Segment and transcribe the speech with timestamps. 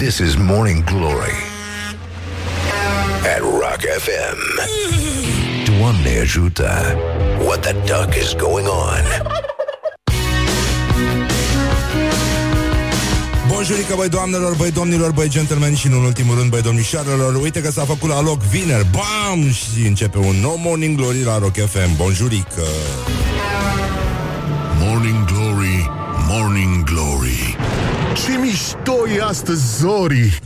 [0.00, 1.36] This is Morning Glory
[3.34, 4.38] at Rock FM.
[5.64, 6.96] Doamne ajută!
[7.44, 9.04] What the duck is going on?
[13.48, 17.70] Bonjurică, băi doamnelor, băi domnilor, băi gentlemen și, în ultimul rând, băi domnișoarelor Uite că
[17.70, 19.50] s-a făcut la loc vineri, bam!
[19.50, 22.64] Și începe un nou Morning Glory la Rock FM Bonjurică!
[24.78, 25.90] Morning Glory,
[26.28, 26.79] Morning Glory.
[28.24, 30.40] Ce mișto e astăzi, Zori!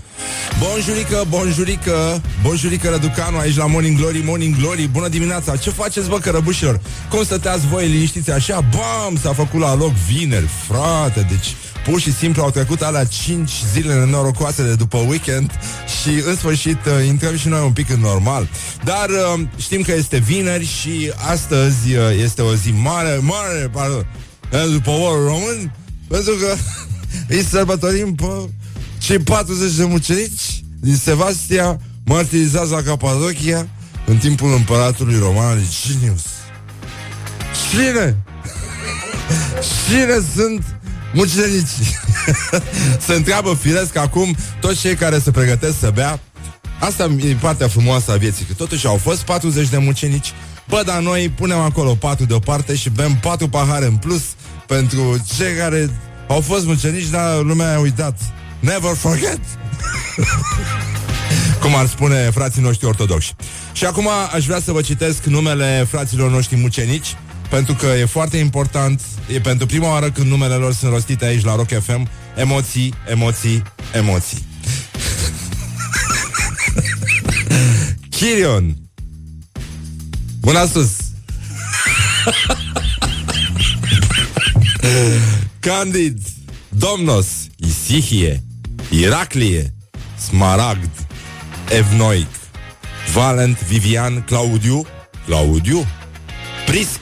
[0.59, 6.19] Bonjurică, bonjurică, bonjurică Răducanu aici la Morning Glory, Morning Glory Bună dimineața, ce faceți bă
[6.19, 6.81] cărăbușilor?
[7.11, 8.61] Cum stăteați voi liniștiți așa?
[8.61, 13.51] Bam, s-a făcut la loc vineri, frate Deci pur și simplu au trecut alea 5
[13.73, 15.51] zile nenorocoase de după weekend
[16.01, 18.49] Și în sfârșit uh, intrăm și noi un pic în normal
[18.85, 24.07] Dar uh, știm că este vineri și astăzi uh, este o zi mare, mare, pardon
[24.73, 25.75] După orul român
[26.09, 26.55] Pentru că
[27.29, 28.49] îi sărbătorim pe
[28.99, 33.69] cei 40 de mucenici din Sevastia martirizați la Capadocia
[34.07, 36.23] în timpul împăratului roman Licinius.
[37.71, 38.17] Cine?
[39.89, 40.65] Cine sunt
[41.13, 41.99] mucenicii?
[43.07, 46.21] se întreabă firesc acum toți cei care se pregătesc să bea.
[46.81, 50.33] Asta e partea frumoasă a vieții, că totuși au fost 40 de mucenici.
[50.69, 54.23] Bă, dar noi punem acolo patru deoparte și bem patru pahare în plus
[54.67, 55.91] pentru cei care
[56.29, 58.19] au fost mucenici, dar lumea a uitat.
[58.61, 59.41] Never forget!
[61.61, 63.35] Cum ar spune frații noștri ortodoxi.
[63.73, 67.17] Și acum aș vrea să vă citesc numele fraților noștri mucenici,
[67.49, 71.45] pentru că e foarte important, e pentru prima oară când numele lor sunt rostite aici
[71.45, 74.45] la Rock FM, emoții, emoții, emoții.
[78.11, 78.77] Chirion
[80.41, 80.91] Mâna sus
[85.65, 86.21] Candid
[86.73, 88.43] Domnos Isihie
[88.93, 89.73] Iraclie
[90.19, 90.91] Smaragd
[91.71, 92.29] Evnoic
[93.15, 94.85] Valent Vivian Claudiu
[95.27, 95.87] Claudiu
[96.67, 97.01] Prisc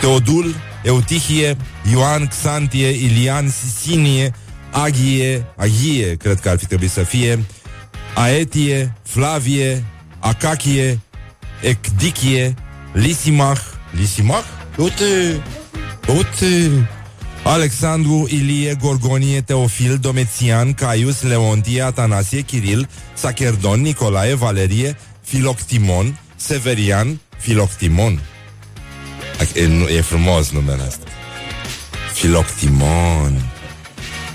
[0.00, 1.56] Teodul Eutihie
[1.90, 4.32] Ioan Xantie Ilian Sisinie
[4.72, 7.44] Aghie Aghie cred că ar fi trebuit să fie
[8.14, 9.84] Aetie Flavie
[10.20, 11.00] Acachie
[11.62, 12.54] Ecdichie
[12.92, 13.60] Lisimach
[13.96, 14.46] Lisimach?
[14.76, 15.42] Uite
[16.16, 16.88] Uite
[17.44, 28.20] Alexandru, Ilie, Gorgonie, Teofil, Domețian, Caius, Leontie, Atanasie, Kiril, Sacherdon, Nicolae, Valerie, Filoctimon, Severian, Filoctimon.
[29.54, 29.62] E,
[29.96, 31.06] e frumos numele ăsta.
[32.12, 33.52] Filoctimon.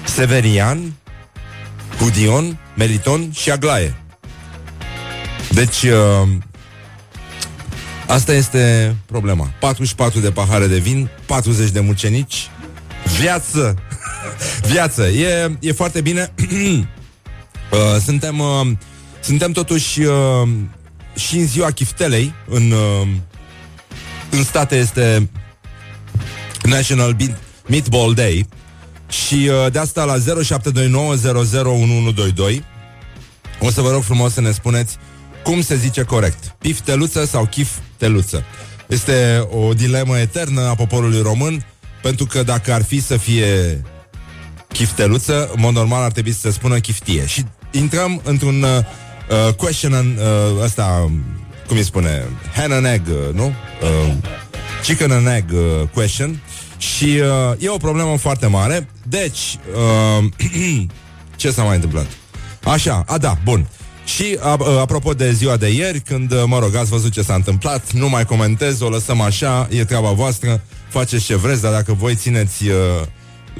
[0.04, 0.94] Severian,
[2.00, 3.96] Hudion, Meliton și Aglaie.
[5.52, 6.30] Deci, uh,
[8.08, 9.52] asta este problema.
[9.60, 12.50] 44 de pahare de vin, 40 de mucenici,
[13.20, 13.76] Viață!
[14.72, 15.08] Viață!
[15.08, 16.34] E, e foarte bine.
[17.72, 18.68] uh, suntem, uh,
[19.20, 20.48] suntem totuși uh,
[21.16, 22.34] și în ziua chiftelei.
[22.48, 23.08] În, uh,
[24.30, 25.30] în state este
[26.64, 27.16] National
[27.68, 28.48] Meatball Day.
[29.10, 30.20] Și uh, de asta la 0729001122
[33.60, 34.98] o să vă rog frumos să ne spuneți
[35.44, 36.56] cum se zice corect.
[36.60, 38.44] Pifteluță sau chifteluță.
[38.88, 41.66] Este o dilemă eternă a poporului român
[42.02, 43.82] pentru că dacă ar fi să fie
[44.74, 47.26] chifteluță, în mod normal ar trebui să se spună chiftie.
[47.26, 48.70] Și intrăm într-un uh,
[49.48, 51.12] uh question and, uh, ăsta,
[51.68, 53.46] cum îi spune, hen and egg, uh, nu?
[53.46, 54.14] Uh,
[54.84, 56.42] chicken and egg uh, question.
[56.78, 58.90] Și uh, e o problemă foarte mare.
[59.04, 59.58] Deci,
[60.20, 60.26] uh,
[61.36, 62.08] ce s-a mai întâmplat?
[62.64, 63.68] Așa, a da, bun.
[64.06, 67.34] Și a, a, apropo de ziua de ieri, când, mă rog, ați văzut ce s-a
[67.34, 71.94] întâmplat, nu mai comentez, o lăsăm așa, e treaba voastră faceți ce vreți, dar dacă
[71.94, 72.76] voi țineți uh,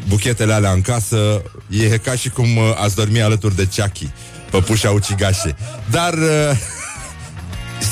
[0.08, 4.10] buchetele alea în casă, e ca și cum uh, ați dormi alături de Chucky,
[4.52, 5.56] păpușa ucigașe.
[5.90, 6.14] Dar...
[6.14, 6.58] Uh,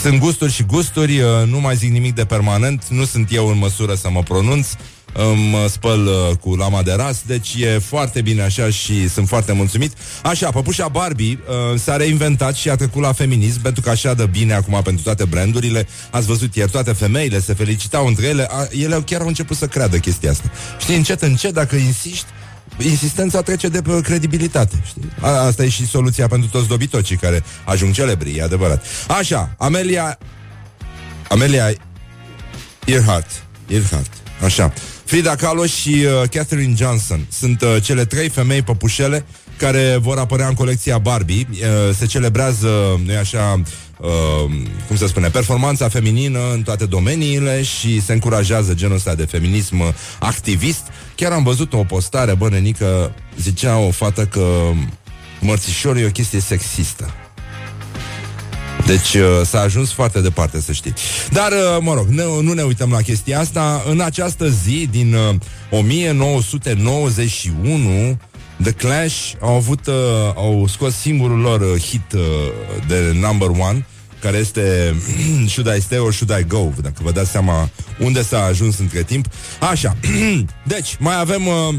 [0.02, 3.58] sunt gusturi și gusturi, uh, nu mai zic nimic de permanent, nu sunt eu în
[3.58, 4.68] măsură să mă pronunț,
[5.14, 9.52] îmi spăl uh, cu lama de ras, deci e foarte bine așa și sunt foarte
[9.52, 9.94] mulțumit.
[10.24, 14.26] Așa, păpușa Barbie uh, s-a reinventat și a trecut la feminism, pentru că așa dă
[14.26, 15.88] bine acum pentru toate brandurile.
[16.12, 19.68] Ați văzut ieri, toate femeile se felicitau între ele, a, ele chiar au început să
[19.68, 20.52] creadă chestia asta.
[20.80, 22.26] Știi, încet, încet, dacă insiști,
[22.78, 24.84] insistența trece de pe credibilitate.
[24.86, 25.10] Știi?
[25.22, 28.86] A, asta e și soluția pentru toți dobitocii care ajung celebri, e adevărat.
[29.08, 30.18] Așa, Amelia...
[31.30, 31.74] Amelia
[32.86, 33.44] Earhart.
[33.68, 34.12] Earhart.
[34.44, 34.74] Așa.
[35.08, 39.26] Frida Kahlo și uh, Catherine Johnson sunt uh, cele trei femei păpușele
[39.58, 41.48] care vor apărea în colecția Barbie.
[41.52, 43.62] Uh, se celebrează, nu așa,
[43.98, 44.10] uh,
[44.88, 49.96] cum se spune, performanța feminină în toate domeniile și se încurajează genul ăsta de feminism
[50.20, 50.82] activist.
[51.16, 54.72] Chiar am văzut o postare, bă, nenică, zicea o fată că
[55.40, 57.27] mărțișor e o chestie sexistă.
[58.86, 60.94] Deci uh, s-a ajuns foarte departe, să știi.
[61.32, 63.84] Dar, uh, mă rog, ne, nu ne uităm la chestia asta.
[63.90, 65.36] În această zi din uh,
[65.70, 68.18] 1991,
[68.64, 69.94] The Clash au avut, uh,
[70.36, 72.22] au scos singurul lor uh, hit uh,
[72.88, 73.86] de number one,
[74.22, 74.96] care este
[75.54, 76.70] Should I Stay or Should I Go?
[76.82, 77.70] Dacă vă dați seama
[78.00, 79.26] unde s-a ajuns între timp.
[79.72, 79.96] Așa,
[80.74, 81.48] deci, mai avem...
[81.48, 81.76] Uh,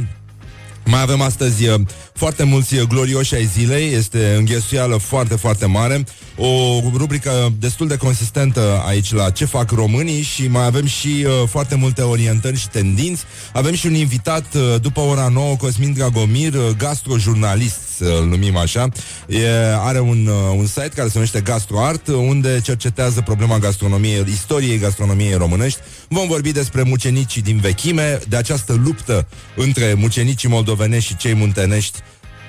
[0.91, 1.81] mai avem astăzi uh,
[2.15, 6.05] foarte mulți uh, glorioși ai zilei, este înghesuială foarte, foarte mare,
[6.39, 11.49] o rubrică destul de consistentă aici la Ce fac românii și mai avem și uh,
[11.49, 13.25] foarte multe orientări și tendinți.
[13.53, 18.89] Avem și un invitat uh, după ora 9, Cosmin Dragomir, uh, gastrojurnalist, să-l numim așa.
[19.29, 19.49] E,
[19.79, 24.79] are un, uh, un site care se numește GastroArt, uh, unde cercetează problema gastronomiei, istoriei
[24.79, 25.81] gastronomiei românești.
[26.09, 29.27] Vom vorbi despre mucenicii din vechime, de această luptă
[29.57, 31.99] între mucenicii moldovenești și cei muntenești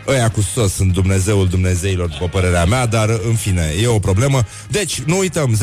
[0.10, 4.46] Ăia cu sos sunt Dumnezeul Dumnezeilor, după părerea mea, dar în fine, e o problemă.
[4.70, 5.60] Deci, nu uităm, 0729001122,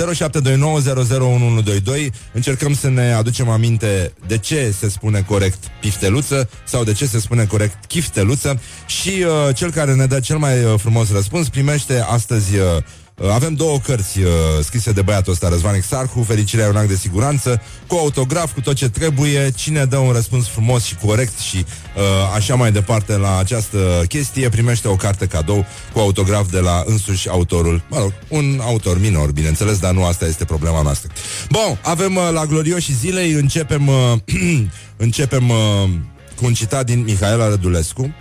[2.33, 7.21] încercăm să ne aducem aminte de ce se spune corect pifteluță sau de ce se
[7.21, 12.05] spune corect chifteluță și uh, cel care ne dă cel mai uh, frumos răspuns primește
[12.09, 12.83] astăzi uh, Uh,
[13.25, 14.31] avem două cărți uh,
[14.63, 18.61] scrise de băiatul ăsta, Răzvan Exarhu, Fericirea e un act de siguranță, cu autograf, cu
[18.61, 19.51] tot ce trebuie.
[19.55, 21.57] Cine dă un răspuns frumos și corect și
[21.97, 22.03] uh,
[22.35, 27.29] așa mai departe la această chestie, primește o carte cadou cu autograf de la însuși
[27.29, 27.83] autorul.
[27.89, 31.11] Mă rog, un autor minor, bineînțeles, dar nu asta este problema noastră.
[31.51, 34.13] Bun, avem uh, la glorioși zilei, începem, uh,
[34.97, 35.57] începem uh,
[36.37, 38.15] cu un citat din Mihaela Rădulescu,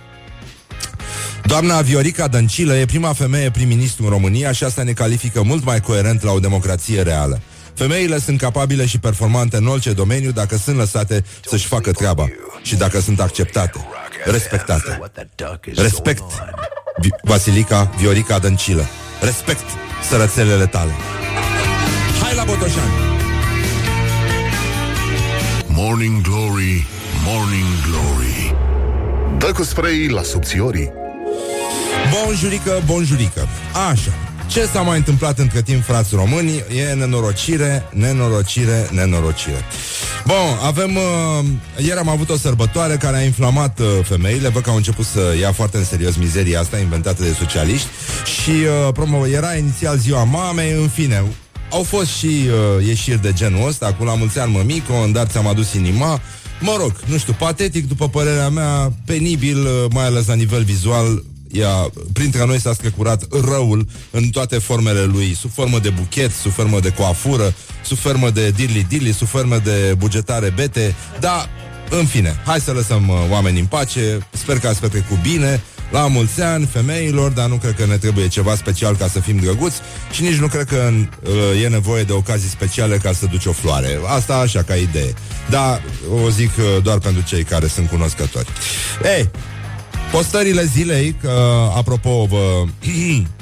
[1.46, 5.80] Doamna Viorica Dăncilă e prima femeie prim-ministru în România și asta ne califică mult mai
[5.80, 7.40] coerent la o democrație reală.
[7.74, 12.28] Femeile sunt capabile și performante în orice domeniu dacă sunt lăsate să-și facă treaba
[12.62, 13.78] și dacă sunt acceptate,
[14.24, 15.00] respectate.
[15.74, 16.22] Respect,
[17.02, 18.86] Vi- Vasilica Viorica Dăncilă.
[19.22, 19.64] Respect
[20.08, 20.90] sărățelele tale.
[22.22, 22.92] Hai la Botoșani!
[25.66, 26.86] Morning Glory,
[27.24, 28.54] Morning Glory
[29.38, 30.92] Dă cu spray la subțiorii
[32.12, 33.48] Bonjurică, bonjurică.
[33.90, 34.12] Așa.
[34.46, 36.64] Ce s-a mai întâmplat între timp, frați români?
[36.88, 39.64] E nenorocire, nenorocire, nenorocire.
[40.26, 40.96] Bun, avem...
[40.96, 41.44] Uh,
[41.84, 44.48] ieri am avut o sărbătoare care a inflamat uh, femeile.
[44.48, 47.86] Văd că au început să ia foarte în serios mizeria asta inventată de socialiști.
[48.40, 51.24] Și uh, promo, era inițial ziua mamei, în fine...
[51.70, 55.26] Au fost și uh, ieșiri de genul ăsta, cu la mulți ani mămico, în dar
[55.26, 56.20] ți-am adus inima.
[56.60, 61.22] Mă rog, nu știu, patetic, după părerea mea, penibil, uh, mai ales la nivel vizual,
[61.52, 66.52] ea, printre noi s-a scăcurat răul în toate formele lui, sub formă de buchet, sub
[66.52, 67.54] formă de coafură,
[67.84, 71.48] sub formă de dirli-dirli, sub formă de bugetare bete, dar,
[71.90, 76.06] în fine, hai să lăsăm uh, oamenii în pace, sper că ați petrecut bine, la
[76.06, 79.80] mulți ani femeilor, dar nu cred că ne trebuie ceva special ca să fim drăguți
[80.10, 83.52] și nici nu cred că uh, e nevoie de ocazii speciale ca să duci o
[83.52, 83.98] floare.
[84.06, 85.14] Asta așa ca idee.
[85.50, 85.82] Dar
[86.24, 88.48] o zic uh, doar pentru cei care sunt cunoscători.
[89.16, 89.30] Ei,
[90.16, 91.30] Postările zilei, că,
[91.76, 92.64] apropo, vă,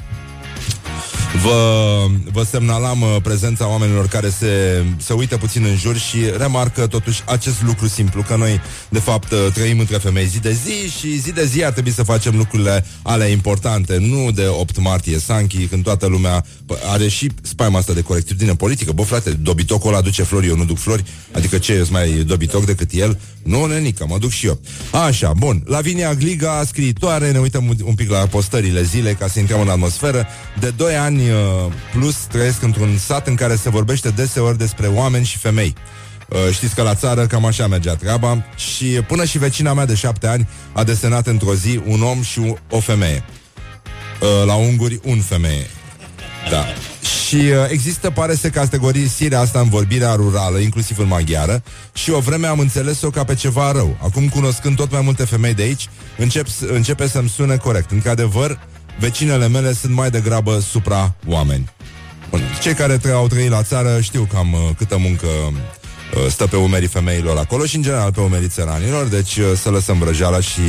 [1.43, 6.87] vă, vă semnalam uh, prezența oamenilor care se, se uită puțin în jur și remarcă
[6.87, 10.89] totuși acest lucru simplu, că noi, de fapt, uh, trăim între femei zi de zi
[10.99, 15.19] și zi de zi ar trebui să facem lucrurile alea importante, nu de 8 martie
[15.19, 18.91] Sanchi, când toată lumea bă, are și spaima asta de corectitudine politică.
[18.91, 22.65] Bă, frate, dobitocul ăla aduce flori, eu nu duc flori, adică ce, eu mai dobitoc
[22.65, 23.19] decât el?
[23.43, 24.59] Nu, nenică, mă duc și eu.
[24.91, 25.63] Așa, bun.
[25.65, 29.67] Lavinia Gliga, scriitoare, ne uităm un- un pic la postările zile ca să intrăm în
[29.67, 30.27] atmosferă.
[30.59, 35.25] De 2 ani uh, plus trăiesc într-un sat în care se vorbește deseori despre oameni
[35.25, 35.73] și femei.
[36.29, 39.95] Uh, știți că la țară cam așa mergea treaba și până și vecina mea de
[39.95, 43.23] șapte ani a desenat într-o zi un om și u- o femeie.
[44.21, 45.67] Uh, la unguri, un femeie.
[46.49, 46.65] Da.
[47.27, 51.63] Și uh, există, pare să categorisirea asta în vorbirea rurală, inclusiv în maghiară,
[51.93, 53.97] și o vreme am înțeles-o ca pe ceva rău.
[54.01, 57.91] Acum, cunoscând tot mai multe femei de aici, încep, s- începe să-mi sune corect.
[57.91, 58.59] Într-adevăr,
[58.99, 61.69] vecinele mele sunt mai degrabă supra-oameni.
[62.29, 62.41] Bun.
[62.61, 66.55] Cei care tre- au trăit la țară știu cam uh, câtă muncă uh, stă pe
[66.55, 70.61] umerii femeilor acolo și în general pe umerii țăranilor, deci uh, să lăsăm vrăjeala și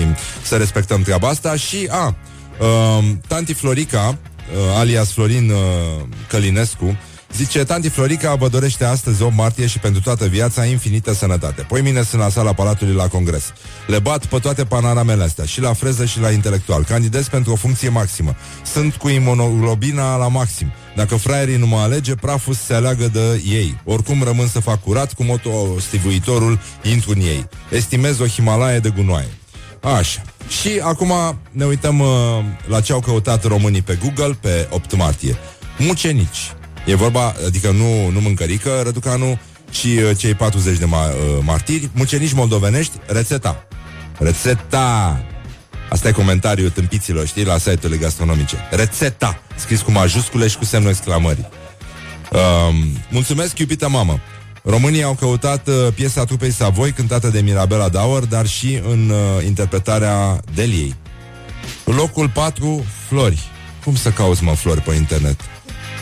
[0.43, 2.15] să respectăm treaba asta și a,
[2.61, 5.59] uh, tanti Florica, uh, alias Florin uh,
[6.29, 6.97] Călinescu,
[7.37, 11.63] Zice, tanti Florica vă dorește astăzi 8 martie și pentru toată viața infinită sănătate.
[11.63, 13.53] Poi mine sunt la sala Palatului la Congres.
[13.87, 16.85] Le bat pe toate panoramele astea, și la freză și la intelectual.
[16.85, 18.37] Candidez pentru o funcție maximă.
[18.65, 20.73] Sunt cu imunoglobina la maxim.
[20.95, 23.81] Dacă fraierii nu mă alege, praful se aleagă de ei.
[23.85, 25.51] Oricum rămân să fac curat, cu moto
[25.81, 27.49] stivuitorul intru în ei.
[27.71, 29.29] Estimez o Himalaie de gunoaie.
[29.81, 30.23] Așa.
[30.61, 31.13] Și acum
[31.51, 32.09] ne uităm uh,
[32.67, 35.37] la ce au căutat românii pe Google pe 8 martie.
[35.79, 36.56] Mucenici.
[36.87, 39.39] E vorba, adică nu, nu mâncărică, Răducanu,
[39.71, 43.67] ci uh, cei 40 de ma- uh, martiri, mucenici moldovenești, rețeta.
[44.19, 45.21] Rețeta!
[45.91, 48.57] Asta e comentariul tâmpiților, știi, la site-urile gastronomice.
[48.71, 49.43] Rețeta!
[49.57, 51.49] Scris cu majuscule și cu semnul exclamării.
[52.33, 54.21] Um, mulțumesc, iubita mamă!
[54.65, 59.45] Românii au căutat uh, piesa trupei Savoi, cântată de Mirabela Dauer, dar și în uh,
[59.45, 60.95] interpretarea Deliei.
[61.85, 63.43] Locul 4, flori.
[63.85, 65.41] Cum să cauți, mă, flori pe internet?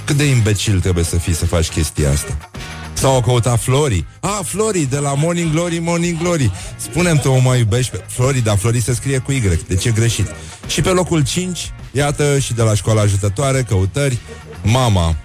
[0.05, 2.51] Cât de imbecil trebuie să fii să faci chestia asta?
[2.93, 4.05] Sau au căutat Flori.
[4.21, 6.51] Ah, Flori, de la Morning Glory, Morning Glory.
[6.77, 9.91] Spunem tu o mai iubești pe Flori, dar Flori se scrie cu Y, deci e
[9.91, 10.27] greșit.
[10.67, 14.19] Și pe locul 5, iată, și de la școala ajutătoare, căutări,
[14.63, 15.17] Mama.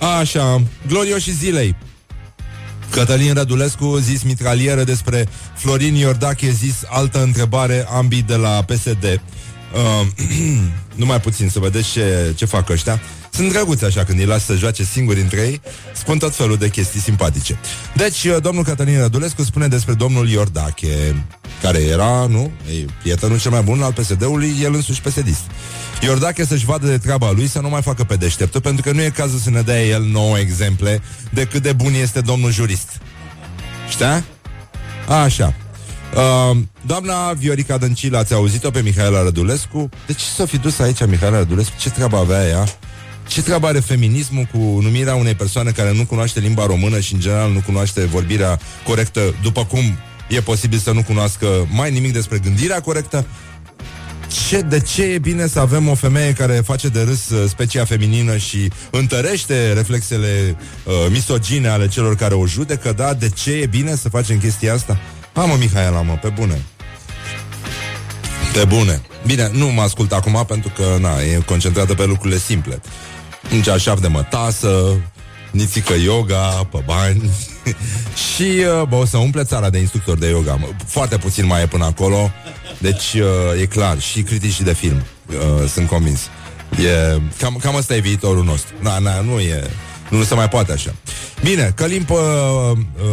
[0.20, 1.76] Așa, glorioși zilei.
[2.90, 9.04] Cătălin Rădulescu zis mitralieră despre Florin Iordache zis altă întrebare, ambii de la PSD.
[9.04, 10.06] Uh,
[11.00, 13.00] numai puțin să vedeți ce, ce fac ăștia.
[13.32, 15.60] Sunt drăguți așa când îi las să joace singuri între ei,
[15.94, 17.58] spun tot felul de chestii simpatice.
[17.94, 21.24] Deci, uh, domnul Cătălin Rădulescu spune despre domnul Iordache,
[21.62, 25.44] care era, nu, e prietenul cel mai bun al PSD-ului, el însuși PSD-ist.
[26.00, 29.02] Iordache să-și vadă de treaba lui să nu mai facă pe deșteptă, pentru că nu
[29.02, 33.00] e cazul să ne dea el nouă exemple de cât de bun este domnul jurist.
[33.88, 34.24] Știa?
[35.08, 35.54] Așa.
[36.14, 36.56] Uh,
[36.86, 39.88] doamna Viorica Dăncilă, ați auzit-o pe Mihaela Rădulescu?
[40.06, 41.74] De ce s-o fi dus aici Mihaela Rădulescu?
[41.78, 42.64] Ce treabă avea ea?
[43.30, 47.20] Ce treabă are feminismul cu numirea unei persoane care nu cunoaște limba română și în
[47.20, 52.38] general nu cunoaște vorbirea corectă, după cum e posibil să nu cunoască mai nimic despre
[52.38, 53.26] gândirea corectă?
[54.48, 57.84] ce, de ce e bine să avem o femeie care face de râs uh, specia
[57.84, 63.14] feminină și întărește reflexele uh, misogine ale celor care o judecă, da?
[63.14, 64.98] De ce e bine să facem chestia asta?
[65.32, 66.62] Ha, mă, Mihaela, mă, pe bune.
[68.52, 69.00] Pe bune.
[69.26, 72.80] Bine, nu mă ascult acum pentru că, na, e concentrată pe lucrurile simple.
[73.52, 74.96] Un ceașaf de mătasă,
[75.50, 77.30] nițică yoga, pe bani
[78.34, 80.58] și uh, bă, o să umple țara de instructori de yoga.
[80.86, 82.30] Foarte puțin mai e până acolo,
[82.78, 84.00] deci uh, e clar.
[84.00, 86.20] Și critici de film, uh, sunt convins.
[86.70, 88.74] E, cam, cam asta e viitorul nostru.
[88.80, 89.70] Na, na, nu e...
[90.10, 90.94] Nu se mai poate așa.
[91.42, 92.18] Bine, Călim uh,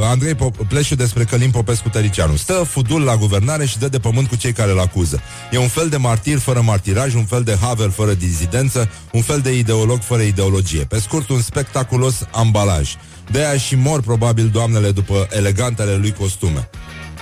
[0.01, 2.35] Andrei Pop- Pleșu despre Călim Popescu Tăricianu.
[2.35, 5.21] Stă fudul la guvernare și dă de pământ cu cei care îl acuză.
[5.51, 9.39] E un fel de martir fără martiraj, un fel de Havel fără dizidență, un fel
[9.39, 10.83] de ideolog fără ideologie.
[10.83, 12.95] Pe scurt, un spectaculos ambalaj.
[13.31, 16.69] De aia și mor probabil doamnele după elegantele lui costume.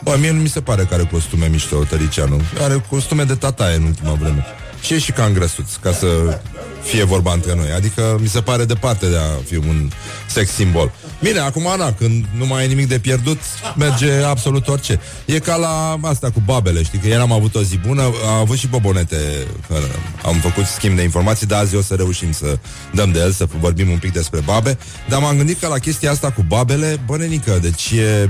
[0.03, 2.41] Bă, mie nu mi se pare că are costume mișto Tăricianu.
[2.61, 4.45] Are costume de tataie în ultima vreme.
[4.85, 6.39] Și e și ca îngrăsuț, ca să
[6.83, 7.71] fie vorba între noi.
[7.75, 9.89] Adică mi se pare departe de a fi un
[10.27, 10.91] sex simbol.
[11.21, 13.39] Bine, acum, Ana, când nu mai e nimic de pierdut,
[13.75, 14.99] merge absolut orice.
[15.25, 18.37] E ca la asta cu babele, știi, că ieri am avut o zi bună, a
[18.39, 19.17] avut și bobonete,
[19.67, 19.75] că
[20.25, 22.57] am făcut schimb de informații, dar azi o să reușim să
[22.93, 24.77] dăm de el, să vorbim un pic despre babe,
[25.09, 28.29] dar m-am gândit că la chestia asta cu babele, bănenică, deci e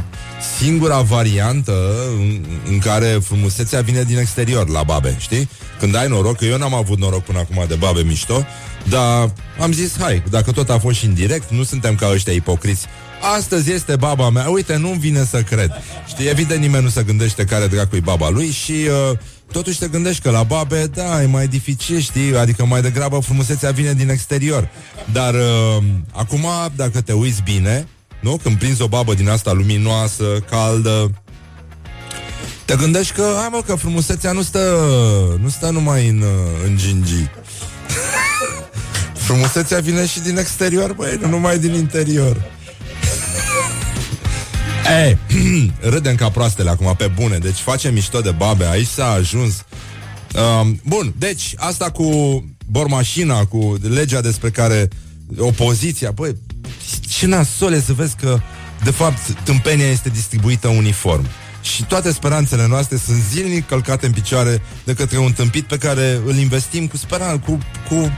[0.60, 1.74] singura variantă
[2.18, 5.50] în, în care frumusețea vine din exterior la babe, știi?
[5.80, 8.46] Când ai noroc, că eu n-am avut noroc până acum de babe mișto,
[8.90, 12.34] dar am zis, hai, dacă tot a fost și în direct, nu suntem ca ăștia
[12.34, 12.86] ipocriți.
[13.38, 15.72] Astăzi este baba mea, uite, nu-mi vine să cred.
[16.08, 18.72] Știi, evident nimeni nu se gândește care dracu baba lui și...
[19.12, 19.18] Uh,
[19.52, 22.38] Totuși te gândești că la babe, da, e mai dificil, știi?
[22.38, 24.70] Adică mai degrabă frumusețea vine din exterior.
[25.12, 27.88] Dar uh, acum, dacă te uiți bine,
[28.26, 28.40] nu?
[28.44, 31.12] Când prinzi o babă din asta luminoasă, caldă,
[32.66, 34.78] te gândești că, hai mă, că frumusețea nu stă,
[35.42, 36.24] nu stă numai în,
[36.66, 37.30] în gingii.
[39.26, 42.52] frumusețea vine și din exterior, băi, nu numai din interior.
[45.04, 45.18] Ei,
[45.94, 49.64] râdem ca proastele acum, pe bune, deci facem mișto de babe, aici s-a ajuns.
[50.62, 52.10] Um, bun, deci asta cu
[52.66, 54.88] bormașina, cu legea despre care
[55.38, 56.36] opoziția, băi,
[57.10, 58.40] ce nasole să vezi că
[58.84, 61.28] de fapt tâmpenia este distribuită uniform.
[61.62, 66.20] Și toate speranțele noastre sunt zilnic călcate în picioare de către un tâmpit pe care
[66.26, 67.58] îl investim cu speranță, cu,
[67.90, 68.12] cu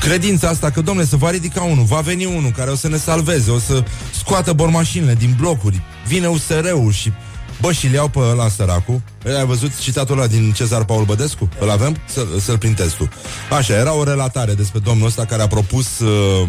[0.00, 2.96] credința asta că, domnule, să va ridica unul, va veni unul care o să ne
[2.96, 3.84] salveze, o să
[4.18, 7.12] scoată bormașinile din blocuri, vine USR-ul și
[7.60, 9.02] Bă, și le iau pe ăla săracu
[9.38, 11.48] Ai văzut citatul ăla din Cezar Paul Bădescu?
[11.60, 11.96] Îl avem?
[12.12, 13.08] Să, să-l printezi tu
[13.56, 16.48] Așa, era o relatare despre domnul ăsta care a propus uh,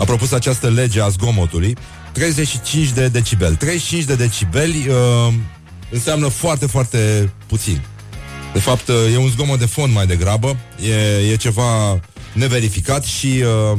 [0.00, 1.76] A propus această lege a zgomotului
[2.12, 5.34] 35 de decibeli 35 de decibeli uh,
[5.90, 7.80] Înseamnă foarte, foarte puțin
[8.52, 10.56] De fapt, uh, e un zgomot de fond mai degrabă
[10.88, 12.00] E, e ceva
[12.32, 13.26] neverificat și
[13.72, 13.78] uh,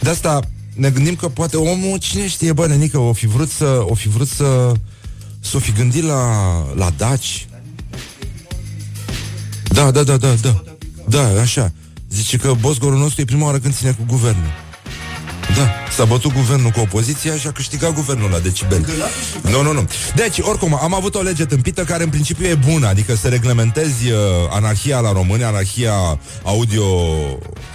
[0.00, 0.40] de asta
[0.74, 4.08] ne gândim că poate omul, cine știe, bă, nenică, o fi vrut să, o fi
[4.08, 4.72] vrut să,
[5.40, 6.32] să o fi gândit la,
[6.74, 7.46] la daci.
[9.64, 10.62] Da, da, da, da, da.
[11.08, 11.72] Da, așa.
[12.10, 14.67] Zice că Bosgorul nostru e prima oară când ține cu guvernul.
[15.58, 18.86] Da, s-a bătut guvernul cu opoziția și a câștigat guvernul la decibel.
[19.42, 19.88] Nu, nu, nu.
[20.14, 24.10] Deci, oricum, am avut o lege tâmpită care în principiu e bună, adică să reglementezi
[24.10, 24.18] uh,
[24.50, 26.84] anarhia la români, anarhia audio,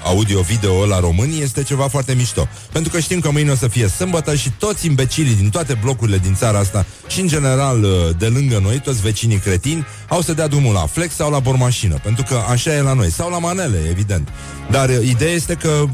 [0.03, 2.47] audio-video la români este ceva foarte mișto.
[2.71, 6.17] Pentru că știm că mâine o să fie sâmbătă și toți imbecilii din toate blocurile
[6.17, 10.33] din țara asta și în general uh, de lângă noi, toți vecinii cretini, au să
[10.33, 13.39] dea drumul la flex sau la bormașină, pentru că așa e la noi, sau la
[13.39, 14.27] manele, evident.
[14.71, 15.85] Dar uh, ideea este că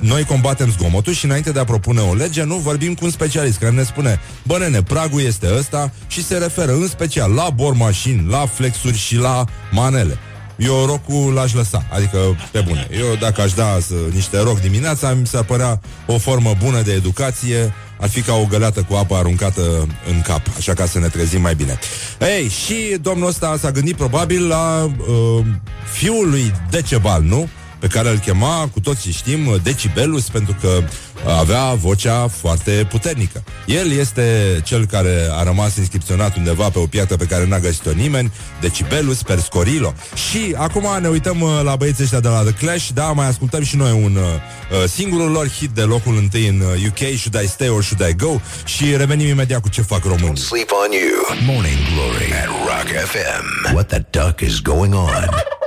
[0.00, 3.58] noi combatem zgomotul și înainte de a propune o lege, nu vorbim cu un specialist
[3.58, 8.26] care ne spune, bă nene, pragul este ăsta și se referă în special la bormașini,
[8.30, 10.18] la flexuri și la manele.
[10.56, 12.18] Eu rocul l-aș lăsa, adică
[12.50, 12.88] pe bune.
[12.90, 16.92] Eu dacă aș da să, niște roc dimineața, mi s-ar părea o formă bună de
[16.92, 19.60] educație, ar fi ca o găleată cu apă aruncată
[20.08, 21.78] în cap, așa ca să ne trezim mai bine.
[22.20, 25.44] Ei, și domnul ăsta s-a gândit probabil la uh,
[25.92, 27.48] fiul lui Decebal, nu?
[27.78, 30.82] Pe care îl chema, cu toții știm, Decibelus, pentru că
[31.26, 33.42] avea vocea foarte puternică.
[33.66, 37.90] El este cel care a rămas inscripționat undeva pe o piatră pe care n-a găsit-o
[37.90, 39.94] nimeni, Decibelus Perscorilo.
[40.30, 43.62] Și acum ne uităm uh, la băieții ăștia de la The Clash, da, mai ascultăm
[43.62, 47.44] și noi un uh, uh singurul lor hit de locul întâi în UK, uh, Should
[47.44, 48.40] I Stay or Should I Go?
[48.64, 50.36] Și revenim imediat cu ce fac românii.
[50.36, 51.54] Sleep on you.
[51.54, 53.74] Morning Glory at Rock FM.
[53.74, 55.28] What the duck is going on?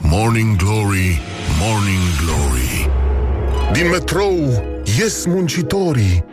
[0.00, 1.20] Morning Glory,
[1.60, 2.90] Morning Glory.
[3.72, 4.64] Din metrou
[4.98, 6.24] ies muncitorii.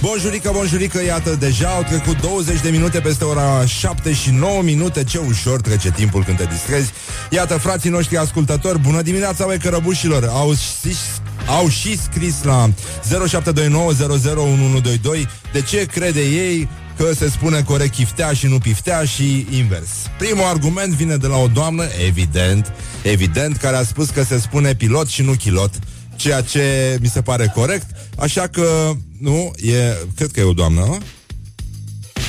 [0.00, 5.04] Bonjurică, bonjurică, iată, deja au trecut 20 de minute peste ora 7 și 9 minute.
[5.04, 6.92] Ce ușor trece timpul când te distrezi.
[7.30, 10.24] Iată, frații noștri ascultători, bună dimineața, voi cărăbușilor.
[10.24, 10.54] Au,
[11.46, 12.72] au și scris la 0729001122
[15.52, 19.88] De ce crede ei că se spune corect chiftea și nu piftea și invers.
[20.18, 24.74] Primul argument vine de la o doamnă, evident, evident, care a spus că se spune
[24.74, 25.74] pilot și nu chilot,
[26.16, 27.86] ceea ce mi se pare corect,
[28.18, 30.98] așa că, nu, e, cred că e o doamnă, a?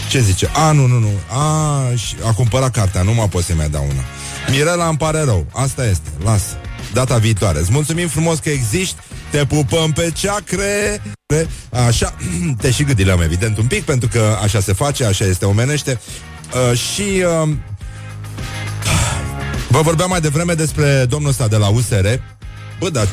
[0.09, 0.49] Ce zice?
[0.53, 1.11] A, nu, nu, nu.
[1.29, 4.03] A, și a cumpărat cartea, nu mă pot să mai dau una.
[4.49, 5.45] Mirela îmi pare rău.
[5.53, 6.09] Asta este.
[6.23, 6.55] Lasă.
[6.93, 7.59] Data viitoare.
[7.59, 8.95] Îți mulțumim frumos că existi.
[9.31, 11.01] Te pupăm pe ceacre.
[11.87, 12.15] Așa,
[12.61, 15.99] te și gândileam evident un pic, pentru că așa se face, așa este omenește.
[16.71, 17.47] Uh, și uh,
[19.69, 22.07] vă vorbeam mai devreme despre domnul ăsta de la USR.
[22.79, 23.07] Bă, dar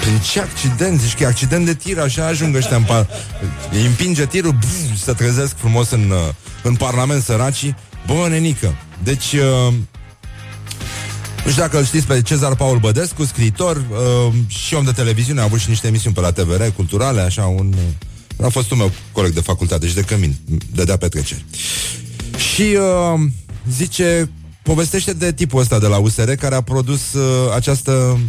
[0.00, 1.00] prin ce accident?
[1.00, 3.06] Zici că e accident de tir, așa ajung ăștia în par...
[3.72, 7.76] Îi împinge tirul, buf, să trezesc frumos în, uh, în Parlament săracii.
[8.06, 8.74] Bă, nenică.
[9.02, 9.74] Deci, uh,
[11.44, 15.40] nu știu dacă îl știți pe Cezar Paul Bădescu, scriitor uh, și om de televiziune,
[15.40, 17.74] a avut și niște emisiuni pe la TVR, culturale, așa, un...
[18.36, 20.36] Uh, a fost un meu coleg de facultate și de cămin,
[20.74, 21.44] dădea petreceri.
[22.36, 23.20] Și uh,
[23.70, 24.30] zice,
[24.62, 28.20] povestește de tipul ăsta de la USR care a produs uh, această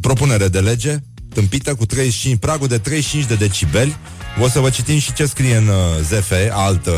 [0.00, 0.98] propunere de lege
[1.34, 3.96] tâmpită cu 35, pragul de 35 de decibeli.
[4.42, 6.92] O să vă citim și ce scrie în uh, ZF, altă,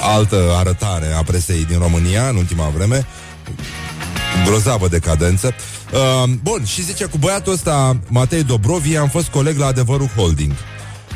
[0.00, 3.06] altă arătare a presei din România în ultima vreme
[4.44, 5.54] grozavă decadență.
[5.92, 10.52] Uh, bun, și zice, cu băiatul ăsta, Matei Dobrovi, am fost coleg la Adevărul Holding.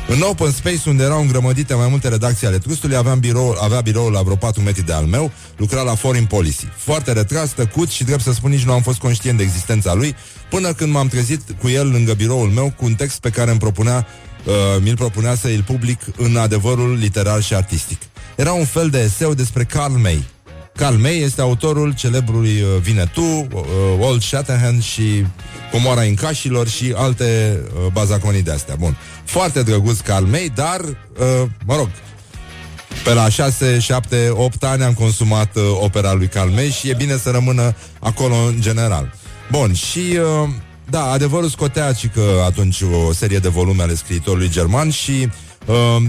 [0.07, 4.11] În open space, unde erau îngrămădite mai multe redacții ale trustului, aveam birou, avea biroul
[4.11, 6.67] la vreo 4 metri de al meu, lucra la Foreign Policy.
[6.75, 10.15] Foarte retras, tăcut și, drept să spun, nici nu am fost conștient de existența lui,
[10.49, 13.59] până când m-am trezit cu el lângă biroul meu cu un text pe care îmi
[13.59, 14.07] propunea,
[14.45, 18.01] uh, mi-l propunea să îl public în adevărul literar și artistic.
[18.35, 20.23] Era un fel de eseu despre Carl May,
[20.75, 23.61] Carl May este autorul celebrului uh, Vinetu, uh,
[23.99, 25.25] Old Shatterhand și
[25.71, 28.75] Comoara Incașilor și alte uh, bazaconii de astea.
[28.75, 28.97] Bun.
[29.23, 31.89] Foarte drăguț Carl May, dar, uh, mă rog,
[33.03, 36.93] pe la 6, 7, 8 ani am consumat uh, opera lui Carl May și e
[36.97, 39.13] bine să rămână acolo în general.
[39.51, 39.99] Bun, și...
[40.43, 40.49] Uh,
[40.89, 45.29] da, adevărul scotea și că atunci o serie de volume ale scriitorului german și
[45.65, 46.03] uh,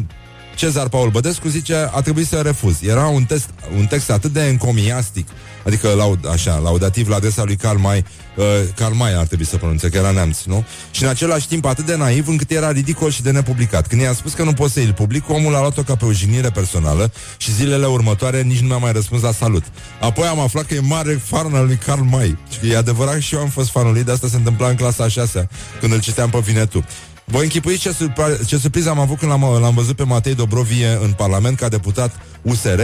[0.54, 2.82] Cezar Paul Bădescu zice a trebuit să refuz.
[2.82, 5.28] Era un, test, un text atât de encomiastic,
[5.66, 8.04] adică laud, așa, laudativ la adresa lui Karl May,
[8.36, 8.44] uh,
[8.76, 10.64] Karl May ar trebui să pronunțe, că era neamț, nu?
[10.90, 13.86] Și în același timp atât de naiv încât era ridicol și de nepublicat.
[13.86, 16.12] Când i-a spus că nu poate să îl public, omul a luat-o ca pe o
[16.12, 19.64] jignire personală și zilele următoare nici nu mi-a mai răspuns la salut.
[20.00, 22.38] Apoi am aflat că e mare fan al lui Karl May.
[22.52, 24.76] Și că e adevărat și eu am fost fanul lui, de asta se întâmpla în
[24.76, 25.48] clasa a șasea,
[25.80, 26.84] când îl citeam pe Vinetu.
[27.24, 30.98] Voi închipuiți ce, surpri- ce surpriză am avut când l-am, l-am văzut pe Matei Dobrovie
[31.02, 32.80] în Parlament ca deputat USR.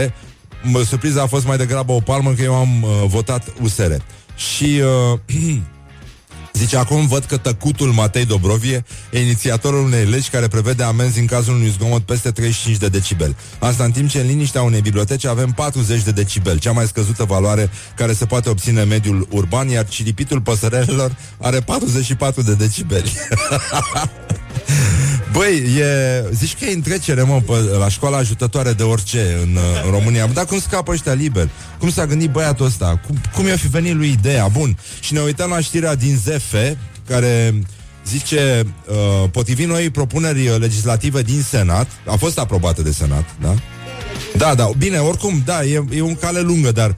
[0.85, 3.91] Surpriza a fost mai degrabă o palmă că eu am uh, votat USR.
[4.35, 4.81] Și
[5.13, 5.19] uh,
[6.53, 11.25] Zice, acum văd că tăcutul Matei Dobrovie e inițiatorul unei legi care prevede amenzi în
[11.25, 13.35] cazul unui zgomot peste 35 de decibel.
[13.59, 17.23] Asta în timp ce în liniștea unei biblioteci avem 40 de decibel, cea mai scăzută
[17.23, 23.11] valoare care se poate obține în mediul urban, iar ciripitul păsărelelor are 44 de decibeli.
[25.31, 29.57] Băi, e, zici că e în trecere, mă, pe, la școala ajutătoare de orice în,
[29.85, 30.27] în România.
[30.27, 31.49] Dar cum scapă ăștia liber?
[31.79, 32.99] Cum s-a gândit băiatul ăsta?
[33.07, 34.47] Cum, cum i-a fi venit lui ideea?
[34.47, 34.77] Bun.
[34.99, 36.55] Și ne uităm la știrea din ZF,
[37.07, 37.53] care
[38.05, 43.55] zice, uh, potrivit noi propuneri legislative din Senat, a fost aprobată de Senat, da?
[44.37, 46.97] Da, da, bine, oricum, da, e, e un cale lungă, dar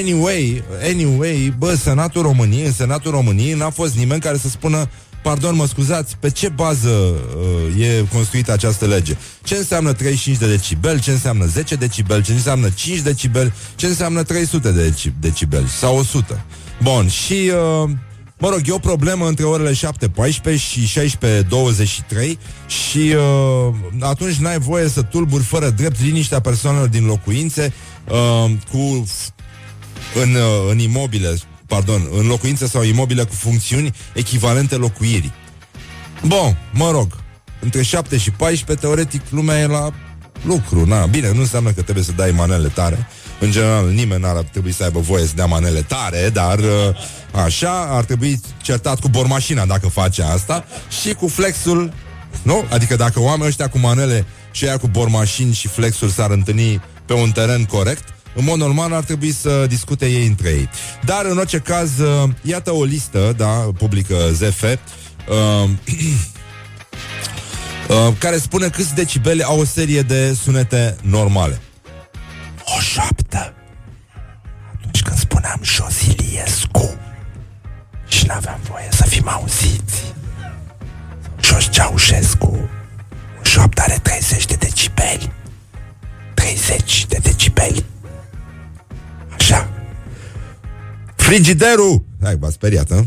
[0.00, 4.88] anyway, anyway, bă, Senatul României, în Senatul României n-a fost nimeni care să spună
[5.22, 9.16] Pardon, mă scuzați, pe ce bază uh, e construită această lege?
[9.42, 11.00] Ce înseamnă 35 de decibel?
[11.00, 12.22] Ce înseamnă 10 decibel?
[12.22, 13.52] Ce înseamnă 5 decibel?
[13.76, 15.66] Ce înseamnă 300 de decibel?
[15.66, 16.44] Sau 100?
[16.82, 17.50] Bun, și...
[17.82, 17.90] Uh,
[18.42, 24.88] Mă rog, e o problemă între orele 7.14 și 16.23 și uh, atunci n-ai voie
[24.88, 27.72] să tulburi fără drept liniștea persoanelor din locuințe
[28.08, 29.06] uh, cu
[30.14, 31.36] în, uh, în imobile
[31.72, 35.32] pardon, în locuințe sau imobile cu funcțiuni echivalente locuirii.
[36.26, 37.06] Bun, mă rog,
[37.60, 39.90] între 7 și 14, teoretic, lumea e la
[40.44, 40.86] lucru.
[40.86, 43.08] Na, bine, nu înseamnă că trebuie să dai manele tare.
[43.40, 46.64] În general, nimeni n-ar trebui să aibă voie să dea manele tare, dar uh,
[47.44, 50.64] așa ar trebui certat cu bormașina dacă face asta
[51.02, 51.92] și cu flexul,
[52.42, 52.64] nu?
[52.70, 57.12] Adică dacă oamenii ăștia cu manele și aia cu bormașini și flexul s-ar întâlni pe
[57.12, 58.04] un teren corect,
[58.34, 60.68] în mod normal ar trebui să discute ei între ei.
[61.04, 64.68] Dar, în orice caz, uh, iată o listă, da, publică ZF, uh,
[67.88, 71.60] uh, care spune câți decibeli au o serie de sunete normale.
[72.76, 73.54] O șaptă.
[74.76, 76.96] Atunci când spuneam Josiliescu
[78.08, 80.14] și n-aveam voie să fim auziți.
[81.42, 82.68] Jos Ceaușescu.
[83.40, 85.32] O șoaptă are 30 de decibeli.
[86.34, 87.84] 30 de decibeli.
[89.42, 89.68] Așa.
[91.16, 92.04] Frigiderul!
[92.22, 93.04] Hai, v-a speriat, hă?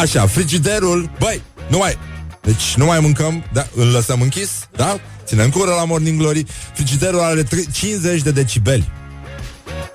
[0.00, 1.98] Așa, frigiderul, băi, nu mai...
[2.42, 4.98] Deci nu mai mâncăm, da, îl lăsăm închis, da?
[5.24, 6.44] Ținem cură la Morning Glory.
[6.74, 8.90] Frigiderul are 50 de decibeli.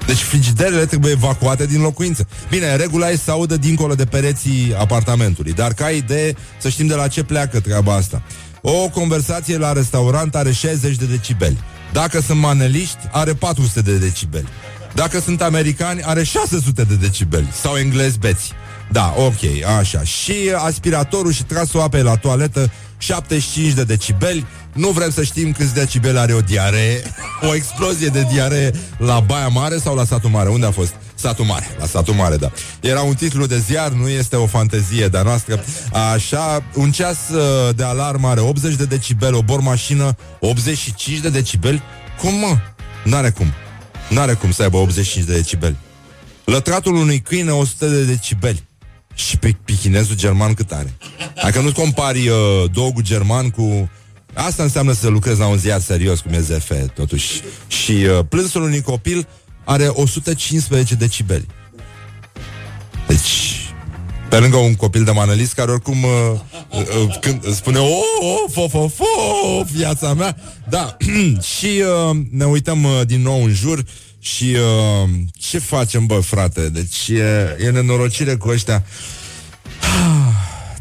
[0.06, 2.28] Deci frigiderele trebuie evacuate din locuință.
[2.50, 6.96] Bine, regula e să audă dincolo de pereții apartamentului, dar ca idee să știm de
[6.96, 8.22] la ce pleacă treaba asta.
[8.62, 11.58] O conversație la restaurant are 60 de decibeli.
[11.94, 14.48] Dacă sunt maneliști, are 400 de decibeli.
[14.94, 17.48] Dacă sunt americani, are 600 de decibeli.
[17.62, 18.52] Sau englezi beți.
[18.92, 20.04] Da, ok, așa.
[20.04, 24.46] Și aspiratorul și trasul apei la toaletă 75 de decibeli.
[24.74, 27.02] Nu vrem să știm câți decibeli are o diaree.
[27.50, 30.50] O explozie de diaree la Baia Mare sau la Satul Mare.
[30.50, 30.94] Unde a fost?
[31.16, 32.52] Satul Mare, la Satul Mare, da.
[32.80, 35.64] Era un titlu de ziar, nu este o fantezie de-a noastră.
[36.14, 41.82] Așa, un ceas uh, de alarmă are 80 de decibeli, o bormașină 85 de decibeli.
[42.22, 42.58] Cum, mă?
[43.04, 43.54] N-are cum.
[44.12, 45.76] N-are cum să aibă 85 de decibeli.
[46.46, 48.64] Lătratul unui câine 100 de decibeli.
[49.14, 50.94] Și pe pichinezul german cât are?
[51.44, 52.36] Dacă nu compari uh,
[52.72, 53.90] dogul german cu...
[54.34, 57.42] Asta înseamnă să lucrezi la un ziar serios cum e ZF, totuși.
[57.68, 59.28] Și uh, plânsul unui copil
[59.64, 61.46] are 115 decibeli.
[63.08, 63.61] Deci,
[64.32, 66.10] pe lângă un copil de manelist care oricum uh,
[66.70, 69.06] uh, când spune o, oh, fo, fo, fo,
[69.72, 70.38] viața mea.
[70.70, 70.98] Da,
[71.56, 73.84] și uh, ne uităm uh, din nou în jur
[74.20, 76.70] și uh, ce facem, bă, frate?
[76.70, 78.84] Deci e, e nenorocire cu ăștia.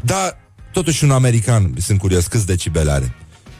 [0.03, 0.37] Da,
[0.71, 3.15] totuși un american, sunt curios, câți decibeli are?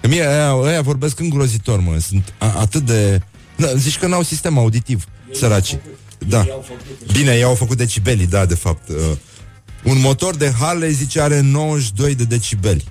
[0.08, 3.22] Mie, aia, aia vorbesc îngrozitor, mă, sunt a, atât de...
[3.56, 5.78] Da, zici că n-au sistem auditiv, săraci.
[6.28, 6.46] Da.
[7.12, 8.90] Bine, ei au făcut decibelii, da, de fapt.
[8.90, 8.96] Uh,
[9.84, 12.84] un motor de Harley, zice, are 92 de decibeli.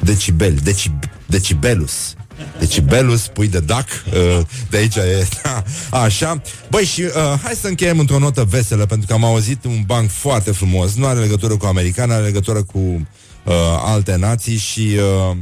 [0.00, 0.90] Decibel, deci,
[1.26, 2.14] decibelus.
[2.58, 4.40] Decibelus, pui de dac uh,
[4.70, 9.06] De aici e da, Așa Băi și uh, hai să încheiem într-o notă veselă Pentru
[9.06, 12.78] că am auzit un banc foarte frumos Nu are legătură cu american Are legătură cu
[12.78, 14.96] uh, alte nații Și
[15.30, 15.36] uh,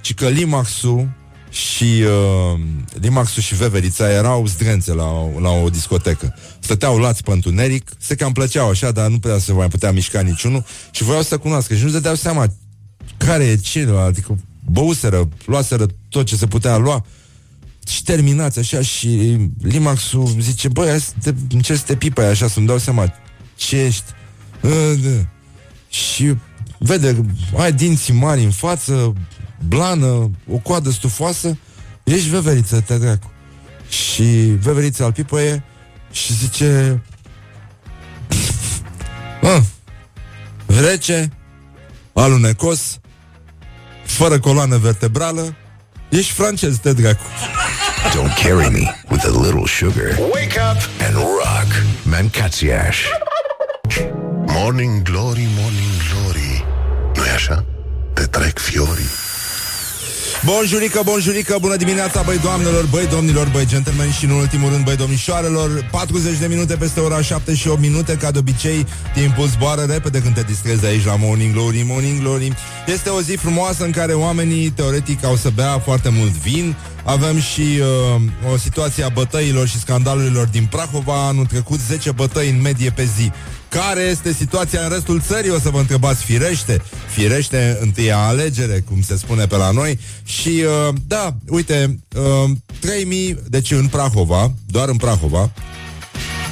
[0.00, 1.08] ci că Limaxul
[1.52, 2.60] și uh,
[3.00, 5.10] Limaxul și Veverița erau zdrențe la,
[5.40, 6.34] la o discotecă.
[6.58, 10.20] Stăteau lați pe întuneric, se cam plăceau așa, dar nu putea să mai putea mișca
[10.20, 12.46] niciunul și voiau să cunoască și nu se dădeau seama
[13.16, 14.38] care e cine, adică
[14.70, 17.04] băuseră, luaseră tot ce se putea lua
[17.88, 22.48] și terminați așa și Limaxul zice, băi, hai să te, încerc să te pipă așa,
[22.48, 23.14] să-mi dau seama
[23.54, 24.04] ce ești.
[25.88, 26.34] Și
[26.78, 27.24] vede,
[27.56, 29.12] ai dinții mari în față,
[29.68, 31.58] blană, o coadă stufoasă,
[32.04, 33.32] ești veveriță, te dracu.
[33.88, 34.22] Și
[34.60, 35.64] veverița al pipăie
[36.10, 37.02] și zice,
[39.42, 39.62] ah,
[40.66, 41.30] rece,
[42.12, 42.98] alunecos,
[44.04, 45.56] fără coloană vertebrală,
[46.08, 47.24] ești francez, te dracu.
[48.14, 50.18] Don't carry me with a little sugar.
[50.18, 51.82] Wake up and rock.
[52.02, 52.98] Mancațiaș.
[54.46, 56.64] Morning Glory, Morning Glory
[57.16, 57.64] nu e așa?
[58.12, 59.10] Te trec fiorii
[60.44, 64.96] Bonjurică, bonjurică, bună dimineața, băi doamnelor, băi domnilor, băi gentlemen și în ultimul rând, băi
[64.96, 65.88] domnișoarelor.
[65.90, 70.20] 40 de minute peste ora 7 și 8 minute, ca de obicei, timpul zboară repede
[70.22, 72.52] când te distrezi aici la Morning Glory, Morning Glory.
[72.86, 77.40] Este o zi frumoasă în care oamenii, teoretic, au să bea foarte mult vin avem
[77.40, 82.60] și uh, o situație a bătăilor și scandalurilor din Prahova Anul trecut 10 bătăi în
[82.60, 83.32] medie pe zi
[83.72, 85.50] care este situația în restul țării?
[85.50, 86.82] O să vă întrebați firește.
[87.08, 89.98] Firește întâia alegere, cum se spune pe la noi.
[90.24, 90.48] Și,
[90.88, 95.50] uh, da, uite, uh, 3000, deci în Prahova, doar în Prahova,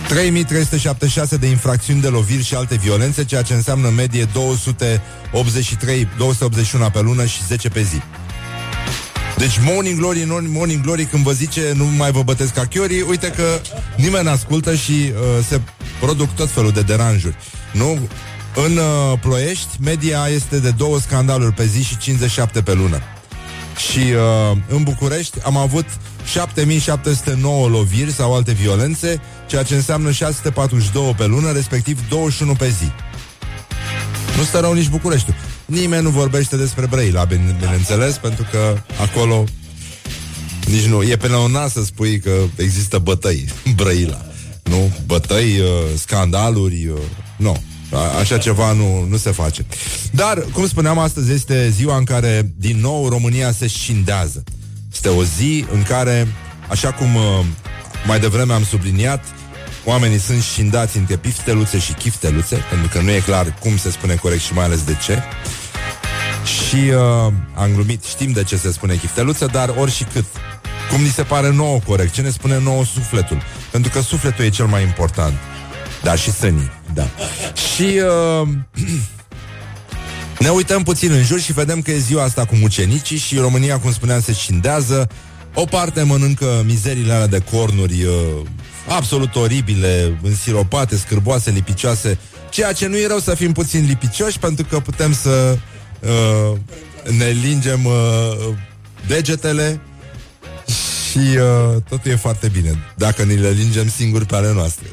[0.09, 7.01] 3376 de infracțiuni de loviri și alte violențe, ceea ce înseamnă medie 283, 281 pe
[7.01, 8.01] lună și 10 pe zi.
[9.41, 13.31] Deci Morning Glory, Morning Glory Când vă zice nu mai vă bătesc ca chiori Uite
[13.31, 13.61] că
[13.97, 15.61] nimeni ascultă și uh, Se
[16.01, 17.37] produc tot felul de deranjuri
[17.73, 17.99] Nu?
[18.55, 23.03] În uh, Ploiești Media este de două scandaluri pe zi Și 57 pe lună
[23.91, 25.87] Și uh, în București am avut
[26.25, 32.91] 7709 loviri sau alte violențe, ceea ce înseamnă 642 pe lună, respectiv 21 pe zi.
[34.37, 35.35] Nu stă rău nici Bucureștiul.
[35.71, 39.45] Nimeni nu vorbește despre Brăila, bine, bineînțeles, pentru că acolo
[40.67, 41.03] nici nu.
[41.03, 41.29] E pe
[41.69, 43.45] să spui că există bătăi
[43.77, 44.25] Brăila.
[44.63, 44.93] Nu?
[45.07, 45.67] Bătăi, uh,
[45.99, 46.99] scandaluri, uh,
[47.37, 47.63] nu.
[47.93, 49.67] A- așa ceva nu, nu se face.
[50.11, 54.43] Dar, cum spuneam, astăzi este ziua în care, din nou, România se scindează.
[54.93, 56.29] Este o zi în care,
[56.69, 57.23] așa cum uh,
[58.07, 59.25] mai devreme am subliniat,
[59.85, 64.15] oamenii sunt șindați între pifteluțe și chifteluțe, pentru că nu e clar cum se spune
[64.15, 65.23] corect și mai ales de ce.
[66.45, 70.25] Și uh, am glumit, știm de ce se spune chifteluță, dar ori și cât.
[70.91, 73.43] Cum ni se pare nouă corect, ce ne spune nouă sufletul.
[73.71, 75.35] Pentru că sufletul e cel mai important.
[76.03, 77.09] Da, și sânii, da.
[77.75, 78.01] Și
[78.43, 78.49] uh,
[80.45, 83.79] ne uităm puțin în jur și vedem că e ziua asta cu mucenicii și România,
[83.79, 85.09] cum spuneam, se scindează.
[85.55, 88.47] O parte mănâncă mizerile alea de cornuri uh,
[88.89, 92.19] absolut oribile, însiropate, scârboase, lipicioase,
[92.51, 95.59] ceea ce nu e rău să fim puțin lipicioși, pentru că putem să
[96.01, 96.59] uh,
[97.19, 98.55] ne lingem uh,
[99.07, 99.81] degetele
[101.11, 104.87] și uh, totul e foarte bine dacă ni le lingem singuri pe ale noastre.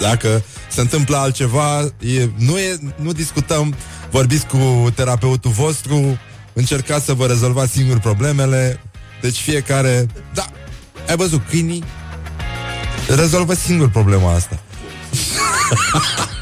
[0.00, 3.74] Dacă se întâmplă altceva, e, nu, e, nu discutăm,
[4.10, 6.18] vorbiți cu terapeutul vostru,
[6.52, 8.80] încercați să vă rezolvați singuri problemele,
[9.20, 10.06] deci fiecare...
[10.34, 10.50] Da,
[11.08, 11.84] ai văzut, câinii
[13.08, 14.60] rezolvă singur problema asta.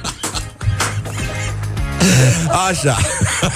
[2.69, 2.99] Așa.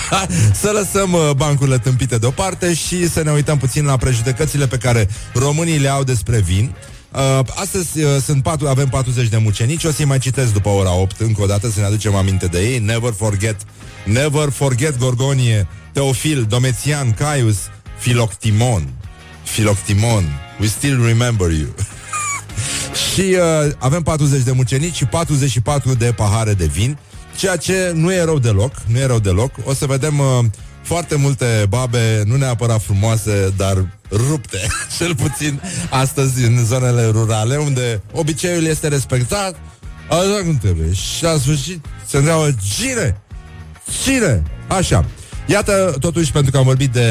[0.60, 5.08] Să lăsăm uh, bancurile tâmpite deoparte Și să ne uităm puțin la prejudecățile Pe care
[5.34, 6.74] românii le au despre vin.
[7.12, 9.84] Uh, astăzi uh, sunt patru, avem 40 de mucenici.
[9.84, 12.58] O să-i mai citesc după ora 8 Încă o dată să ne aducem aminte de
[12.58, 12.78] ei.
[12.78, 13.56] Never forget
[14.04, 17.56] Never forget Gorgonie Teofil, Dometian, Caius
[17.98, 18.88] Filoctimon.
[19.42, 20.24] Filoctimon
[20.60, 21.68] We still remember you.
[23.12, 26.98] Și uh, avem 40 de mucenici și 44 de pahare de vin
[27.36, 29.50] Ceea ce nu e rău deloc, nu e rău deloc.
[29.64, 30.44] O să vedem uh,
[30.82, 34.58] foarte multe babe, nu neapărat frumoase, dar rupte,
[34.98, 39.56] cel puțin astăzi în zonele rurale, unde obiceiul este respectat,
[40.08, 40.92] așa cum trebuie.
[40.92, 43.20] Și la sfârșit se întreabă, cine?
[44.04, 44.42] Cine?
[44.66, 45.04] Așa.
[45.46, 47.10] Iată, totuși, pentru că am vorbit de,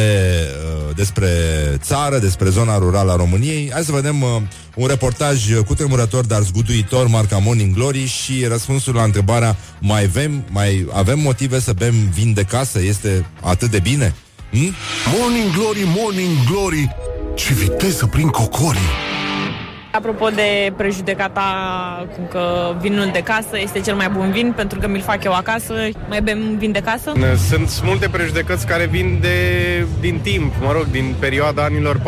[0.89, 1.27] uh, despre
[1.77, 4.29] țară, despre zona rurală a României, hai să vedem uh,
[4.75, 10.43] un reportaj cu tremurător, dar zguduitor, marca Morning Glory și răspunsul la întrebarea mai avem,
[10.49, 12.81] mai avem motive să bem vin de casă?
[12.81, 14.15] Este atât de bine?
[14.51, 14.73] Hm?
[15.17, 16.95] Morning Glory, Morning Glory,
[17.35, 19.14] ce viteză prin cocorii!
[19.95, 21.41] Apropo de prejudecata
[22.15, 25.33] cum că vinul de casă este cel mai bun vin pentru că mi-l fac eu
[25.33, 25.73] acasă,
[26.09, 27.11] mai bem vin de casă?
[27.49, 29.37] Sunt multe prejudecăți care vin de,
[29.99, 32.01] din timp, mă rog, din perioada anilor 40-50,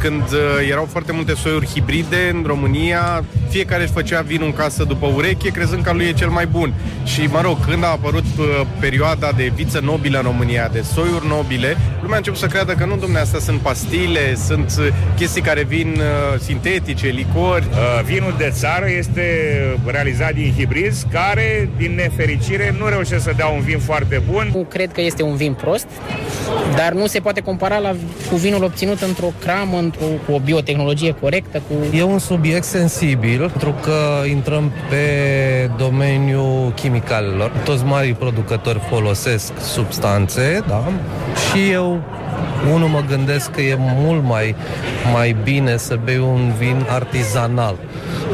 [0.00, 4.84] când uh, erau foarte multe soiuri hibride în România, fiecare își făcea vinul în casă
[4.84, 6.74] după ureche, crezând că lui e cel mai bun.
[7.04, 11.26] Și, mă rog, când a apărut uh, perioada de viță nobilă în România, de soiuri
[11.26, 15.42] nobile, lumea a început să creadă că nu, domne, astea sunt pastile, sunt uh, chestii
[15.42, 17.66] care vin uh, sintetice, licori.
[17.70, 19.22] Uh, vinul de țară este
[19.86, 24.50] realizat din hibrizi care, din nefericire, nu reușesc să dea un vin foarte bun.
[24.54, 25.86] Nu cred că este un vin prost,
[26.76, 27.94] dar nu se poate compara la,
[28.30, 31.62] cu vinul obținut într-o cramă, într-o, cu o biotehnologie corectă.
[31.68, 31.96] Cu...
[31.96, 35.04] E un subiect sensibil, pentru că intrăm pe
[35.76, 37.50] domeniul chimicalelor.
[37.64, 40.92] Toți marii producători folosesc substanțe, da?
[41.34, 42.02] Și eu
[42.74, 44.54] unul mă gândesc că e mult mai,
[45.12, 47.76] mai bine să bei un vin artizanal,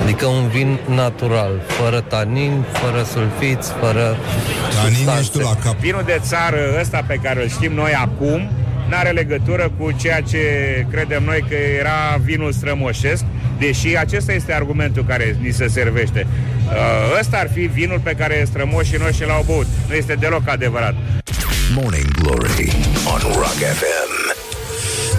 [0.02, 4.16] adică un vin natural, fără tanin, fără sulfiți, fără
[4.74, 5.20] Tanin substanțe.
[5.20, 5.76] ești tu la cap.
[5.78, 8.50] Vinul de țară ăsta pe care îl știm noi acum
[8.88, 10.38] n-are legătură cu ceea ce
[10.90, 13.24] credem noi că era vinul strămoșesc,
[13.58, 16.26] deși acesta este argumentul care ni se servește.
[16.66, 19.66] Uh, Ăsta ar fi vinul pe care strămoșii noștri l-au băut.
[19.88, 20.94] Nu este deloc adevărat.
[21.74, 22.72] Morning Glory
[23.12, 24.03] on Rock FM.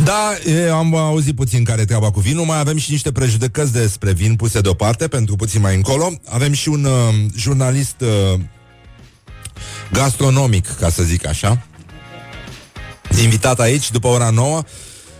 [0.05, 4.11] Da, e, am auzit puțin care treaba cu vinul Mai avem și niște prejudecăți despre
[4.11, 6.91] vin puse deoparte Pentru puțin mai încolo Avem și un uh,
[7.35, 8.39] jurnalist uh,
[9.91, 11.65] Gastronomic, ca să zic așa
[13.23, 14.61] Invitat aici după ora 9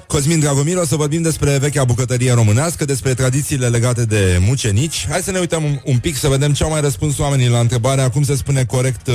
[0.07, 5.07] Cosmin Dragomir, o să vorbim despre vechea bucătărie românească, despre tradițiile legate de mucenici.
[5.09, 7.59] Hai să ne uităm un, un pic să vedem ce au mai răspuns oamenii la
[7.59, 9.13] întrebarea cum se spune corect uh,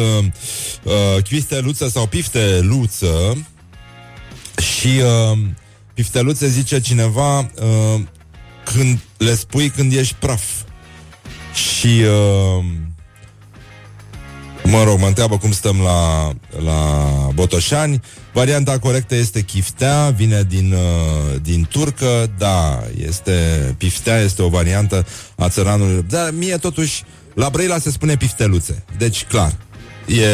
[0.82, 3.36] uh, chvisteluță sau pifteluță.
[4.60, 4.88] Și
[5.32, 5.38] uh,
[5.94, 8.00] pifteluțe zice cineva uh,
[8.64, 10.42] când le spui când ești praf.
[11.54, 12.02] Și
[12.58, 12.64] uh,
[14.64, 16.32] Mă rog, mă întreabă cum stăm la,
[16.64, 18.00] la Botoșani.
[18.32, 23.32] Varianta corectă este chiftea, vine din, uh, din turcă, da, este
[23.78, 26.04] piftea, este o variantă a țăranului.
[26.08, 27.02] Dar mie totuși,
[27.34, 29.56] la Brăila se spune pifteluțe, deci clar,
[30.06, 30.24] e,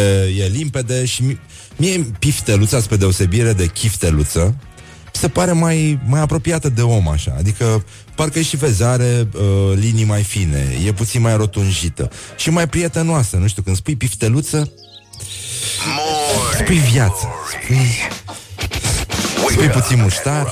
[0.43, 1.39] e limpede și mi-
[1.77, 4.55] mie pifteluța, spre deosebire de chifteluță,
[5.17, 7.85] se pare mai, mai apropiată de om așa Adică
[8.15, 9.43] parcă și vezi are uh,
[9.75, 14.73] linii mai fine E puțin mai rotunjită Și mai prietenoasă, nu știu, când spui pifteluță
[16.59, 17.29] Spui viață
[17.63, 17.91] Spui,
[19.51, 20.47] spui puțin muștar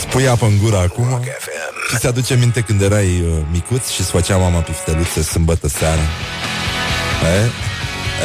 [0.00, 1.22] Spui apă în gură acum
[1.90, 6.02] Și ți aduce minte când erai uh, micuț Și îți făcea mama pifteluțe sâmbătă seara
[7.22, 7.50] E?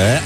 [0.02, 0.22] E?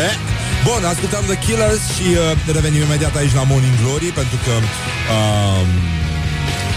[0.00, 0.41] E?
[0.66, 2.20] Bun, ascultăm The Killers și uh,
[2.56, 4.54] revenim imediat aici la Morning Glory pentru că
[5.16, 5.68] um,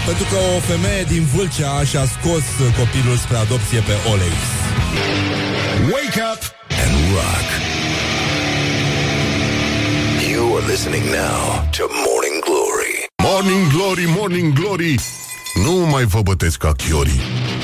[0.08, 4.36] pentru că o femeie din Vâlcea și-a scos uh, copilul spre adopție pe Olex.
[5.94, 6.40] Wake up
[6.82, 7.46] And rock.
[10.32, 11.38] You are listening now
[11.76, 12.94] to Morning Glory.
[13.28, 14.94] Morning Glory, Morning Glory
[15.64, 17.55] Nu mai vă bătesc ca chiorii Hă,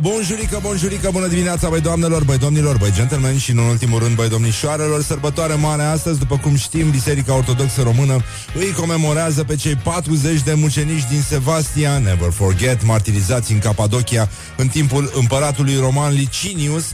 [0.00, 4.28] bonjurică, bonjurică, bună dimineața, băi doamnelor, băi domnilor, băi gentlemen și, în ultimul rând, băi
[4.28, 5.02] domnișoarelor.
[5.02, 8.24] Sărbătoare mare astăzi, după cum știm, Biserica Ortodoxă Română
[8.54, 14.68] îi comemorează pe cei 40 de mucenici din Sevastia, never forget, martirizați în Capadocia în
[14.68, 16.84] timpul împăratului roman Licinius.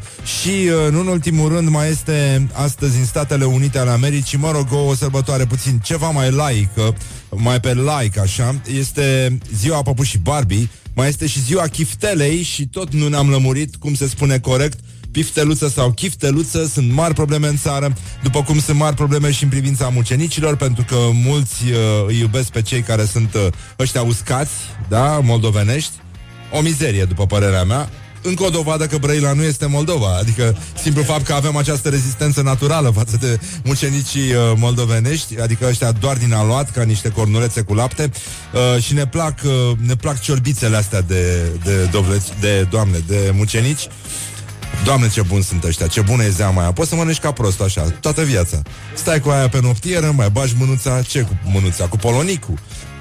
[0.41, 4.51] Și, uh, nu în ultimul rând, mai este astăzi în Statele Unite ale Americii, mă
[4.51, 6.95] rog, o sărbătoare puțin ceva mai laică,
[7.31, 12.93] mai pe like, așa, este ziua Păpușii Barbie, mai este și ziua chiftelei și tot
[12.93, 14.79] nu ne-am lămurit cum se spune corect
[15.11, 19.49] Pifteluță sau chifteluță sunt mari probleme în țară, după cum sunt mari probleme și în
[19.49, 23.47] privința mucenicilor, pentru că mulți uh, îi iubesc pe cei care sunt uh,
[23.79, 24.53] ăștia uscați,
[24.89, 25.93] da, moldovenești.
[26.53, 27.89] O mizerie, după părerea mea.
[28.23, 32.43] Încă o dovadă că Brăila nu este Moldova, adică simplu fapt că avem această rezistență
[32.43, 37.75] naturală față de mucenicii uh, moldovenești, adică ăștia doar din aluat, ca niște cornulețe cu
[37.75, 38.11] lapte
[38.53, 43.33] uh, și ne plac, uh, ne plac ciorbițele astea de, de, dovleți, de doamne, de
[43.35, 43.89] mucenici.
[44.85, 47.61] Doamne, ce bun sunt ăștia, ce bună e zeama aia Poți să mănânci ca prost
[47.61, 48.63] așa, toată viața
[48.95, 51.87] Stai cu aia pe noptieră, mai bagi mânuța Ce cu mânuța?
[51.87, 52.59] Cu polonicul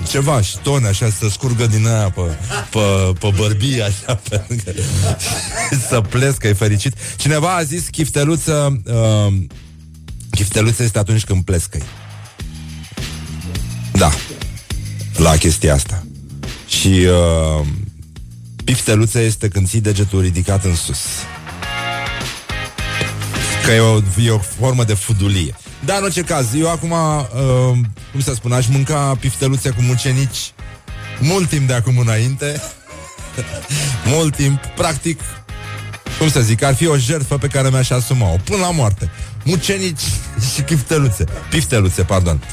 [0.09, 2.21] Ceva, și tone așa, să scurgă din aia Pe,
[2.69, 2.79] pe,
[3.19, 4.45] pe bărbie așa pe,
[5.89, 6.93] Să plescă, e fericit.
[7.15, 9.33] Cineva a zis chifteluță uh,
[10.29, 11.77] Chifteluță este atunci când plescă
[13.91, 14.11] Da
[15.15, 16.05] La chestia asta.
[16.67, 17.67] Și uh,
[18.63, 20.99] Pifteluță este când ții degetul ridicat în sus.
[23.65, 27.77] Că e o, e o formă de fudulie Dar în orice caz, eu acum uh,
[28.11, 30.53] Cum să spun, aș mânca pifteluțe cu mucenici
[31.19, 32.61] Mult timp de acum înainte.
[34.13, 35.19] Mult timp, practic
[36.19, 38.35] Cum să zic, ar fi o jertfă pe care mi-aș asuma-o.
[38.43, 39.11] Până la moarte.
[39.43, 40.01] Mucenici
[40.53, 41.23] și pifteluțe.
[41.49, 42.43] Pifteluțe, pardon.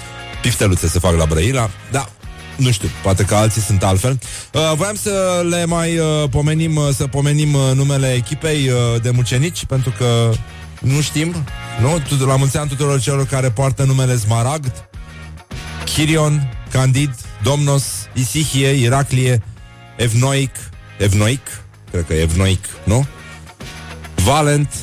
[0.42, 2.08] Pifteluțe se fac la Brăila Da,
[2.56, 4.18] nu știu, poate că alții sunt altfel.
[4.52, 9.10] Uh, voiam să le mai uh, pomenim, uh, să pomenim uh, numele echipei uh, de
[9.10, 10.30] mucenici, pentru că
[10.84, 11.34] nu știm,
[11.80, 11.98] nu?
[12.08, 14.88] Tu- La mulți ani tuturor celor care poartă numele Smaragd,
[15.84, 19.42] Chirion, Candid, Domnos, Isihie, Iraclie,
[19.96, 20.50] Evnoic,
[20.98, 21.40] Evnoic,
[21.90, 23.06] cred că Evnoic, nu?
[24.14, 24.74] Valent,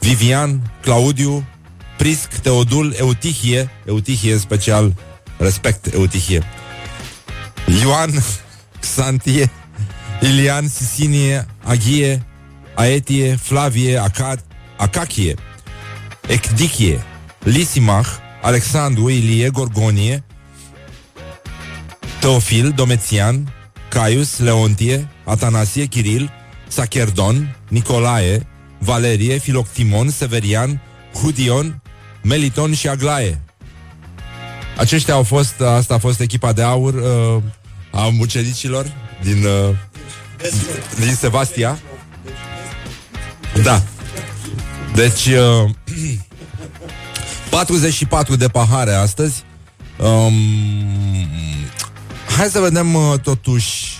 [0.00, 1.44] Vivian, Claudiu,
[1.96, 4.94] Prisc, Teodul, Eutihie, Eutihie în special,
[5.38, 6.42] respect Eutihie,
[7.82, 8.10] Ioan,
[8.80, 9.50] Xantie,
[10.20, 12.26] Ilian, Sisinie, Aghie,
[12.74, 14.44] Aetie, Flavie, Acad,
[14.78, 15.34] Acachie,
[16.28, 16.98] Ecdichie,
[17.44, 18.08] Lisimach,
[18.42, 20.22] Alexandru, Ilie, Gorgonie,
[22.20, 23.52] Teofil, Domețian,
[23.88, 26.30] Caius, Leontie, Atanasie, Chiril,
[26.68, 28.46] Sacherdon, Nicolae,
[28.78, 30.80] Valerie, Filoctimon, Severian,
[31.14, 31.82] Hudion,
[32.22, 33.40] Meliton și Aglae.
[34.76, 37.42] Aceștia au fost, asta a fost echipa de aur uh,
[37.90, 39.74] a mucenicilor din, uh,
[40.98, 41.78] din Sebastia.
[43.62, 43.82] Da.
[44.98, 45.70] Deci, uh,
[47.50, 49.44] 44 de pahare astăzi.
[49.98, 50.32] Um,
[52.36, 53.96] hai să vedem uh, totuși,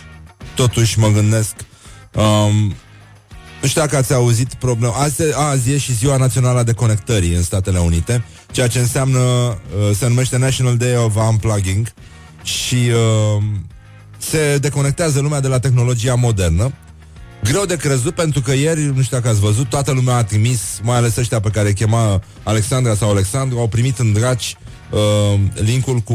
[0.54, 1.54] totuși mă gândesc.
[2.14, 2.74] Um,
[3.60, 4.94] nu știu dacă ați auzit problema.
[4.94, 9.96] Azi, azi e și ziua națională de conectării în Statele Unite, ceea ce înseamnă, uh,
[9.96, 11.92] se numește National Day of Unplugging
[12.42, 13.42] și uh,
[14.16, 16.72] se deconectează lumea de la tehnologia modernă.
[17.42, 20.60] Greu de crezut pentru că ieri, nu știu dacă ați văzut, toată lumea a trimis,
[20.82, 24.56] mai ales ăștia pe care îi chema Alexandra sau Alexandru, au primit în draci
[24.90, 26.14] uh, linkul cu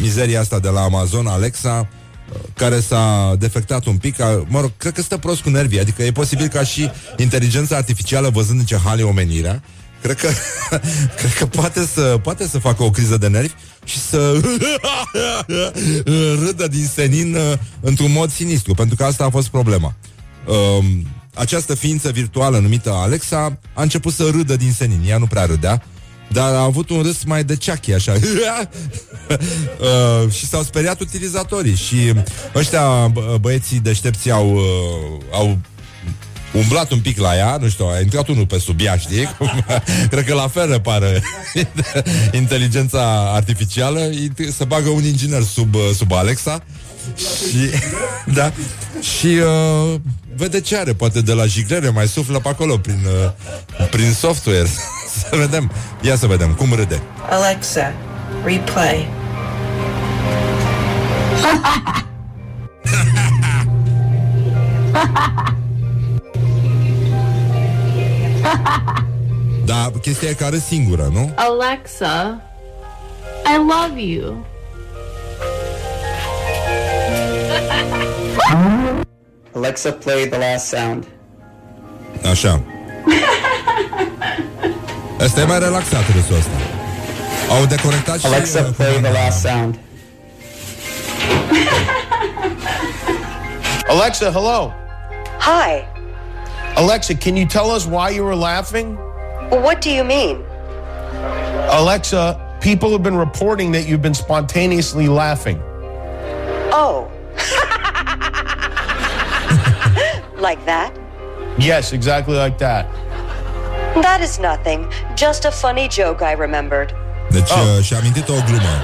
[0.00, 1.88] mizeria asta de la Amazon, Alexa,
[2.32, 5.80] uh, care s-a defectat un pic, a, mă rog, cred că stă prost cu nervii,
[5.80, 9.62] adică e posibil ca și inteligența artificială văzând în ce hal e omenirea,
[10.02, 10.28] cred că,
[11.18, 13.52] cred că poate, să, poate să facă o criză de nervi
[13.84, 14.40] și să
[16.44, 19.94] râdă din senin uh, într-un mod sinistru, pentru că asta a fost problema.
[20.46, 25.00] Um, această ființă virtuală numită Alexa a început să râdă din senin.
[25.06, 25.82] Ea nu prea râdea,
[26.28, 28.12] dar a avut un râs mai de ceachi, așa.
[28.18, 28.18] uh,
[30.30, 31.74] și s-au speriat utilizatorii.
[31.74, 32.12] Și
[32.54, 34.62] ăștia bă- băieții deștepți au, uh,
[35.32, 35.58] au
[36.56, 39.24] umblat un pic la ea, nu știu, a intrat unul pe sub ea, știi?
[39.38, 39.64] Cum,
[40.10, 41.08] cred că la fel repară
[42.32, 44.10] inteligența artificială,
[44.56, 46.62] se bagă un inginer sub, uh, sub Alexa
[47.16, 47.70] și,
[48.38, 48.52] da,
[49.00, 50.00] și uh,
[50.36, 54.68] vede ce are, poate de la jiglere mai suflă pe acolo prin, uh, prin software.
[55.18, 57.02] să vedem, ia să vedem cum râde.
[57.30, 57.92] Alexa,
[58.44, 59.08] replay.
[69.66, 71.32] Da, chestia e că are singură, nu?
[71.34, 72.40] Alexa,
[73.44, 74.46] I love you.
[79.54, 81.06] Alexa, play the last sound.
[82.30, 82.62] Așa.
[85.20, 86.50] Asta e mai relaxat râsul ăsta.
[87.58, 88.26] Au deconectat și...
[88.26, 89.20] Alexa, uh, play the comanda.
[89.20, 89.78] last sound.
[93.88, 94.72] Alexa, hello.
[95.38, 95.84] Hi.
[96.74, 98.98] Alexa, can you tell us why you were laughing?
[99.50, 100.44] What do you mean?
[101.70, 105.60] Alexa, people have been reporting that you've been spontaneously laughing.
[106.72, 107.10] Oh.
[110.38, 110.92] like that?
[111.58, 112.86] Yes, exactly like that.
[114.02, 114.90] That is nothing.
[115.14, 116.94] Just a funny joke I remembered.
[117.30, 118.74] Deci uh, și-a amintit o glumă.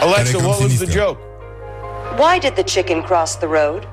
[0.00, 1.18] Alexa, cam what was the joke?
[2.16, 3.86] Why did the chicken cross the road?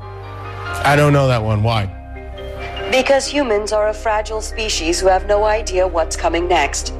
[0.83, 1.61] I don't know that one.
[1.61, 1.96] Why?
[2.91, 6.93] Because humans are a fragile species who have no idea what's coming next.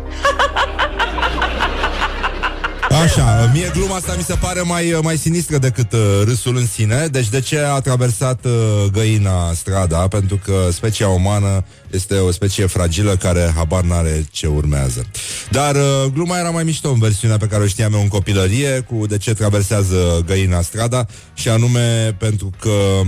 [3.04, 7.08] Așa, mie gluma asta mi se pare mai, mai sinistră decât uh, râsul în sine.
[7.12, 8.52] Deci de ce a traversat uh,
[8.92, 10.08] găina strada?
[10.08, 15.06] Pentru că specia umană este o specie fragilă care habar n-are ce urmează.
[15.50, 18.80] Dar uh, gluma era mai mișto în versiunea pe care o știam eu în copilărie
[18.80, 23.02] cu de ce traversează găina strada și anume pentru că...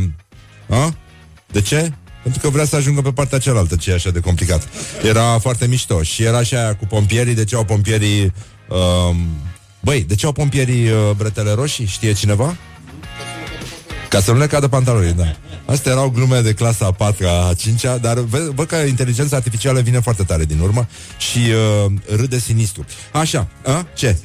[0.70, 0.94] A?
[1.52, 1.92] De ce?
[2.24, 4.68] Pentru că vrea să ajungă pe partea cealaltă, ce e așa de complicat.
[5.04, 6.02] Era foarte mișto.
[6.04, 8.34] Și era și aia cu pompierii, de ce au pompierii...
[8.68, 9.28] Um,
[9.80, 11.86] băi, de ce au pompierii uh, bretele roșii?
[11.86, 12.56] Știe cineva?
[14.10, 15.36] Ca să nu le cadă pantalonii, da.
[15.66, 19.80] Astea erau glume de clasa a 4 a 5 dar vă- văd că inteligența artificială
[19.82, 22.86] vine foarte tare din urmă și uh, râde sinistru.
[23.12, 23.86] Așa, a?
[23.94, 24.18] ce?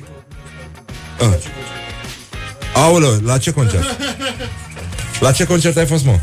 [1.20, 1.36] A.
[2.74, 3.84] Aoleu, la ce concert?
[5.20, 6.18] La ce concert ai fost, mă?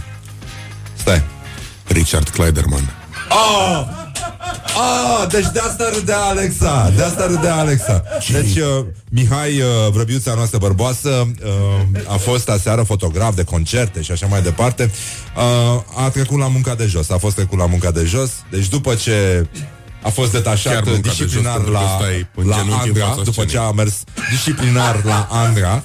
[0.95, 1.23] Stai.
[1.87, 2.95] Richard Kleiderman.
[3.29, 3.87] Oh!
[4.77, 10.33] Ah, deci de asta râdea Alexa De asta râdea Alexa Deci uh, Mihai, uh, vrăbiuța
[10.33, 14.91] noastră bărboasă uh, A fost aseară fotograf de concerte Și așa mai departe
[15.35, 18.67] uh, A trecut la munca de jos A fost trecut la munca de jos Deci
[18.67, 19.47] după ce
[20.01, 22.55] a fost Chiar detașat uh, munca de jos, disciplinar pentru că la, stai în la
[22.55, 23.49] genunchi în Andra fața După scenei.
[23.49, 23.93] ce a mers
[24.31, 25.83] disciplinar la Andra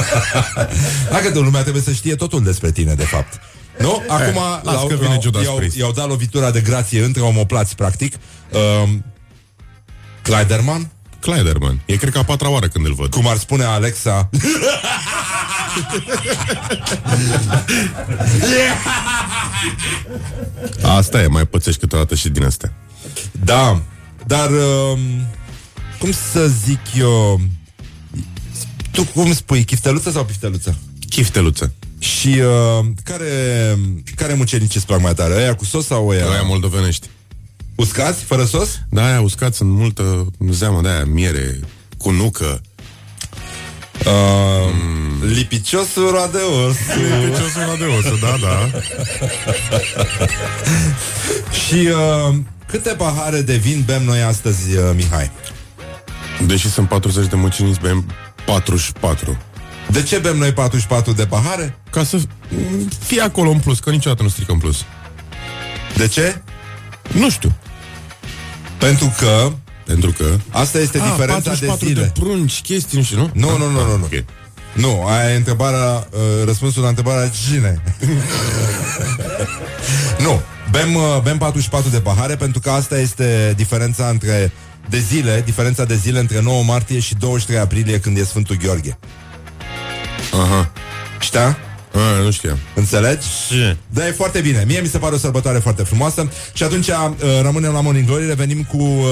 [1.14, 3.40] Dacă de lumea trebuie să știe totul despre tine, de fapt.
[3.78, 4.02] Nu?
[4.08, 5.76] Acum Eh, las l-au- că vine l-au- Judas i-au, Priest.
[5.76, 8.14] i-au dat lovitura de grație între omoplați, practic.
[8.82, 9.04] Um,
[10.22, 10.90] Kleiderman?
[11.20, 11.80] Kleiderman.
[11.86, 13.10] E cred că a patra oară când îl văd.
[13.10, 14.28] Cum ar spune Alexa
[20.82, 22.72] Asta e, mai pățești câteodată și din astea.
[23.44, 23.82] Da,
[24.26, 24.98] dar um,
[25.98, 27.40] Cum să zic eu
[28.90, 30.76] Tu cum spui, chifteluță sau pifteluță?
[31.08, 31.72] Chifteluță
[32.02, 33.76] Și uh, care,
[34.14, 35.34] care mucenici îți plac mai tare?
[35.34, 36.30] Aia cu sos sau aia?
[36.30, 37.08] Aia moldovenești
[37.74, 38.80] Uscați, fără sos?
[38.90, 41.60] Da, aia uscați în multă zeamă de aia, miere,
[41.98, 42.60] cu nucă
[44.06, 45.28] Uh, mm.
[45.28, 46.76] Lipiciosul roade os
[47.20, 48.70] Lipiciosul roade os, da, da
[51.66, 52.34] Și uh,
[52.66, 55.30] câte pahare de vin bem noi astăzi, uh, Mihai?
[56.46, 58.04] Deși sunt 40 de muciniți, bem
[58.44, 59.38] 44
[59.92, 61.78] De ce bem noi 44 de pahare?
[61.90, 62.18] Ca să
[62.98, 64.84] fie acolo în plus, că niciodată nu strică în plus
[65.96, 66.42] De ce?
[67.12, 67.52] Nu știu
[68.78, 69.52] Pentru că
[69.86, 73.30] Pentru că Asta este Ah, diferența de 44 zile de prunci, chestii, nu știu, nu?
[73.32, 74.04] Nu, nu, nu, nu, nu.
[74.04, 74.24] Okay.
[74.72, 77.82] Nu, aia e întrebarea, uh, răspunsul la întrebarea cine?
[80.24, 80.40] nu,
[80.70, 84.52] bem, uh, bem 44 de pahare pentru că asta este diferența între
[84.88, 88.98] de zile, diferența de zile între 9 martie și 23 aprilie când e Sfântul Gheorghe.
[90.32, 90.72] Aha.
[91.20, 91.58] Știa?
[91.94, 92.58] A, nu știam.
[92.74, 93.26] Înțelegi?
[93.48, 93.76] Ce?
[93.88, 94.64] Da, e foarte bine.
[94.66, 96.94] Mie mi se pare o sărbătoare foarte frumoasă și atunci uh,
[97.42, 99.04] rămânem la Morning Glory, revenim cu uh,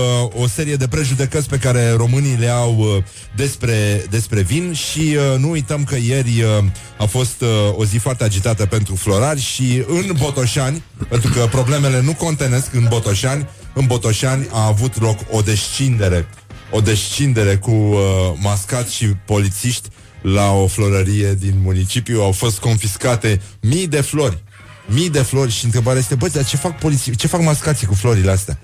[0.43, 3.03] o serie de prejudecăți pe care românii le au uh,
[3.37, 6.65] despre, despre vin și uh, nu uităm că ieri uh,
[6.99, 12.01] a fost uh, o zi foarte agitată pentru florari și în Botoșani, pentru că problemele
[12.01, 16.27] nu contenesc în Botoșani, în Botoșani a avut loc o descindere,
[16.71, 17.99] o descindere cu uh,
[18.37, 19.89] mascați și polițiști
[20.21, 24.43] la o florărie din municipiu au fost confiscate mii de flori.
[24.87, 27.95] Mii de flori și întrebarea este, bă, dar ce fac poliții, ce fac mascații cu
[27.95, 28.59] florile astea?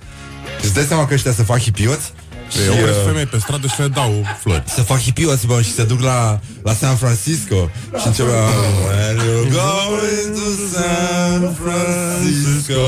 [0.62, 2.12] Îți dai seama că ăștia să fac hipioți?
[2.50, 2.90] Și, eu uh...
[3.04, 4.62] femei pe stradă și le dau flori.
[4.74, 8.44] Să fac hipioți, bă, și se duc la, la San Francisco și încep la
[8.86, 12.84] When you're going to San Francisco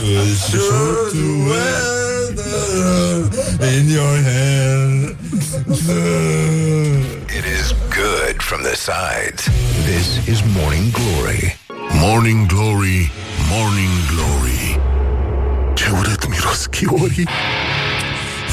[0.00, 1.96] Be sure to wear
[2.34, 9.44] the in your hair It is good from the sides.
[9.84, 11.54] This is Morning Glory.
[11.94, 13.10] Morning Glory,
[13.50, 14.80] Morning Glory.
[15.74, 17.28] Ce urât miros chiorii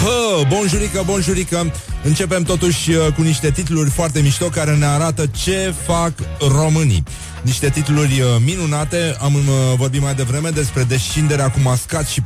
[0.04, 1.72] Hă, bonjurică, bonjurică.
[2.04, 7.04] Începem totuși uh, cu niște titluri foarte mișto Care ne arată ce fac românii.
[7.42, 9.16] Niște titluri uh, minunate.
[9.20, 9.42] Am uh,
[9.76, 12.22] vorbit mai devreme despre descinderea cu mascat și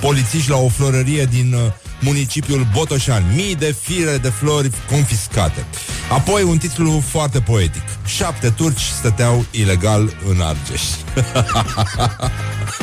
[0.00, 1.60] polițiști la o florărie din uh,
[2.02, 5.66] municipiul Botoșani Mii de fire de flori confiscate
[6.10, 10.82] Apoi un titlu foarte poetic Șapte turci stăteau ilegal în Argeș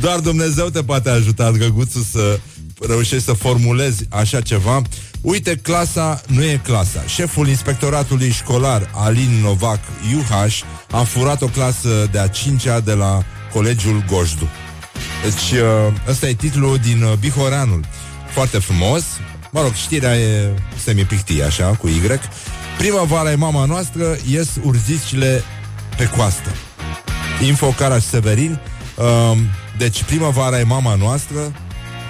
[0.00, 2.40] Doar Dumnezeu te poate ajuta, Drăguțu, să
[2.88, 4.82] reușești să formulezi așa ceva.
[5.20, 7.04] Uite, clasa nu e clasa.
[7.06, 9.80] Șeful inspectoratului școlar, Alin Novac
[10.10, 14.48] Iuhaș, a furat o clasă de a cincea de la Colegiul Gojdu.
[15.26, 17.80] Deci, uh, ăsta e titlul din uh, Bihoreanul.
[18.30, 19.04] Foarte frumos.
[19.50, 20.54] Mă rog, știrea e
[20.84, 22.00] semipictie, așa, cu Y.
[22.78, 25.42] Primăvara e mama noastră, ies urzicile
[25.96, 26.50] pe coastă.
[27.46, 28.60] Info Caraș Severin
[28.96, 29.38] uh,
[29.78, 31.52] Deci primăvara e mama noastră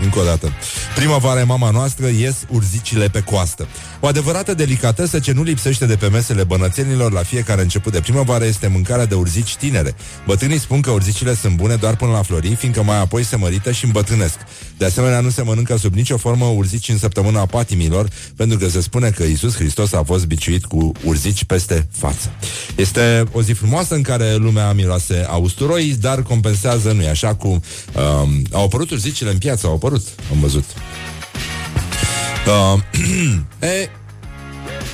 [0.03, 0.53] încă o dată.
[0.95, 3.67] Primăvara e mama noastră, ies urzicile pe coastă.
[4.01, 8.45] O adevărată delicatesă ce nu lipsește de pe mesele bănățenilor la fiecare început de primăvară
[8.45, 9.95] este mâncarea de urzici tinere.
[10.27, 13.71] Bătrânii spun că urzicile sunt bune doar până la florin, fiindcă mai apoi se mărită
[13.71, 14.35] și îmbătrânesc.
[14.77, 18.81] De asemenea, nu se mănâncă sub nicio formă urzici în săptămâna patimilor, pentru că se
[18.81, 22.31] spune că Isus Hristos a fost biciuit cu urzici peste față.
[22.77, 27.47] Este o zi frumoasă în care lumea miroase a usturoi, dar compensează, nu-i așa, cu...
[27.49, 29.85] Um, au apărut urzicile în piață, au apărut,
[30.31, 30.65] am văzut.
[32.47, 32.81] Uh,
[33.69, 33.91] e,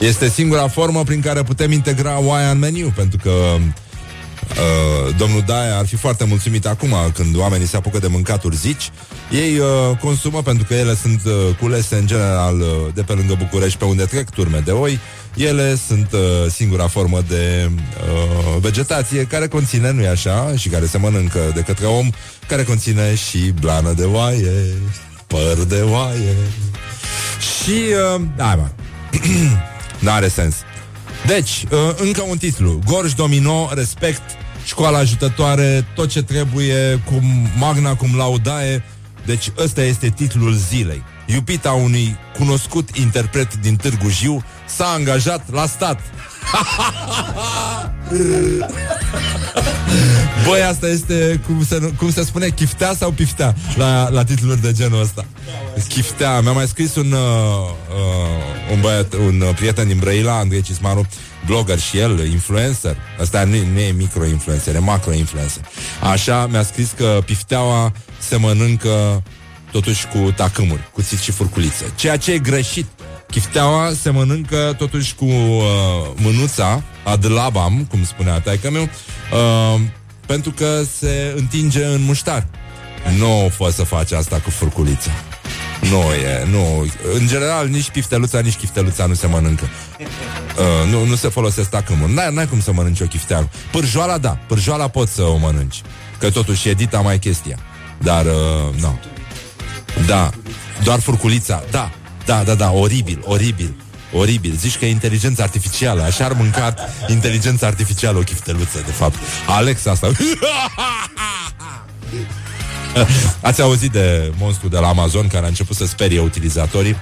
[0.00, 5.78] este singura formă prin care putem integra oaia în meniu, pentru că uh, domnul Daia
[5.78, 8.90] ar fi foarte mulțumit acum când oamenii se apucă de mâncat urzici.
[9.30, 13.34] Ei uh, consumă pentru că ele sunt uh, culese în general uh, de pe lângă
[13.38, 14.98] București pe unde trec turme de oi.
[15.36, 16.20] Ele sunt uh,
[16.50, 21.86] singura formă de uh, vegetație care conține, nu-i așa, și care se mănâncă de către
[21.86, 22.10] om,
[22.48, 24.52] care conține și blană de oaie,
[25.26, 26.36] păr de oaie.
[27.40, 27.80] Și,
[28.14, 28.68] uh, da, mă,
[30.04, 30.54] n-are sens.
[31.26, 32.78] Deci, uh, încă un titlu.
[32.86, 34.22] Gorj Domino, respect,
[34.64, 37.22] școala ajutătoare, tot ce trebuie, cum
[37.58, 38.84] magna, cum laudae.
[39.26, 41.02] Deci ăsta este titlul zilei.
[41.32, 46.00] Iubita unui cunoscut interpret din Târgu Jiu, s-a angajat la stat.
[50.46, 54.72] Băi, asta este, cum se, cum se spune, chiftea sau piftea la, la titluri de
[54.72, 55.24] genul ăsta.
[55.88, 56.40] Chiftea.
[56.40, 61.06] Mi-a mai scris un, uh, uh, un, băiat, un uh, prieten din Brăila, Andrei Cismaru,
[61.46, 62.96] blogger și el, influencer.
[63.20, 65.62] Asta nu, nu e micro-influencer, e macro-influencer.
[66.12, 69.22] Așa, mi-a scris că pifteaua se mănâncă
[69.72, 71.84] totuși cu tacâmuri, cuțit și furculiță.
[71.94, 72.86] Ceea ce e greșit.
[73.30, 75.62] Chifteaua se mănâncă totuși cu uh,
[76.16, 79.80] mânuța, adlabam, cum spunea taică meu, uh,
[80.26, 82.46] pentru că se întinge în muștar.
[83.18, 85.10] Nu fă să faci asta cu furculița.
[85.90, 86.86] Nu e, nu.
[87.14, 89.68] În general, nici pifteluța, nici chifteluța nu se mănâncă.
[90.00, 92.12] Uh, nu, nu se folosesc tacâmuri.
[92.12, 93.48] N-ai, n-ai cum să mănânci o chifteală.
[93.70, 94.38] Pârjoala, da.
[94.46, 95.82] Pârjoala poți să o mănânci.
[96.18, 97.58] Că totuși e dita mai chestia.
[97.98, 98.98] Dar, uh, nu.
[100.06, 100.30] Da.
[100.82, 101.62] Doar furculița.
[101.70, 101.90] Da.
[102.24, 102.70] Da, da, da.
[102.72, 103.74] Oribil, oribil.
[104.12, 104.54] Oribil.
[104.58, 106.02] Zici că e inteligență artificială.
[106.02, 106.74] Așa ar mânca
[107.08, 109.16] inteligența artificială o chifteluță, de fapt.
[109.46, 110.10] Alex asta.
[113.40, 116.96] Ați auzit de monstru de la Amazon care a început să sperie utilizatorii?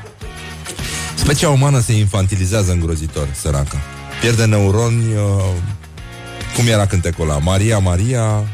[1.15, 3.81] Specia umană se infantilizează îngrozitor, săraca.
[4.21, 5.21] Pierde neuroni, uh,
[6.57, 7.39] cum era cântecul ăla?
[7.39, 8.45] Maria, Maria,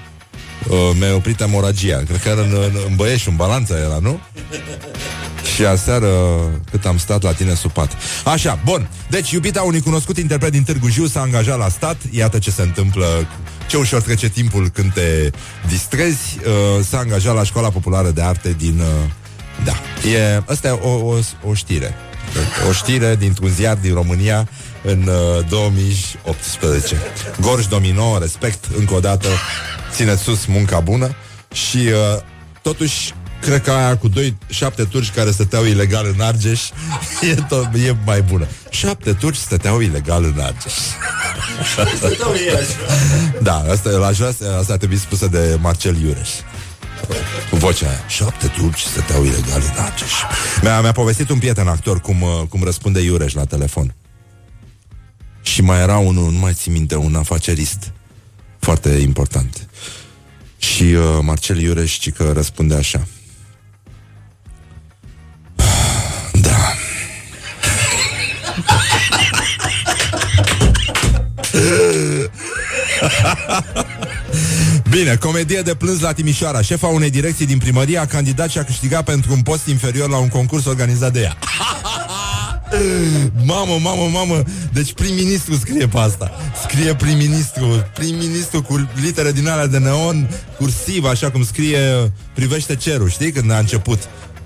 [0.68, 2.02] uh, mi-a oprit emoragia.
[2.06, 4.20] Cred că era în, în, în Băieș, în balanța era, nu?
[5.54, 6.08] Și aseară
[6.70, 7.92] cât am stat la tine sub pat.
[8.24, 8.88] Așa, bun.
[9.10, 11.96] Deci, iubita unui cunoscut interpret din Târgu Jiu s-a angajat la stat.
[12.10, 13.26] Iată ce se întâmplă,
[13.68, 15.30] ce ușor trece timpul când te
[15.68, 16.38] distrezi.
[16.46, 18.78] Uh, s-a angajat la Școala Populară de Arte din...
[18.78, 19.10] Uh,
[19.64, 19.72] da,
[20.10, 21.94] e, asta e o, o, o știre.
[22.68, 24.48] O știre dintr-un ziar din România
[24.86, 26.96] în uh, 2018.
[27.40, 29.28] Gorj Domino, respect, încă o dată,
[29.92, 31.14] țineți sus munca bună
[31.52, 32.22] și uh,
[32.62, 36.60] totuși cred că aia cu doi, șapte turci care stăteau ilegal în Argeș
[37.30, 38.46] e, tot, e mai bună.
[38.70, 40.74] Șapte turci stăteau ilegal în Argeș.
[43.42, 46.28] da, asta, la jos, asta a trebuit spusă de Marcel Iureș.
[47.50, 48.04] Cu vocea aia.
[48.08, 50.12] Șapte turci stăteau ilegal în Argeș.
[50.62, 53.94] Mi-a, mi-a povestit un prieten actor cum, uh, cum răspunde Iureș la telefon.
[55.46, 57.92] Și mai era unul, nu mai țin minte, un afacerist
[58.58, 59.68] foarte important.
[60.58, 63.06] Și uh, Marcel Iureș, ci că răspunde așa.
[66.32, 66.72] Da.
[74.90, 78.64] Bine, comedie de plâns la Timișoara Șefa unei direcții din primărie a candidat și a
[78.64, 81.36] câștigat pentru un post inferior la un concurs organizat de ea
[83.44, 84.42] Mamă, mamă, mamă.
[84.72, 86.30] Deci prim-ministru scrie pe asta.
[86.62, 87.86] Scrie prim-ministru.
[87.94, 93.32] Prim-ministru cu litere din alea de neon Cursiv, așa cum scrie Privește cerul, știi?
[93.32, 93.98] Când a început?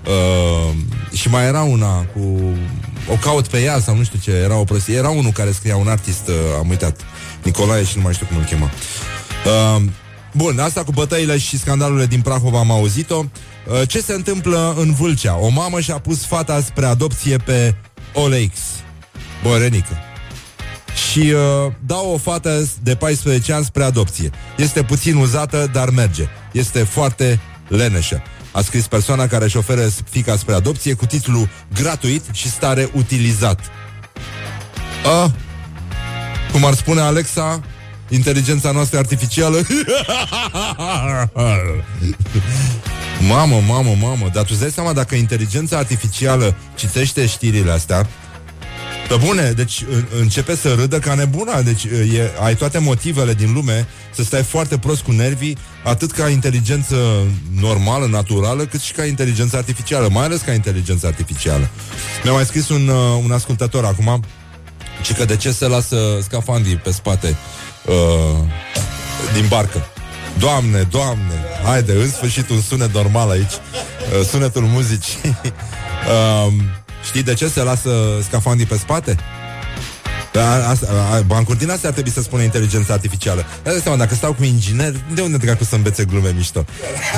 [0.05, 0.75] Uh,
[1.17, 2.39] Și mai era una cu
[3.11, 4.95] O caut pe ea sau nu știu ce Era o prostie.
[4.95, 6.99] Era unul care scria un artist uh, Am uitat.
[7.43, 8.69] Nicolae și nu mai știu cum îl chema.
[9.45, 9.81] Uh,
[10.33, 13.17] Bun, asta cu bătăile și scandalurile din Prahova am auzit-o.
[13.17, 15.37] Uh, Ce se întâmplă în Vâlcea?
[15.37, 17.75] O mamă și-a pus fata spre adopție pe
[18.13, 18.59] OLX
[19.43, 19.97] Bărenică
[21.11, 24.29] și uh, dau o fată de 14 ani spre adopție.
[24.57, 26.27] Este puțin uzată, dar merge.
[26.51, 28.21] Este foarte leneșă.
[28.51, 33.59] A scris persoana care își oferă fica spre adopție cu titlul gratuit și stare utilizat.
[35.05, 35.31] A,
[36.51, 37.61] cum ar spune Alexa,
[38.09, 39.61] inteligența noastră artificială.
[43.27, 48.07] mamă, mamă, mamă, dar tu îți dai seama dacă inteligența artificială citește știrile astea,
[49.11, 53.53] pe bune, deci în, începe să râdă ca nebuna Deci e, ai toate motivele din
[53.53, 56.95] lume Să stai foarte prost cu nervii Atât ca inteligență
[57.59, 61.69] normală, naturală Cât și ca inteligență artificială Mai ales ca inteligență artificială.
[62.23, 64.23] Mi-a mai scris un, uh, un ascultător acum
[65.01, 67.35] Și că de ce se lasă scafandii pe spate
[67.85, 68.37] uh,
[69.33, 69.85] Din barcă
[70.37, 71.33] Doamne, doamne
[71.65, 76.53] Haide, în sfârșit un sunet normal aici uh, Sunetul muzicii uh,
[77.07, 77.89] Știi de ce se lasă
[78.23, 79.17] scafandii pe spate?
[80.31, 80.87] Da, asta,
[81.25, 83.45] bancuri din astea ar trebui să spună inteligența artificială.
[83.63, 86.65] Dar seama, dacă stau cu inginer, de unde dracu să învețe glume mișto?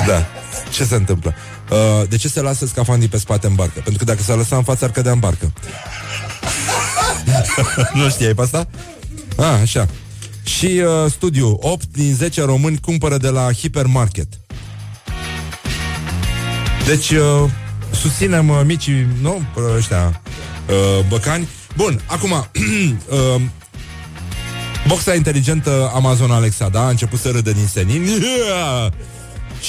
[0.06, 0.26] Da.
[0.70, 1.34] Ce se întâmplă?
[1.70, 3.80] Uh, de ce se lasă scafandii pe spate în barcă?
[3.80, 5.52] Pentru că dacă s-ar lăsa în față, ar cădea în barcă.
[7.94, 8.68] nu știai pe asta?
[9.36, 9.88] Ah, așa.
[10.44, 14.28] Și uh, studiu 8 din 10 români cumpără de la hipermarket.
[16.86, 17.50] Deci uh,
[17.90, 19.42] susținem uh, micii, nu?
[19.56, 20.22] Uh, ăștia
[20.68, 21.48] uh, băcani.
[21.76, 22.30] Bun, acum
[23.08, 23.40] uh,
[24.86, 26.86] Boxa inteligentă Amazon Alexa, da?
[26.86, 28.02] A început să râdă din senin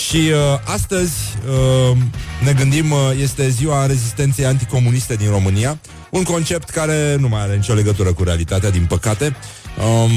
[0.08, 1.14] Și uh, astăzi
[1.50, 1.98] uh,
[2.44, 7.56] ne gândim, uh, este ziua rezistenței anticomuniste din România, un concept care nu mai are
[7.56, 9.36] nicio legătură cu realitatea, din păcate.
[9.78, 10.12] Um,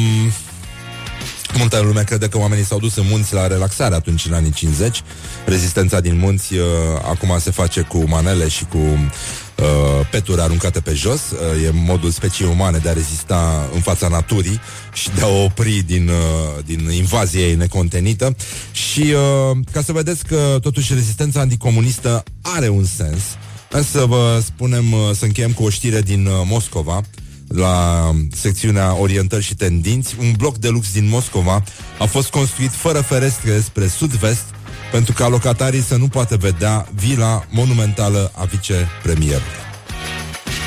[1.59, 5.02] Multă lume crede că oamenii s-au dus în munți la relaxare atunci în anii 50.
[5.46, 6.64] Rezistența din munți uh,
[7.02, 11.20] acum se face cu manele și cu uh, peturi aruncate pe jos.
[11.30, 14.61] Uh, e modul speciei umane de a rezista în fața naturii
[14.92, 18.36] și de a o opri din, uh, din invazie ei necontenită.
[18.72, 23.22] Și uh, ca să vedeți că totuși rezistența anticomunistă are un sens,
[23.70, 27.02] hai să vă spunem, uh, să încheiem cu o știre din uh, Moscova
[27.49, 31.62] la secțiunea Orientări și Tendinți, un bloc de lux din Moscova
[31.99, 34.44] a fost construit fără ferestre spre sud-vest
[34.92, 39.66] pentru ca locatarii să nu poată vedea vila monumentală a vicepremierului.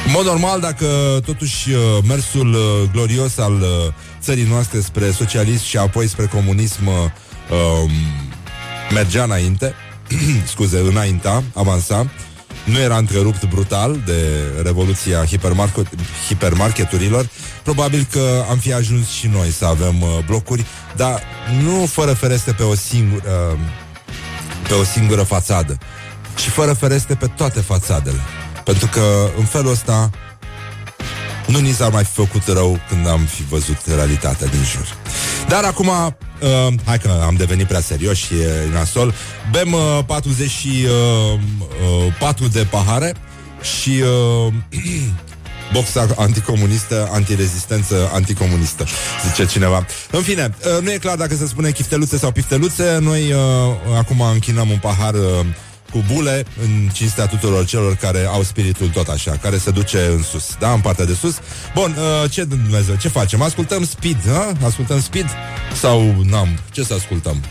[0.05, 0.86] În mod normal, dacă
[1.25, 1.77] totuși uh,
[2.07, 3.67] mersul uh, glorios al uh,
[4.21, 7.91] țării noastre spre socialism și apoi spre comunism um,
[8.93, 9.73] mergea înainte,
[10.51, 12.09] scuze, înainta, avansa,
[12.64, 15.88] nu era întrerupt brutal de revoluția hipermarket,
[16.28, 17.30] hipermarketurilor,
[17.64, 21.22] probabil că am fi ajuns și noi să avem uh, blocuri, dar
[21.64, 23.59] nu fără ferestre pe o singură uh,
[24.68, 25.78] pe o singură fațadă,
[26.36, 28.20] ci fără ferestre pe toate fațadele.
[28.64, 30.09] Pentru că în felul ăsta
[31.47, 34.95] nu ni s-ar mai fi făcut rău când am fi văzut realitatea din jur.
[35.47, 35.89] Dar acum,
[36.41, 39.13] uh, hai că am devenit prea serios și e nasol,
[39.51, 43.13] bem uh, 44 uh, de pahare
[43.61, 44.53] și uh,
[45.73, 48.85] boxa anticomunistă, antirezistență anticomunistă,
[49.27, 49.85] zice cineva.
[50.11, 53.37] În fine, uh, nu e clar dacă se spune chifteluțe sau pifteluțe, noi uh,
[53.97, 55.45] acum închinăm un pahar uh,
[55.91, 60.23] cu bule în cinstea tuturor celor care au spiritul tot așa, care se duce în
[60.23, 61.39] sus, da, în partea de sus.
[61.73, 63.41] Bun, uh, ce Dumnezeu, ce facem?
[63.41, 64.51] Ascultăm Speed, ha?
[64.65, 65.29] Ascultăm Speed
[65.73, 66.57] sau Numb?
[66.71, 67.43] Ce să ascultăm?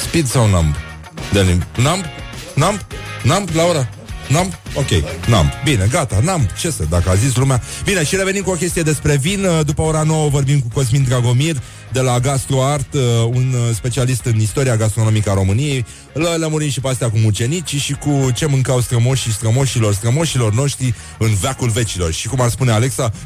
[0.00, 0.74] Speed sau Numb?
[1.32, 1.42] De
[1.76, 2.04] Numb?
[2.54, 2.80] Numb?
[3.22, 3.88] Numb, Laura?
[4.32, 4.58] N-am?
[4.74, 4.88] Ok,
[5.26, 5.52] n-am.
[5.64, 6.48] Bine, gata, n-am.
[6.58, 7.62] Ce să, dacă a zis lumea.
[7.84, 9.46] Bine, și revenim cu o chestie despre vin.
[9.64, 11.56] După ora 9 vorbim cu Cosmin Dragomir
[11.92, 15.84] de la GastroArt, uh, un uh, specialist în istoria gastronomică a României.
[16.12, 20.94] Îl lămurim și pe astea cu mucenicii și cu ce mâncau strămoșii strămoșilor strămoșilor noștri
[21.18, 22.12] în veacul vecilor.
[22.12, 23.12] Și cum ar spune Alexa...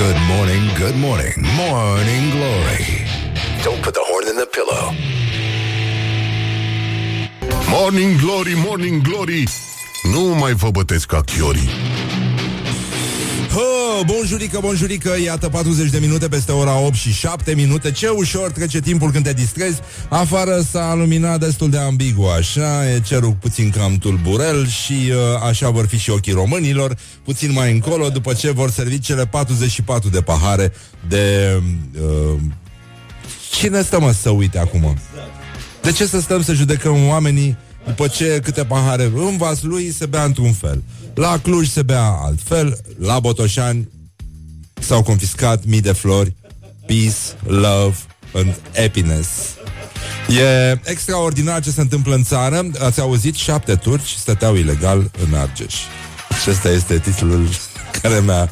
[0.00, 2.86] Good morning, good morning, morning glory.
[3.64, 4.94] Don't put the horn in the pillow.
[7.72, 9.44] Morning Glory, Morning Glory.
[10.02, 11.68] Nu mai vă bătesc ca chiorii
[13.52, 17.90] Hă, bonjurică, bonjurică, iată 40 de minute peste ora 8 și 7 minute.
[17.90, 19.80] Ce ușor trece timpul când te distrezi.
[20.08, 25.16] Afară s-a luminat destul de ambigu Așa, e cerul puțin cam tulburel Și uh,
[25.48, 30.08] așa vor fi și ochii românilor Puțin mai încolo, după ce vor servi cele 44
[30.08, 30.72] de pahare
[31.08, 31.56] De...
[32.02, 32.40] Uh,
[33.50, 34.98] cine stă mă să uite acum?
[35.82, 37.56] De ce să stăm să judecăm oamenii
[37.86, 40.82] după ce câte pahare în vas lui se bea într-un fel?
[41.14, 43.88] La Cluj se bea altfel, la Botoșani
[44.80, 46.34] s-au confiscat mii de flori,
[46.86, 47.16] peace,
[47.46, 47.96] love
[48.34, 49.28] and happiness.
[50.28, 52.70] E extraordinar ce se întâmplă în țară.
[52.78, 53.34] Ați auzit?
[53.34, 55.74] Șapte turci stăteau ilegal în Argeș.
[56.42, 57.48] Și ăsta este titlul
[58.02, 58.50] care mi-a...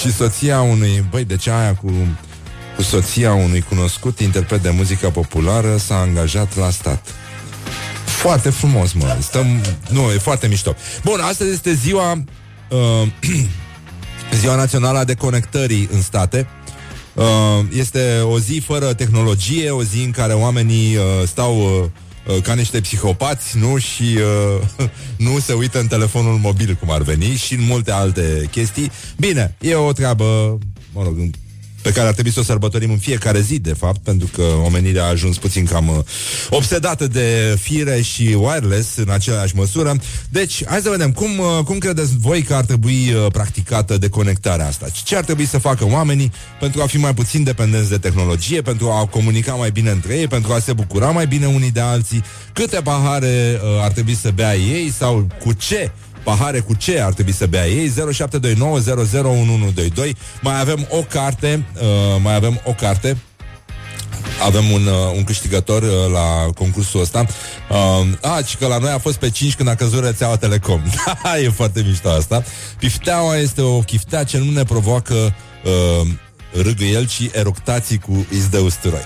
[0.00, 1.04] Și soția unui...
[1.10, 1.92] Băi, de ce aia cu
[2.76, 7.14] cu soția unui cunoscut interpret de muzică populară s-a angajat la stat.
[8.04, 9.16] Foarte frumos, mă.
[9.20, 9.46] Stăm...
[9.88, 10.74] Nu, e foarte mișto.
[11.04, 12.24] Bun, astăzi este ziua...
[12.70, 13.08] Uh,
[14.40, 16.48] ziua națională a deconectării în state.
[17.14, 17.24] Uh,
[17.72, 21.56] este o zi fără tehnologie, o zi în care oamenii uh, stau...
[21.56, 23.78] Uh, ca niște psihopați, nu?
[23.78, 24.18] Și
[24.78, 24.88] uh,
[25.26, 28.90] nu se uită în telefonul mobil, cum ar veni, și în multe alte chestii.
[29.16, 30.58] Bine, e o treabă,
[30.92, 31.16] mă rog,
[31.86, 35.04] pe care ar trebui să o sărbătorim în fiecare zi, de fapt, pentru că omenirea
[35.04, 35.96] a ajuns puțin cam uh,
[36.50, 39.96] obsedată de fire și wireless în aceeași măsură.
[40.28, 44.66] Deci, hai să vedem, cum, uh, cum credeți voi că ar trebui uh, practicată deconectarea
[44.66, 44.86] asta?
[45.04, 48.90] Ce ar trebui să facă oamenii pentru a fi mai puțin dependenți de tehnologie, pentru
[48.90, 52.24] a comunica mai bine între ei, pentru a se bucura mai bine unii de alții?
[52.52, 55.90] Câte pahare uh, ar trebui să bea ei sau cu ce
[56.26, 57.92] pahare cu ce ar trebui să bea ei 0729001122
[60.40, 61.80] Mai avem o carte uh,
[62.22, 63.16] Mai avem o carte
[64.44, 67.26] avem un, uh, un câștigător uh, la concursul ăsta
[67.70, 70.82] uh, A, și că la noi a fost pe 5 când a căzut rețeaua Telecom
[71.44, 72.44] E foarte mișto asta
[72.78, 76.08] Pifteaua este o chiftea ce nu ne provoacă uh,
[76.62, 79.04] râgâiel, ci eructații cu iz de usturoi.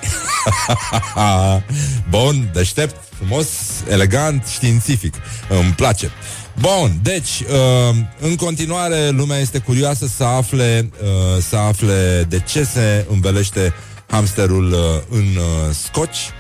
[2.10, 3.46] Bun, deștept, frumos,
[3.88, 5.14] elegant, științific.
[5.48, 6.10] Îmi place.
[6.58, 12.64] Bun, deci, uh, în continuare, lumea este curioasă să afle, uh, să afle de ce
[12.64, 13.74] se învelește
[14.06, 14.78] hamsterul uh,
[15.10, 16.32] în uh, scoci.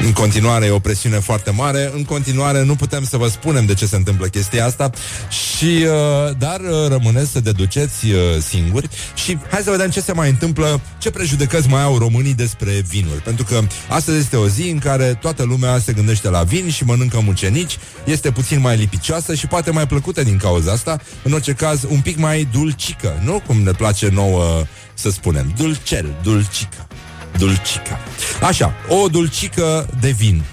[0.00, 1.90] În continuare e o presiune foarte mare.
[1.94, 4.90] În continuare nu putem să vă spunem de ce se întâmplă chestia asta.
[5.28, 8.18] Și, uh, Dar uh, rămâneți să deduceți uh,
[8.48, 8.88] singuri.
[9.14, 13.20] Și hai să vedem ce se mai întâmplă Ce prejudecăți mai au românii despre vinuri.
[13.20, 16.84] Pentru că astăzi este o zi în care Toată lumea se gândește la vin și
[16.84, 17.78] mănâncă mucenici.
[18.04, 21.00] Este puțin mai lipicioasă Și poate mai plăcută din cauza asta.
[21.22, 23.42] În orice caz un pic mai dulcică Nu?
[23.46, 25.52] Cum ne place nouă să spunem.
[25.56, 26.83] Dulcel, dulcică
[27.38, 27.98] Dulcica.
[28.42, 30.44] Așa, o dulcică de vin,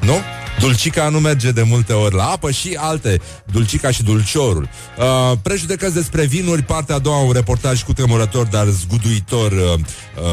[0.00, 0.14] nu?
[0.60, 4.68] Dulcica nu merge de multe ori la apă și alte, dulcica și dulciorul.
[4.98, 9.80] Uh, prejudecăți despre vinuri, partea a doua, un reportaj cu tremurător, dar zguduitor, uh, uh,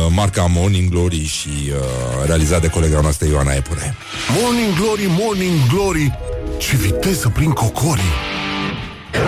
[0.10, 1.76] marca Morning Glory și uh,
[2.26, 3.96] realizat de colega noastră Ioana Epure.
[4.42, 6.12] Morning Glory, Morning Glory,
[6.58, 8.47] ce viteză prin cocorii!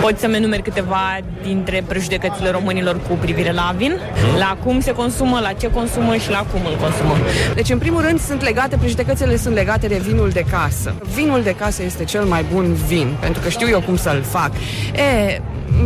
[0.00, 3.98] Poți să-mi enumeri câteva dintre prejudecățile românilor cu privire la vin?
[4.38, 7.16] La cum se consumă, la ce consumă și la cum îl consumă.
[7.54, 10.94] Deci, în primul rând, sunt legate, prejudecățile sunt legate de vinul de casă.
[11.14, 14.50] Vinul de casă este cel mai bun vin, pentru că știu eu cum să-l fac.
[14.94, 15.40] E,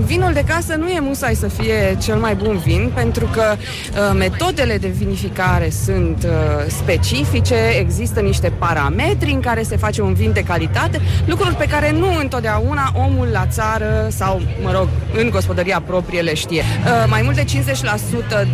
[0.04, 4.16] vinul de casă nu e musai să fie cel mai bun vin, pentru că uh,
[4.18, 6.30] metodele de vinificare sunt uh,
[6.66, 11.92] specifice, există niște parametri în care se face un vin de calitate, lucruri pe care
[11.92, 16.62] nu întotdeauna omul la țară sau, mă rog, în gospodăria proprie le știe.
[16.84, 17.44] Uh, mai mult de 50%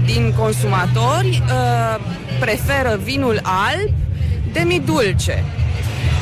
[0.04, 2.04] din consumatori uh,
[2.40, 3.94] preferă vinul alb
[4.52, 5.44] demi-dulce.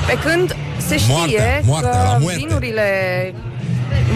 [0.07, 2.45] Pe când se știe Moartea, moartea, la că muerte.
[2.47, 2.83] vinurile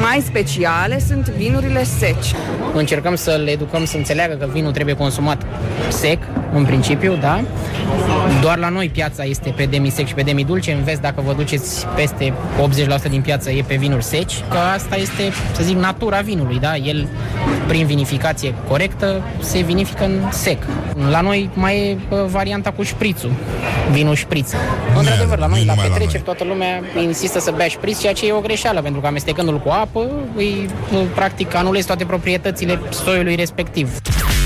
[0.03, 2.35] mai speciale sunt vinurile seci.
[2.75, 5.43] Încercăm să le educăm să înțeleagă că vinul trebuie consumat
[5.89, 6.23] sec,
[6.53, 7.41] în principiu, da?
[8.41, 10.73] Doar la noi piața este pe demisec și pe demidulce.
[10.73, 12.33] În vest, dacă vă duceți peste
[13.07, 15.23] 80% din piață e pe vinuri seci, că asta este,
[15.53, 16.77] să zic, natura vinului, da?
[16.77, 17.09] El,
[17.67, 20.67] prin vinificație corectă, se vinifică în sec.
[21.11, 23.33] La noi mai e bă, varianta cu șprițul,
[23.91, 24.53] vinul șpriț.
[24.99, 28.13] Într-adevăr, la noi, nu la numai la petreceri, toată lumea insistă să bea șpriț, ceea
[28.13, 29.92] ce e o greșeală, pentru că amestecându-l cu apă,
[30.37, 30.71] îi,
[31.15, 33.89] practic, anulezi toate proprietățile soiului respectiv.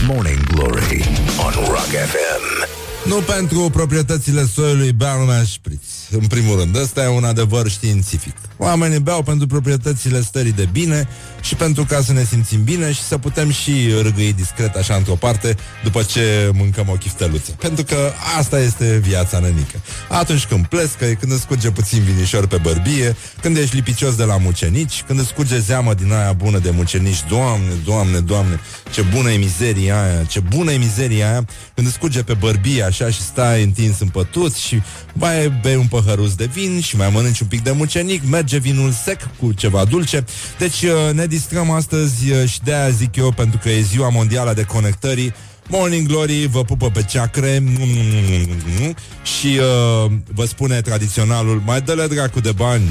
[0.06, 1.08] Morning Glory
[1.46, 2.68] on Rock FM.
[3.08, 5.82] Nu pentru proprietățile soiului bea lumea șpriț.
[6.10, 8.34] În primul rând, ăsta e un adevăr științific.
[8.56, 11.08] Oamenii beau pentru proprietățile stării de bine
[11.40, 15.14] și pentru ca să ne simțim bine și să putem și râgâi discret așa într-o
[15.14, 17.50] parte după ce mâncăm o chifteluță.
[17.50, 19.80] Pentru că asta este viața nenică.
[20.08, 24.36] Atunci când plescă, când îți curge puțin vinișor pe bărbie, când ești lipicios de la
[24.36, 28.60] mucenici, când îți curge zeamă din aia bună de mucenici, Doamne, Doamne, Doamne,
[28.92, 31.44] ce bună e mizeria aia, ce bună e mizeria aia,
[31.74, 34.82] când îți curge pe bărbie așa și stai întins în pătuț și
[35.12, 38.92] mai bei un păhăruț de vin și mai mănânci un pic de mucenic, merge vinul
[39.04, 40.24] sec cu ceva dulce.
[40.58, 44.52] Deci uh, ne distrăm astăzi uh, și de-aia zic eu, pentru că e ziua mondială
[44.52, 45.34] de conectării,
[45.68, 47.62] Morning Glory vă pupă pe ceacre
[49.22, 52.88] și uh, vă spune tradiționalul mai dă-le dracu de bani.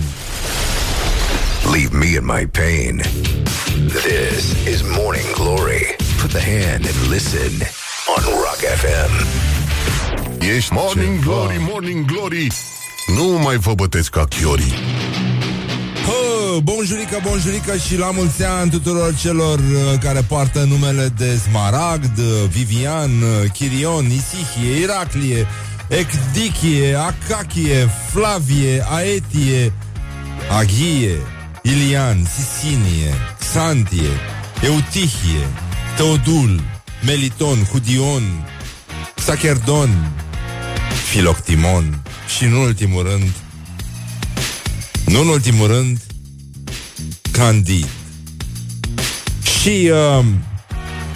[1.72, 3.02] Leave me in my pain.
[3.88, 5.96] This is Morning Glory.
[6.22, 7.54] Put the hand and listen
[8.16, 9.26] on Rock FM.
[10.56, 12.48] Ești Morning Glory, Morning Glory
[13.08, 14.74] Nu mai vă bătesc ca chiorii.
[16.06, 22.18] Hă, bonjurică, bonjurică și la mulți ani tuturor celor uh, care poartă numele de Smaragd,
[22.18, 25.48] uh, Vivian, uh, Chirion, Isihie, Iraclie,
[25.88, 29.74] Ecdichie, Acachie, Flavie, Aetie,
[30.50, 31.22] Aghie,
[31.62, 34.20] Ilian, Sisinie, Xantie,
[34.62, 35.48] Eutihie,
[35.98, 36.62] Teodul,
[37.06, 38.48] Meliton, Hudion,
[39.16, 39.90] Sacherdon,
[41.10, 42.04] Filoctimon
[42.36, 43.32] și în ultimul rând
[45.06, 46.00] nu în ultimul rând
[47.32, 47.88] Candid.
[49.62, 50.26] Și uh,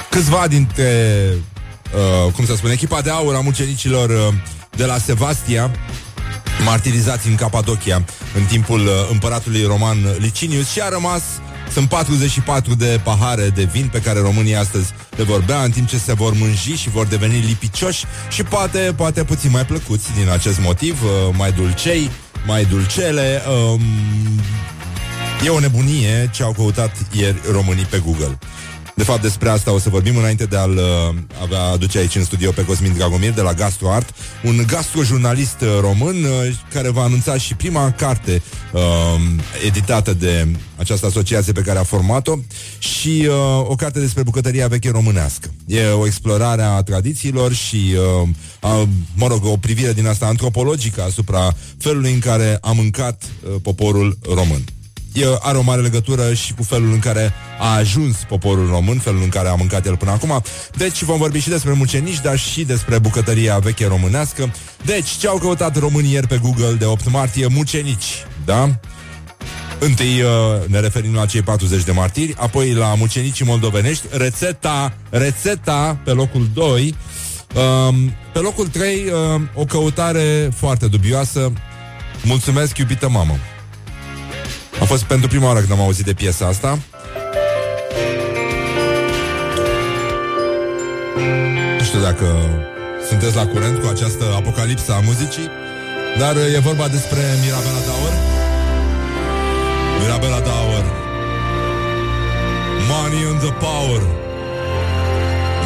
[0.09, 1.13] Câțiva dintre
[2.25, 4.33] uh, Cum să spun, echipa de aur a mucenicilor uh,
[4.75, 5.71] De la Sevastia
[6.65, 8.03] Martirizați în Capadocia
[8.35, 11.21] În timpul uh, împăratului roman Licinius Și a rămas
[11.71, 15.87] sunt 44 de pahare de vin pe care românii astăzi le vor bea în timp
[15.87, 20.29] ce se vor mânji și vor deveni lipicioși și poate, poate puțin mai plăcuți din
[20.29, 22.09] acest motiv, uh, mai dulcei,
[22.45, 23.41] mai dulcele.
[23.47, 23.81] Um,
[25.45, 28.37] e o nebunie ce au căutat ieri românii pe Google.
[28.99, 32.23] De fapt, despre asta o să vorbim înainte de a-l uh, avea aduce aici în
[32.23, 37.37] studio pe Cosmin Dragomir de la GastroArt, un gastrojurnalist uh, român uh, care va anunța
[37.37, 38.41] și prima carte
[38.71, 38.81] uh,
[39.65, 42.33] editată de această asociație pe care a format-o
[42.79, 45.53] și uh, o carte despre bucătăria veche românească.
[45.65, 48.29] E o explorare a tradițiilor și, uh,
[48.59, 53.55] a, mă rog, o privire din asta antropologică asupra felului în care a mâncat uh,
[53.61, 54.63] poporul român.
[55.19, 59.21] E, are o mare legătură și cu felul în care a ajuns poporul român, felul
[59.21, 60.41] în care a mâncat el până acum.
[60.77, 64.53] Deci vom vorbi și despre mucenici, dar și despre bucătăria veche românească.
[64.85, 67.47] Deci, ce au căutat românii ieri pe Google de 8 martie?
[67.47, 68.79] Mucenici, da?
[69.79, 70.29] Întâi uh,
[70.67, 76.49] ne referim la cei 40 de martiri, apoi la mucenicii moldovenești, rețeta, rețeta pe locul
[76.53, 76.95] 2,
[77.55, 81.51] um, pe locul 3 uh, o căutare foarte dubioasă,
[82.23, 83.37] Mulțumesc, iubită mamă.
[84.89, 86.79] A fost pentru prima oară când am auzit de piesa asta.
[91.77, 92.25] Nu știu dacă
[93.07, 95.49] sunteți la curent cu această apocalipsă a muzicii,
[96.19, 98.13] dar uh, e vorba despre Mirabela Daur.
[99.99, 100.85] Mirabela Daur.
[102.91, 104.01] Money and the power.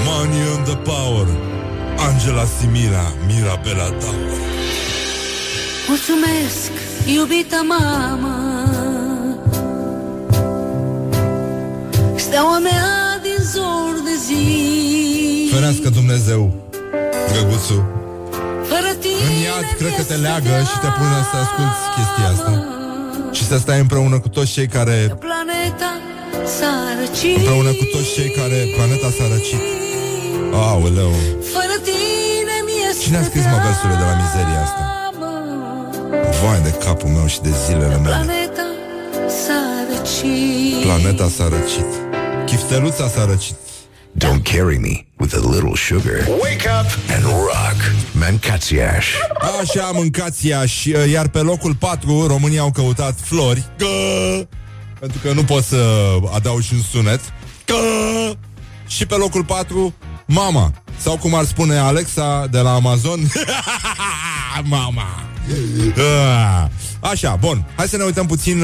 [0.06, 1.28] Money and the power.
[2.08, 4.38] Angela Simila, Mirabela Daur.
[5.88, 6.72] Mulțumesc,
[7.06, 8.43] iubita mamă
[12.34, 12.92] Steaua mea
[13.28, 14.44] din zor de zi
[15.54, 16.42] Ferească Dumnezeu,
[17.30, 17.82] drăguțul.
[18.72, 22.54] Fără tine În iad, cred că te leagă și te pune să asculti chestia asta.
[23.36, 24.98] Și să stai împreună cu toți cei care...
[25.28, 25.92] Planeta
[26.58, 28.58] s-a răcit Împreună cu toți cei care...
[28.78, 29.64] Planeta s-a răcit.
[30.70, 31.14] Aoleu.
[31.56, 34.84] Fără tine mi-este Cine a scris mă versurile de la mizeria asta?
[36.40, 38.16] Vai de capul meu și de zilele mele.
[38.18, 38.68] Planeta
[39.42, 41.92] s-a răcit Planeta s-a răcit.
[42.46, 43.56] Chifteluța s-a răcit.
[44.18, 46.28] Don't carry me with a little sugar.
[46.42, 47.78] Wake up and rock.
[48.12, 49.08] Mancațiaș.
[49.62, 53.66] Așa, mâncați și iar pe locul 4 România au căutat flori.
[53.78, 54.48] Gă!
[55.00, 57.20] Pentru că nu pot să adaug și un sunet.
[57.66, 58.36] Gă!
[58.88, 59.94] Și pe locul 4
[60.26, 60.72] Mama.
[60.98, 63.20] Sau cum ar spune Alexa de la Amazon.
[64.64, 65.24] Mama.
[65.96, 66.66] Ah.
[67.00, 67.66] Așa, bun.
[67.76, 68.64] Hai să ne uităm puțin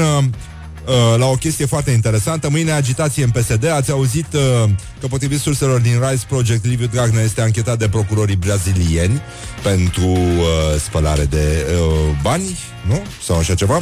[0.90, 2.48] uh, uh, la o chestie foarte interesantă.
[2.50, 3.66] Mâine agitație în PSD.
[3.66, 4.70] Ați auzit uh,
[5.00, 9.20] că potrivit surselor din Rise Project, Liviu Dragnea este anchetat de procurorii brazilieni
[9.62, 13.02] pentru uh, spălare de uh, bani, nu?
[13.24, 13.76] Sau așa ceva.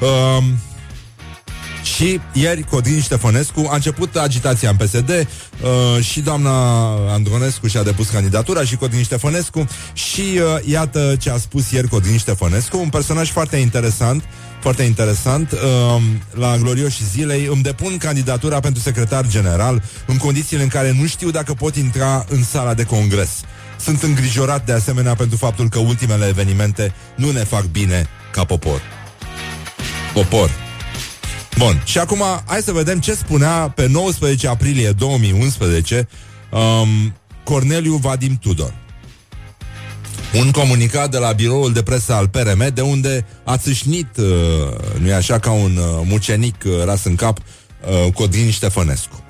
[0.00, 0.44] Uh,
[1.96, 8.08] și ieri Codrin Ștefănescu a început agitația în PSD uh, și doamna Andronescu și-a depus
[8.08, 13.30] candidatura și Codrin Ștefănescu și uh, iată ce a spus ieri Codrin Ștefănescu, un personaj
[13.30, 14.24] foarte interesant,
[14.64, 20.68] foarte interesant, uh, la glorioși zilei îmi depun candidatura pentru secretar general în condițiile în
[20.68, 23.30] care nu știu dacă pot intra în sala de congres.
[23.80, 28.82] Sunt îngrijorat de asemenea pentru faptul că ultimele evenimente nu ne fac bine ca popor.
[30.14, 30.50] Popor.
[31.58, 36.08] Bun, și acum hai să vedem ce spunea pe 19 aprilie 2011
[36.50, 38.83] um, Corneliu Vadim Tudor.
[40.38, 44.24] Un comunicat de la biroul de presă al PRM, de unde a țâșnit, uh,
[44.98, 49.24] nu e așa, ca un uh, mucenic uh, ras în cap, uh, Codrin Ștefănescu.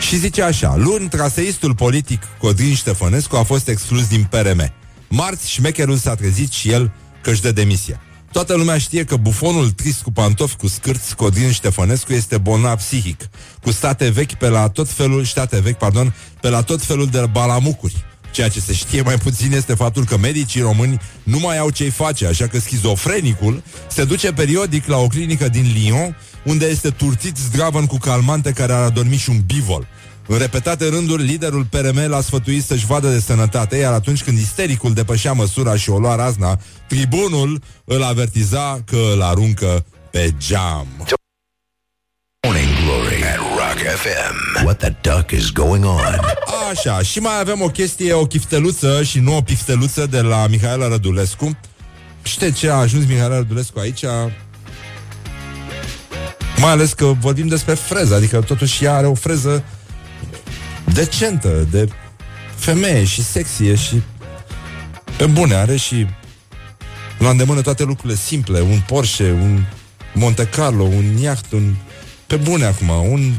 [0.00, 4.72] Și zice așa, luni, traseistul politic Codrin Ștefănescu a fost exclus din PRM.
[5.08, 6.92] Marți, șmecherul s-a trezit și el
[7.22, 8.00] că își dă demisia.
[8.32, 13.28] Toată lumea știe că bufonul trist cu pantofi cu scârți Codrin Ștefănescu este bolnav psihic,
[13.62, 17.26] cu state vechi pe la tot felul, state vechi, pardon, pe la tot felul de
[17.32, 18.04] balamucuri.
[18.30, 21.90] Ceea ce se știe mai puțin este faptul că medicii români nu mai au ce-i
[21.90, 27.36] face, așa că schizofrenicul se duce periodic la o clinică din Lyon, unde este turtit
[27.36, 29.86] zdravăn cu calmante care ar adormi și un bivol.
[30.26, 34.92] În repetate rânduri, liderul PRM l-a sfătuit să-și vadă de sănătate, iar atunci când istericul
[34.92, 36.58] depășea măsura și o lua razna,
[36.88, 40.86] tribunul îl avertiza că îl aruncă pe geam.
[43.96, 44.64] FM.
[44.64, 46.20] What the duck is going on?
[46.70, 50.88] Așa, și mai avem o chestie, o chifteluță și nu o pifteluță de la Mihaela
[50.88, 51.58] Rădulescu.
[52.22, 54.04] Știi ce a ajuns Mihaela Rădulescu aici?
[56.56, 59.64] Mai ales că vorbim despre freză, adică totuși ea are o freză
[60.92, 61.88] decentă, de
[62.56, 64.02] femeie și sexie și
[65.16, 66.06] pe bune, are și
[67.18, 69.64] la îndemână toate lucrurile simple, un Porsche, un
[70.14, 71.74] Monte Carlo, un iaht, un...
[72.26, 73.32] Pe bune acum, un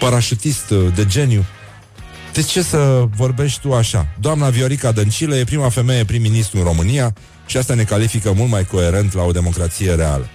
[0.00, 1.44] parașutist uh, de geniu.
[2.32, 4.06] De ce să vorbești tu așa?
[4.20, 7.14] Doamna Viorica Dăncilă e prima femeie prim-ministru în România
[7.46, 10.28] și asta ne califică mult mai coerent la o democrație reală.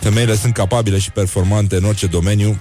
[0.00, 2.58] Femeile sunt capabile și performante în orice domeniu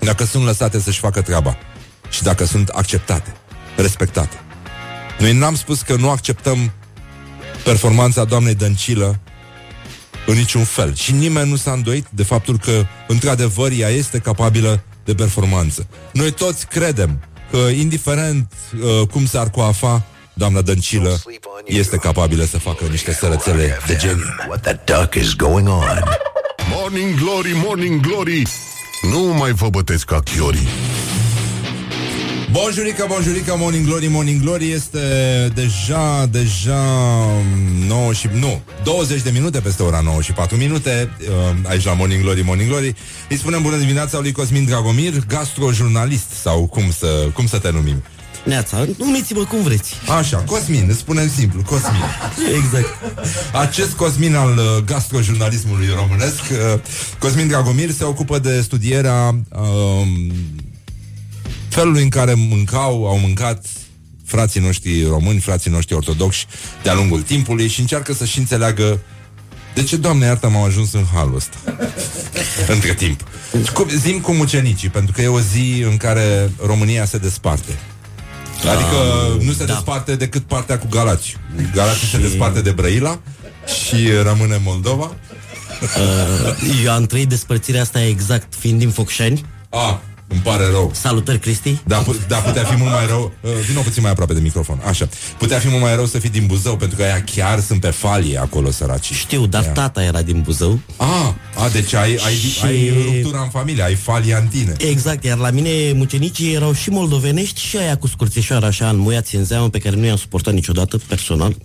[0.00, 1.56] dacă sunt lăsate să-și facă treaba
[2.10, 3.32] și dacă sunt acceptate,
[3.76, 4.36] respectate.
[5.18, 6.72] Noi n-am spus că nu acceptăm
[7.64, 9.20] performanța doamnei Dăncilă
[10.26, 10.94] în niciun fel.
[10.94, 15.86] Și nimeni nu s-a îndoit de faptul că, într-adevăr, ea este capabilă de performanță.
[16.12, 21.22] Noi toți credem că, indiferent uh, cum s-ar coafa, doamna Dăncilă
[21.64, 24.24] este capabilă să facă niște sărățele de geniu.
[24.48, 26.02] What the duck is going on?
[26.70, 28.42] Morning Glory, Morning Glory
[29.12, 30.68] Nu mai vă bătesc ca chiorii
[32.54, 34.98] Bonjurică, bonjurică, Morning Glory, Morning Glory Este
[35.54, 36.84] deja, deja
[37.86, 38.28] 9 și...
[38.32, 42.42] Nu, 20 de minute peste ora 9 și 4 minute uh, Aici la Morning Glory,
[42.42, 42.94] Morning Glory.
[43.28, 48.02] Îi spunem bună dimineața lui Cosmin Dragomir Gastrojurnalist sau cum să, cum să te numim.
[48.44, 49.94] Neața, numiți-mă cum vreți.
[50.18, 52.02] Așa, Cosmin, îți spunem simplu, Cosmin.
[52.62, 52.88] Exact.
[53.52, 56.80] Acest Cosmin al uh, gastrojurnalismului românesc uh,
[57.18, 60.06] Cosmin Dragomir se ocupă de studierea uh,
[61.74, 63.66] felului în care mâncau, au mâncat
[64.24, 66.46] frații noștri români, frații noștri ortodoxi
[66.82, 69.00] de-a lungul timpului și încearcă să-și înțeleagă
[69.74, 71.56] de ce, Doamne, iartă, m-am ajuns în halul ăsta
[72.74, 73.24] Între timp.
[73.72, 77.78] Cum, Zim cu mucenicii, pentru că e o zi în care România se desparte.
[78.58, 78.96] Adică
[79.44, 79.72] nu se da.
[79.72, 81.36] desparte decât partea cu Galați.
[81.74, 83.20] Galați se desparte de Brăila
[83.66, 85.14] Și rămâne Moldova.
[85.82, 89.44] Uh, Eu am trăit despărțirea asta exact fiind din Focșani.
[89.70, 93.50] A, îmi pare rău Salutări, Cristi Da, pu- da, putea fi mult mai rău uh,
[93.68, 95.08] Vino puțin mai aproape de microfon Așa,
[95.38, 97.90] putea fi mult mai rău să fii din Buzău Pentru că aia chiar sunt pe
[97.90, 102.64] falie acolo săraci Știu, dar tata era din Buzău A, a deci ai, ai, Și-
[102.64, 106.90] ai ruptura în familie Ai falia în tine Exact, iar la mine mucenicii erau și
[106.90, 110.98] moldovenești și aia cu scurțișoara așa înmuiați în zeamă pe care nu i-am suportat niciodată
[111.06, 111.56] personal.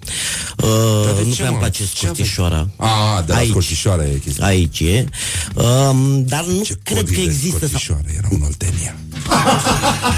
[0.58, 0.68] Uh,
[1.16, 1.58] de nu ce, prea îmi mă?
[1.58, 2.70] place Ce scurțișoara.
[2.76, 3.50] A, de la Aici.
[3.50, 5.06] scurțișoara e chestia Aici e.
[5.54, 7.68] Um, dar nu cred că există...
[7.68, 8.02] Sau...
[8.18, 8.96] Era în Oltenia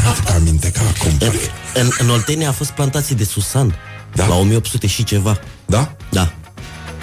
[0.09, 1.31] Aduc aminte că acum În,
[1.73, 3.75] în, în Oltenia a fost plantație de susan
[4.15, 4.27] da?
[4.27, 5.95] La 1800 și ceva Da?
[6.09, 6.33] Da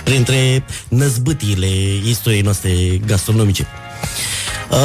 [0.04, 1.68] Printre năzbâtiile
[2.04, 2.70] istoriei noastre
[3.06, 3.66] gastronomice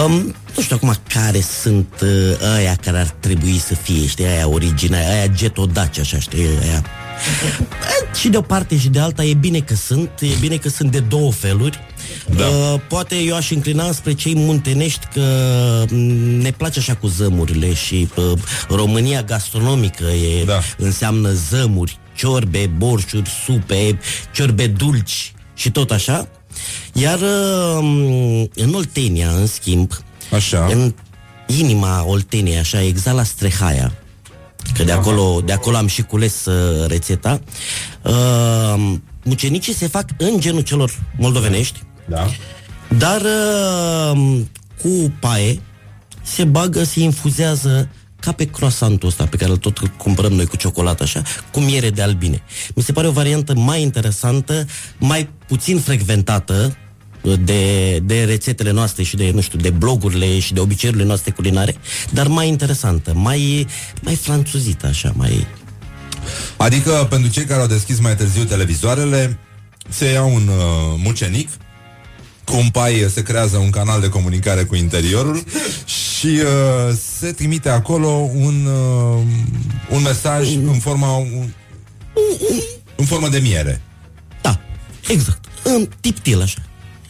[0.06, 4.48] um, Nu știu acum care sunt uh, aia care ar trebui să fie Știi, aia
[4.48, 6.84] originea, aia getodaci așa, știi, aia
[7.24, 10.70] Eh, și de o parte și de alta e bine că sunt, e bine că
[10.70, 11.80] sunt de două feluri.
[12.36, 12.46] Da.
[12.46, 15.26] Uh, poate eu aș înclina spre cei muntenești că
[15.90, 15.98] mm,
[16.42, 18.40] ne place așa cu zămurile și uh,
[18.70, 20.60] România gastronomică e, da.
[20.78, 24.00] înseamnă zămuri, ciorbe, borșuri, supe,
[24.34, 26.28] ciorbe dulci și tot așa.
[26.94, 29.92] Iar uh, în Oltenia, în schimb,
[30.32, 30.66] Așa.
[30.66, 30.94] în
[31.46, 33.94] inima Olteniei, așa, exact la Strehaia,
[34.78, 37.40] că de acolo, de acolo am și cules uh, rețeta.
[38.02, 38.94] Uh,
[39.24, 42.30] mucenicii se fac în genul celor moldovenești, da.
[42.98, 44.42] dar uh,
[44.82, 45.62] cu paie
[46.24, 47.90] se bagă, se infuzează
[48.20, 51.90] ca pe croissantul ăsta pe care îl tot cumpărăm noi cu ciocolată așa, cu miere
[51.90, 52.44] de albine.
[52.76, 54.66] Mi se pare o variantă mai interesantă,
[54.98, 56.78] mai puțin frecventată
[57.40, 61.76] de, de rețetele noastre și de, nu știu, de blogurile și de obiceiurile noastre culinare,
[62.12, 63.68] dar mai interesantă, mai,
[64.02, 65.48] mai franțuzită, așa, mai...
[66.58, 69.40] Adică, pentru cei care au deschis mai târziu televizoarele,
[69.90, 71.50] se ia un uh, mucenic,
[72.46, 75.44] cu un pai se creează un canal de comunicare cu interiorul
[75.86, 79.22] și uh, se trimite acolo un, uh,
[79.90, 81.50] un mesaj în forma un,
[82.96, 83.82] în formă de miere.
[84.42, 84.60] Da,
[85.08, 85.46] exact.
[85.64, 86.62] În tiptil, așa.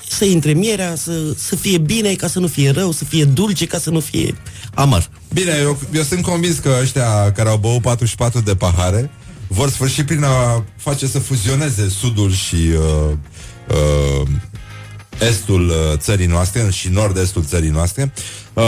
[0.09, 3.65] Să intre mierea, să, să fie bine, ca să nu fie rău, să fie dulce,
[3.65, 4.35] ca să nu fie
[4.73, 5.09] amar.
[5.33, 9.11] Bine, eu, eu sunt convins că ăștia care au băut 44 de pahare
[9.47, 13.11] vor sfârși prin a face să fuzioneze sudul și uh,
[13.67, 14.27] uh,
[15.19, 18.13] estul uh, țării noastre și nord-estul țării noastre.
[18.53, 18.63] Uh,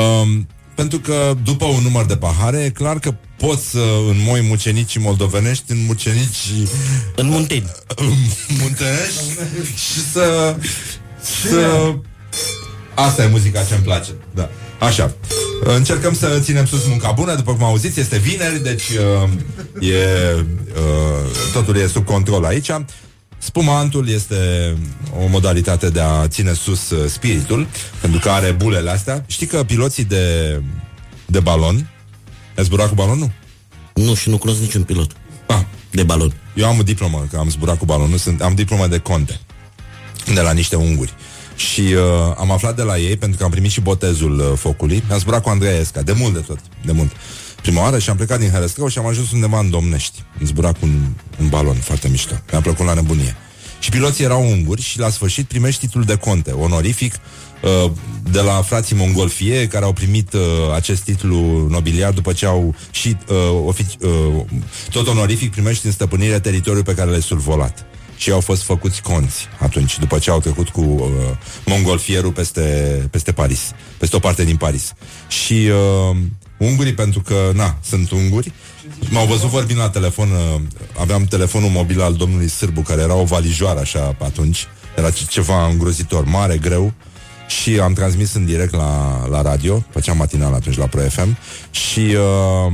[0.75, 5.71] pentru că după un număr de pahare, e clar că poți să înmoi mucenicii moldovenești
[5.71, 6.51] în mucenici
[7.15, 7.71] În munteni.
[8.61, 9.21] muntenești
[9.75, 10.55] și să,
[11.49, 11.93] să...
[12.93, 14.49] Asta e muzica ce îmi place, da.
[14.79, 15.13] Așa.
[15.63, 19.29] Încercăm să ținem sus munca bună, după cum auziți, este vineri, deci uh,
[19.89, 20.35] e,
[20.75, 22.69] uh, totul e sub control aici.
[23.45, 24.35] Spumantul este
[25.23, 27.67] o modalitate de a ține sus uh, spiritul,
[28.01, 29.23] pentru că are bulele astea.
[29.27, 30.61] Știi că piloții de,
[31.25, 31.89] de balon,
[32.57, 33.31] ai zburat cu balonul?
[33.93, 35.11] Nu, și nu cunosc niciun pilot.
[35.47, 35.61] Ah.
[35.91, 36.33] De balon.
[36.53, 39.39] Eu am o diplomă, că am zburat cu balonul, sunt, am diplomă de conte,
[40.33, 41.13] de la niște unguri.
[41.55, 45.03] Și uh, am aflat de la ei, pentru că am primit și botezul uh, focului,
[45.11, 47.11] am zburat cu Andreea Esca, de mult de tot, de mult.
[47.61, 50.23] Prima oară și am plecat din Herăstrău și am ajuns undeva în Domnești.
[50.39, 51.03] Am zburat cu un,
[51.39, 52.35] un balon foarte mișto.
[52.51, 53.35] Mi-a plăcut la nebunie.
[53.79, 57.13] Și piloții erau unguri și la sfârșit primești titlul de conte, onorific,
[57.61, 57.91] uh,
[58.31, 60.41] de la frații Mongolfie, care au primit uh,
[60.73, 63.35] acest titlu nobiliar după ce au și uh,
[63.65, 64.43] ofici, uh,
[64.89, 67.85] tot onorific primești în stăpânire teritoriul pe care l-ai survolat.
[68.17, 71.07] Și au fost făcuți conți atunci, după ce au trecut cu uh,
[71.65, 72.61] mongolfierul peste,
[73.11, 74.93] peste Paris, peste o parte din Paris.
[75.27, 76.17] Și uh,
[76.57, 78.51] ungurii, pentru că, na, sunt unguri,
[79.09, 80.61] m-au văzut vorbind la telefon, uh,
[80.99, 85.25] aveam telefonul mobil al domnului Sârbu, care era o valijoară așa pe atunci, era ce-
[85.29, 86.93] ceva îngrozitor, mare, greu,
[87.47, 91.37] și am transmis în direct la, la radio, făceam matinal atunci la Pro FM
[91.71, 92.73] și uh,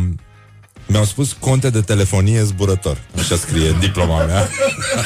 [0.92, 2.98] mi-au spus conte de telefonie zburător.
[3.18, 4.50] Așa scrie în diploma mea.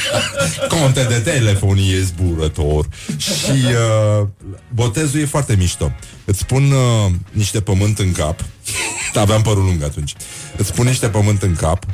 [0.80, 2.88] conte de telefonie zburător.
[3.18, 4.28] Și uh,
[4.74, 5.92] botezul e foarte mișto.
[6.26, 8.40] Îți spun uh, niște pământ în cap.
[9.14, 10.14] Aveam părul lung atunci.
[10.58, 11.86] Îți pun niște pământ în cap.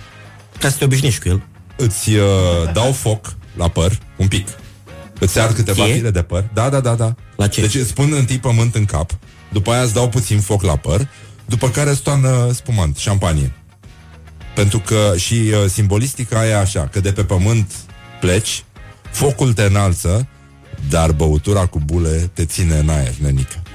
[0.60, 1.44] Ca să te obișnuiești cu el.
[1.76, 2.26] Îți uh,
[2.74, 4.48] dau foc la păr, un pic.
[5.20, 5.94] Îți ard câteva Ție?
[5.94, 6.50] fire de păr.
[6.54, 7.16] Da, da, da, da.
[7.36, 7.62] La ce?
[7.62, 9.18] Deci îți pun întâi pământ în cap,
[9.52, 11.08] după aia îți dau puțin foc la păr,
[11.46, 13.52] după care îți toarnă spumant, șampanie.
[14.56, 17.72] Pentru că și uh, simbolistica e așa, că de pe pământ
[18.20, 18.64] pleci,
[19.12, 20.28] focul te înalță,
[20.90, 23.56] dar băutura cu bule te ține în aer, nenică.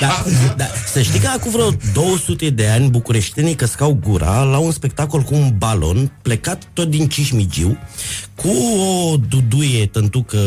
[0.00, 0.24] Da,
[0.56, 5.20] da, să știi că acum vreo 200 de ani bucureștenii căscau gura la un spectacol
[5.20, 7.78] cu un balon plecat tot din Cismigiu
[8.34, 10.38] cu o duduie tântucă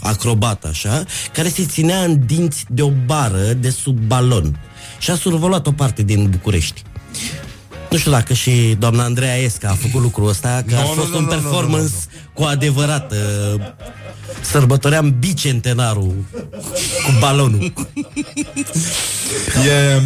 [0.00, 4.58] acrobat așa, care se ținea în dinți de o bară de sub balon
[4.98, 6.82] și a survolat o parte din București.
[7.90, 10.88] Nu știu dacă și doamna Andreea Esca a făcut lucrul ăsta, că Nu, a nu,
[10.88, 13.12] fost nu, un nu, nu, performance nu, cu adevărat.
[13.12, 13.60] Uh,
[14.40, 16.14] sărbătoream bicentenarul
[17.04, 17.72] cu balonul.
[19.66, 20.00] E...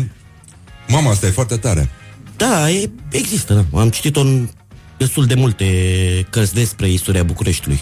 [0.88, 1.90] Mama, asta e foarte tare.
[2.36, 3.66] Da, e, există.
[3.72, 3.80] da.
[3.80, 4.48] Am citit-o în
[4.96, 5.66] destul de multe
[6.30, 7.80] cărți despre istoria Bucureștiului.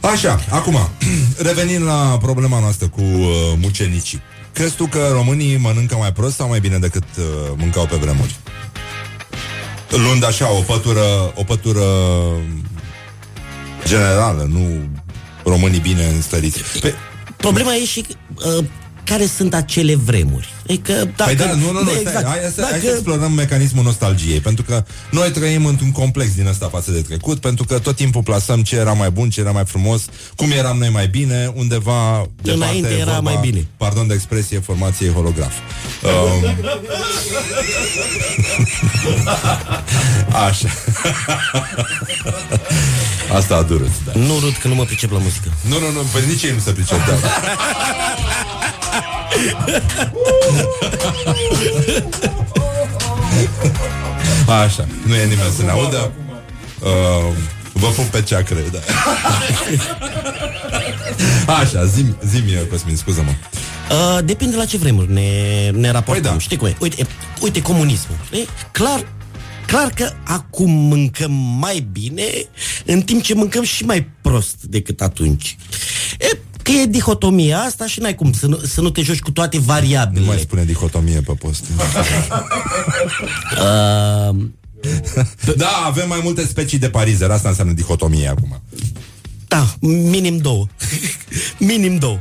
[0.00, 0.88] Așa, acum,
[1.48, 3.28] revenind la problema noastră cu uh,
[3.60, 4.20] mucenicii.
[4.56, 7.24] Crezi tu că românii mănâncă mai prost sau mai bine decât uh,
[7.56, 8.36] mâncau pe vremuri?
[9.88, 11.84] Luând așa o pătură, o pătură
[13.86, 14.88] generală, nu
[15.44, 16.62] românii bine înstăriți.
[16.80, 16.94] Pe,
[17.36, 18.06] Problema e și
[18.58, 18.64] uh,
[19.06, 20.48] care sunt acele vremuri.
[20.68, 23.32] Adică, dacă, păi da, nu, nu, nu, exact, stai, hai, să, dacă, hai să explorăm
[23.32, 27.78] mecanismul nostalgiei, pentru că noi trăim într-un complex din ăsta față de trecut, pentru că
[27.78, 30.04] tot timpul plasăm ce era mai bun, ce era mai frumos,
[30.36, 33.66] cum eram noi mai bine, undeva Înainte departe, era mai bine.
[33.76, 35.52] Pardon de expresie, formației holograf.
[36.02, 36.54] Um,
[40.48, 40.68] Așa.
[43.36, 44.12] Asta a durut, da.
[44.14, 45.52] Nu râd că nu mă pricep la muzică.
[45.68, 47.14] Nu, nu, nu, pe nici ei nu se pricep, da.
[54.64, 56.12] Așa, nu e nimeni să ne audă.
[56.80, 57.32] Uh,
[57.72, 58.78] vă pun pe ceacre, da.
[61.60, 63.30] Așa, zi-mi, zi-mi, Cosmin, scuză-mă.
[63.90, 66.22] Uh, depinde la ce vremuri ne, ne raportăm.
[66.22, 66.38] Păi da.
[66.38, 66.76] Știi cum e?
[66.80, 67.06] Uite,
[67.40, 68.16] uite comunismul.
[68.32, 68.38] E,
[68.72, 69.06] clar,
[69.66, 72.24] clar că acum mâncăm mai bine,
[72.84, 75.56] în timp ce mâncăm și mai prost decât atunci.
[76.18, 79.30] E, că e dihotomia asta și n-ai cum să nu, să nu te joci cu
[79.30, 80.26] toate Nu variabilele.
[80.26, 81.64] mai spune dihotomie pe post.
[83.52, 84.36] Uh,
[85.56, 88.62] da, avem mai multe specii de parizer, asta înseamnă dihotomie acum.
[89.48, 90.66] da, minim două.
[91.58, 92.18] minim două.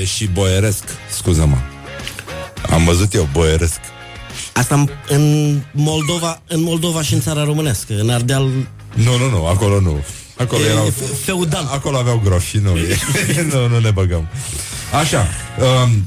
[0.00, 1.56] E și boieresc, scuză-mă.
[2.70, 3.78] Am văzut eu boieresc.
[4.52, 8.44] Asta în- în Moldova, în Moldova și în țara românească, în Ardeal
[8.94, 10.04] Nu, nu, nu, acolo nu.
[10.36, 10.92] Acolo E erau...
[11.24, 11.68] feudal.
[11.72, 12.98] Acolo aveau groși, nu, e,
[13.52, 14.28] nu, nu ne băgăm.
[15.00, 15.26] Așa,
[15.84, 16.06] um,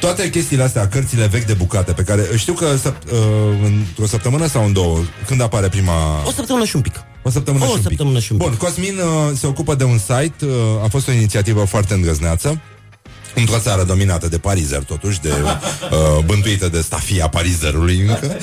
[0.00, 3.18] toate chestiile astea, cărțile vechi de bucate, pe care știu că săp- uh,
[3.64, 6.24] într-o săptămână sau în două, când apare prima...
[6.26, 6.94] o săptămână și un pic.
[7.22, 7.88] O săptămână O și un pic.
[7.88, 8.46] săptămână și un pic.
[8.48, 10.50] Bun, Cosmin uh, se ocupă de un site, uh,
[10.82, 12.60] a fost o inițiativă foarte îndrăzneață,
[13.34, 18.36] într-o țară dominată de parizer, totuși, de uh, bântuită de stafia parizerului încă.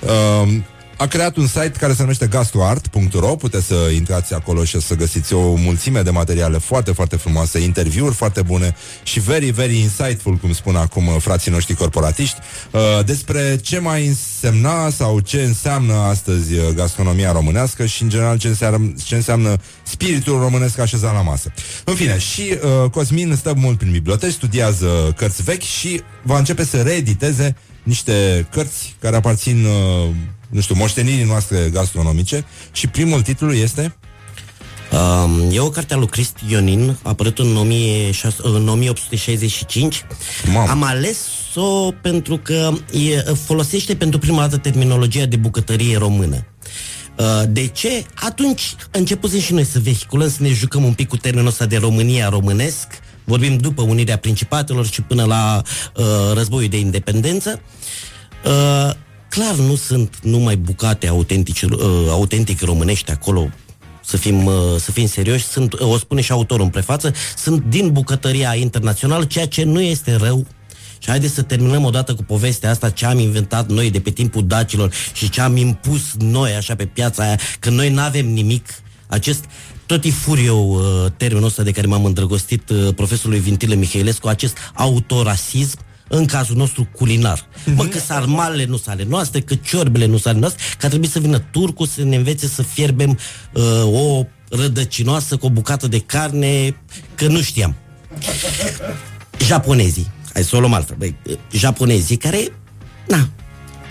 [0.00, 0.52] Uh,
[1.02, 5.34] a creat un site care se numește gastroart.ro Puteți să intrați acolo și să găsiți
[5.34, 10.52] o mulțime de materiale foarte, foarte frumoase Interviuri foarte bune Și very, very insightful, cum
[10.52, 12.38] spun acum uh, frații noștri corporatiști.
[12.70, 18.38] Uh, Despre ce mai însemna sau ce înseamnă astăzi uh, gastronomia românească Și în general
[18.38, 21.52] ce înseamnă, ce înseamnă spiritul românesc așezat la masă.
[21.84, 26.64] În fine, și uh, Cosmin stă mult prin biblioteci Studiază cărți vechi și va începe
[26.64, 30.14] să reediteze niște cărți care aparțin, uh,
[30.48, 33.96] nu știu, moștenirii noastre gastronomice și primul titlu este
[34.92, 40.04] Um, e o carte a lui Cristi Ionin, apărut în, 1600 în 1865.
[40.52, 40.70] Mamă.
[40.70, 46.46] Am ales-o pentru că e, folosește pentru prima dată terminologia de bucătărie română.
[47.18, 48.04] Uh, De ce?
[48.14, 51.76] Atunci începusem și noi să vehiculăm, să ne jucăm un pic cu termenul ăsta de
[51.76, 52.86] România românesc,
[53.24, 55.62] vorbim după Unirea Principatelor și până la
[55.96, 56.04] uh,
[56.34, 57.60] războiul de independență.
[58.44, 58.90] Uh,
[59.28, 63.48] clar nu sunt numai bucate autentice, uh, autentic românești acolo
[64.04, 67.92] să fim, uh, să fim serioși, sunt, o spune și autorul în prefață, sunt din
[67.92, 70.46] bucătăria internațională, ceea ce nu este rău.
[70.98, 74.46] Și haideți să terminăm odată cu povestea asta, ce am inventat noi de pe timpul
[74.46, 78.68] dacilor și ce am impus noi așa pe piața aia, că noi nu avem nimic,
[79.06, 79.44] acest
[79.92, 80.82] tot e furiu uh,
[81.16, 85.78] termenul ăsta de care m-am îndrăgostit uh, profesorului Vintile Mihailescu, acest autorasism
[86.08, 87.38] în cazul nostru culinar.
[87.40, 87.74] Mm-hmm.
[87.74, 91.08] Mă, că sarmalele nu sunt ale noastre, că ciorbele nu sunt ale noastre, că trebuie
[91.08, 93.18] să vină turcul să ne învețe să fierbem
[93.52, 96.76] uh, o rădăcinoasă cu o bucată de carne,
[97.14, 97.74] că nu știam.
[99.38, 101.16] Japonezii, hai să o luăm altfel, băi,
[101.52, 102.52] japonezii care,
[103.08, 103.28] na,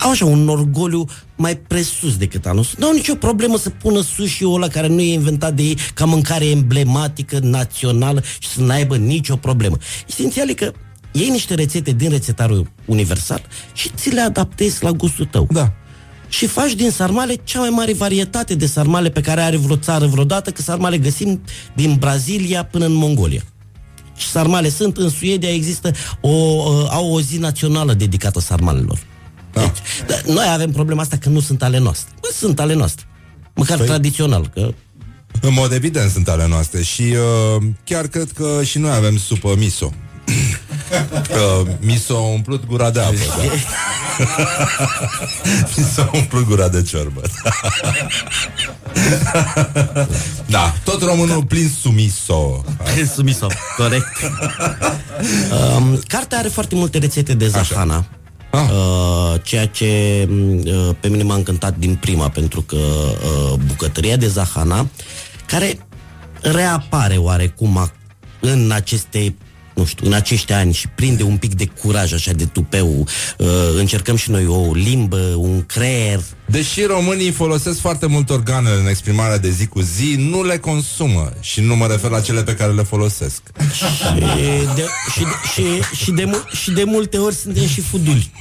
[0.02, 1.04] au așa un orgoliu
[1.36, 2.76] mai presus decât al nostru.
[2.80, 6.04] Nu au nicio problemă să pună sushi-ul ăla care nu e inventat de ei ca
[6.04, 9.76] mâncare emblematică, națională și să n-aibă nicio problemă.
[10.08, 10.72] Esențial e că
[11.12, 13.42] iei niște rețete din rețetarul universal
[13.72, 15.46] și ți le adaptezi la gustul tău.
[15.50, 15.72] Da.
[16.28, 20.06] Și faci din sarmale cea mai mare varietate de sarmale pe care are vreo țară
[20.06, 21.42] vreodată, că sarmale găsim
[21.74, 23.42] din Brazilia până în Mongolia.
[24.16, 28.98] Și sarmale sunt, în Suedia există o, uh, au o zi națională dedicată sarmalelor.
[29.52, 29.60] Da.
[29.60, 32.14] Deci, da, noi avem problema asta că nu sunt ale noastre.
[32.20, 33.06] Bă, sunt ale noastre.
[33.54, 33.86] Măcar păi...
[33.86, 34.74] tradițional, că
[35.40, 39.54] În mod evident sunt ale noastre și uh, chiar cred că și noi avem supă
[39.58, 39.92] miso.
[40.92, 43.34] Uh, mi s-a umplut gura de apă da.
[45.76, 47.20] Mi s-a umplut gura de ciorbă
[50.46, 53.46] Da, tot românul plin sumiso Plin sumiso,
[53.76, 54.06] corect
[55.76, 58.06] um, Cartea are foarte multe rețete de zahana
[58.54, 58.68] Ah.
[58.70, 64.28] Uh, ceea ce uh, pe mine m-a încântat din prima pentru că uh, bucătăria de
[64.28, 64.88] zahana
[65.46, 65.78] care
[66.40, 68.00] reapare oarecum ac-
[68.40, 69.34] în aceste
[69.82, 73.06] nu știu, în acești ani și prinde un pic de curaj așa de tupeu
[73.38, 73.46] uh,
[73.76, 79.38] încercăm și noi o limbă, un creier Deși românii folosesc foarte mult organele în exprimarea
[79.38, 82.72] de zi cu zi, nu le consumă și nu mă refer la cele pe care
[82.72, 83.42] le folosesc.
[83.74, 83.84] și
[84.74, 88.32] de, și, de, și, și, de, mul- și de multe ori suntem și fuduli.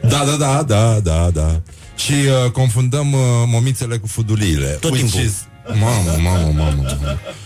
[0.00, 1.60] Da, da, da, da, da, da.
[1.96, 4.66] Și uh, confundăm uh, momițele cu fuduliile.
[4.66, 5.28] Tot Which timpul.
[5.28, 5.44] Is...
[5.74, 6.96] Mamă, mamă, mamă.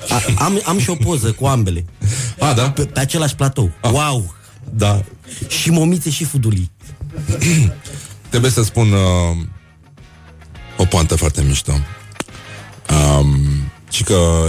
[0.08, 1.84] A, am, am și o poză cu ambele.
[2.38, 2.70] A, da?
[2.70, 3.70] Pe, pe același platou.
[3.80, 3.88] A.
[3.88, 4.34] Wow!
[4.70, 5.02] Da.
[5.48, 6.70] Și momițe și fudulii.
[8.28, 9.36] Trebuie să spun uh,
[10.76, 11.72] o poantă foarte mișto.
[12.90, 13.38] Um,
[13.90, 14.48] și că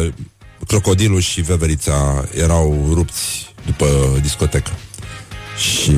[0.68, 3.85] crocodilul și veverița erau rupți după
[4.22, 4.72] discotecă.
[5.57, 5.95] Și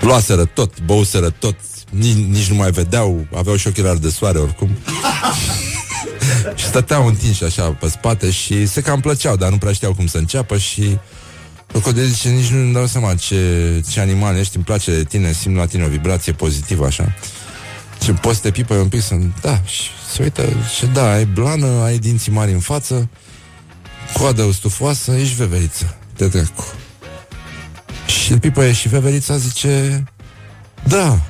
[0.00, 1.56] luaseră tot, băuseră tot,
[1.98, 4.70] nici, nici nu mai vedeau, aveau și ochelari de soare oricum.
[6.54, 10.06] și stăteau întinși așa pe spate și se cam plăceau, dar nu prea știau cum
[10.06, 10.98] să înceapă și
[11.74, 15.56] Crocodilul zice, nici nu-mi dau seama ce, ce animal ești, îmi place de tine, simt
[15.56, 17.14] la tine o vibrație pozitivă așa.
[18.02, 19.14] Și poți să te pipăi un pic să...
[19.40, 20.42] Da, și se uită
[20.76, 23.08] și da, ai blană, ai dinții mari în față,
[24.12, 25.96] coadă stufoasă, ești veveriță.
[26.16, 26.64] Te dracu.
[28.06, 30.04] Și îl pipăie și veverița zice,
[30.84, 31.20] da,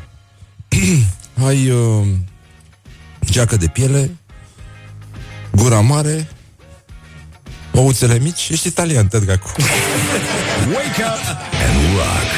[1.46, 2.06] ai uh,
[3.30, 4.16] geacă de piele,
[5.50, 6.28] gura mare,
[7.72, 9.50] ouțele mici, ești italian, te dracu.
[10.74, 11.24] Wake up
[11.64, 12.28] and rock.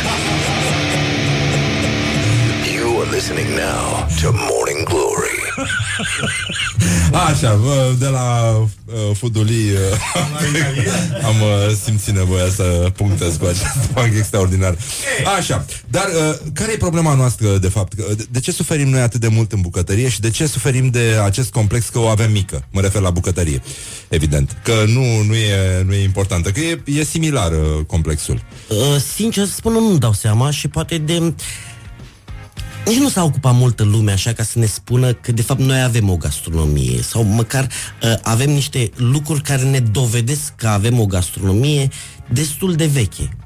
[2.75, 5.46] You are listening now to Morning Glory.
[7.29, 13.91] Așa, bă, de la uh, fudulii uh, am uh, simțit nevoia să punctez cu acest
[13.95, 14.77] banc extraordinar.
[15.39, 17.95] Așa, dar uh, care e problema noastră, de fapt?
[17.95, 21.21] De, de ce suferim noi atât de mult în bucătărie și de ce suferim de
[21.25, 22.65] acest complex că o avem mică?
[22.71, 23.63] Mă refer la bucătărie,
[24.09, 24.57] evident.
[24.63, 28.43] Că nu, nu, e, nu e importantă, că e, e similar uh, complexul.
[28.69, 31.35] Uh, sincer să spun, nu-mi dau seama și poate de...
[32.87, 35.83] Nici nu s-a ocupat multă lume așa ca să ne spună că de fapt noi
[35.83, 37.69] avem o gastronomie sau măcar
[38.03, 41.89] uh, avem niște lucruri care ne dovedesc că avem o gastronomie
[42.29, 43.37] destul de veche.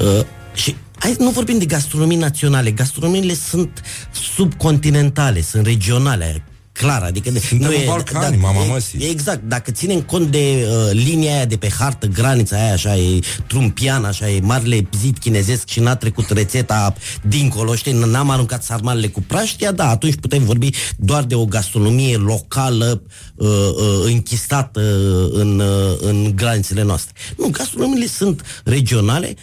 [0.00, 6.42] Uh, și hai, nu vorbim de gastronomii naționale, gastronomiile sunt subcontinentale, sunt regionale,
[6.76, 9.08] clar, adică de, Suntem în Balcani, mama măsii.
[9.08, 13.20] Exact, dacă ținem cont de uh, linia aia de pe hartă, granița aia așa e
[13.46, 19.06] trumpian, așa e marele zid chinezesc și n-a trecut rețeta dincolo, știi, n-am aruncat sarmalele
[19.06, 23.02] cu praștia, da, atunci putem vorbi doar de o gastronomie locală
[23.34, 27.12] uh, uh, închistată uh, în, uh, în granițele noastre.
[27.38, 29.34] Nu, gastronomiile sunt regionale,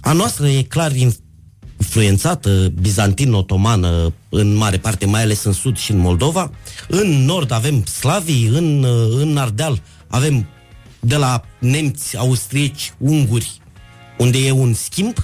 [0.00, 0.92] a noastră e clar
[1.82, 6.50] influențată bizantin-otomană în mare parte, mai ales în sud și în Moldova.
[6.88, 8.84] În nord avem slavii, în,
[9.18, 10.46] în Ardeal avem
[11.00, 13.60] de la nemți, austrieci, unguri,
[14.18, 15.16] unde e un schimb.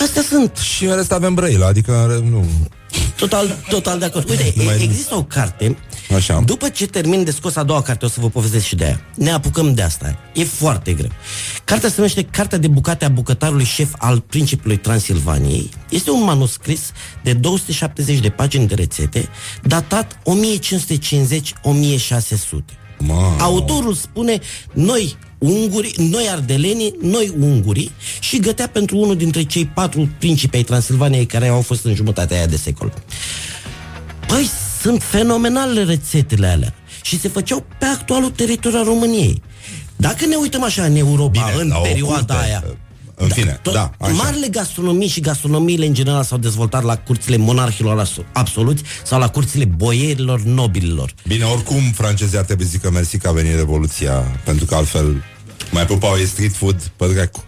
[0.00, 0.56] Astea sunt.
[0.56, 2.46] Și în rest avem Brăila, adică nu...
[3.16, 4.30] Total, total de acord.
[4.30, 5.76] Uite, Nu mai- există o carte
[6.14, 6.40] Așa.
[6.44, 9.00] După ce termin de scos a doua carte, o să vă povestesc și de aia.
[9.14, 10.18] Ne apucăm de asta.
[10.34, 11.10] E foarte greu.
[11.64, 15.70] Cartea se numește Cartea de bucate a bucătarului șef al principiului Transilvaniei.
[15.88, 16.92] Este un manuscris
[17.22, 19.28] de 270 de pagini de rețete,
[19.62, 22.74] datat 1550-1600.
[23.08, 23.36] Wow.
[23.38, 24.38] Autorul spune,
[24.72, 27.90] noi unguri, noi ardelenii, noi ungurii
[28.20, 32.36] și gătea pentru unul dintre cei patru principi ai Transilvaniei care au fost în jumătatea
[32.36, 32.92] aia de secol.
[34.26, 34.50] Păi,
[34.80, 36.74] sunt fenomenale rețetele alea.
[37.02, 39.42] Și se făceau pe actualul teritoriu al României.
[39.96, 42.64] Dacă ne uităm așa în Europa, Bine, în la o perioada curte, aia...
[43.20, 44.12] În fine, tot, da, așa.
[44.12, 49.28] Marile gastronomii și gastronomiile în general s-au dezvoltat la curțile monarhilor asu- absoluți sau la
[49.28, 51.14] curțile boierilor nobililor.
[51.26, 54.12] Bine, oricum francezii ar trebui să zică mersi că a venit Revoluția,
[54.44, 55.22] pentru că altfel
[55.70, 57.44] mai pupau e street food pe dracu.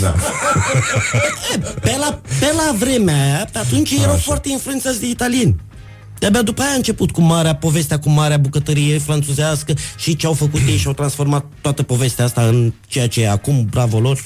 [0.00, 0.14] Da.
[1.80, 5.56] Pe la, pe la vremea aia, pe atunci erau foarte influențați de italieni.
[6.18, 10.32] De-abia după aia a început cu marea povestea, cu marea bucătărie franțuzească și ce au
[10.32, 14.20] făcut ei și au transformat toată povestea asta în ceea ce e acum, bravo lor.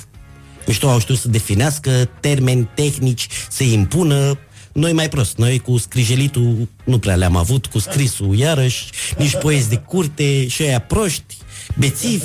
[0.66, 4.39] Mișto au știut să definească termeni tehnici, să impună.
[4.73, 9.69] Noi mai prost, noi cu scrijelitul nu prea le-am avut, cu scrisul iarăși, nici poezi
[9.69, 11.36] de curte și aia proști,
[11.78, 12.24] bețivi,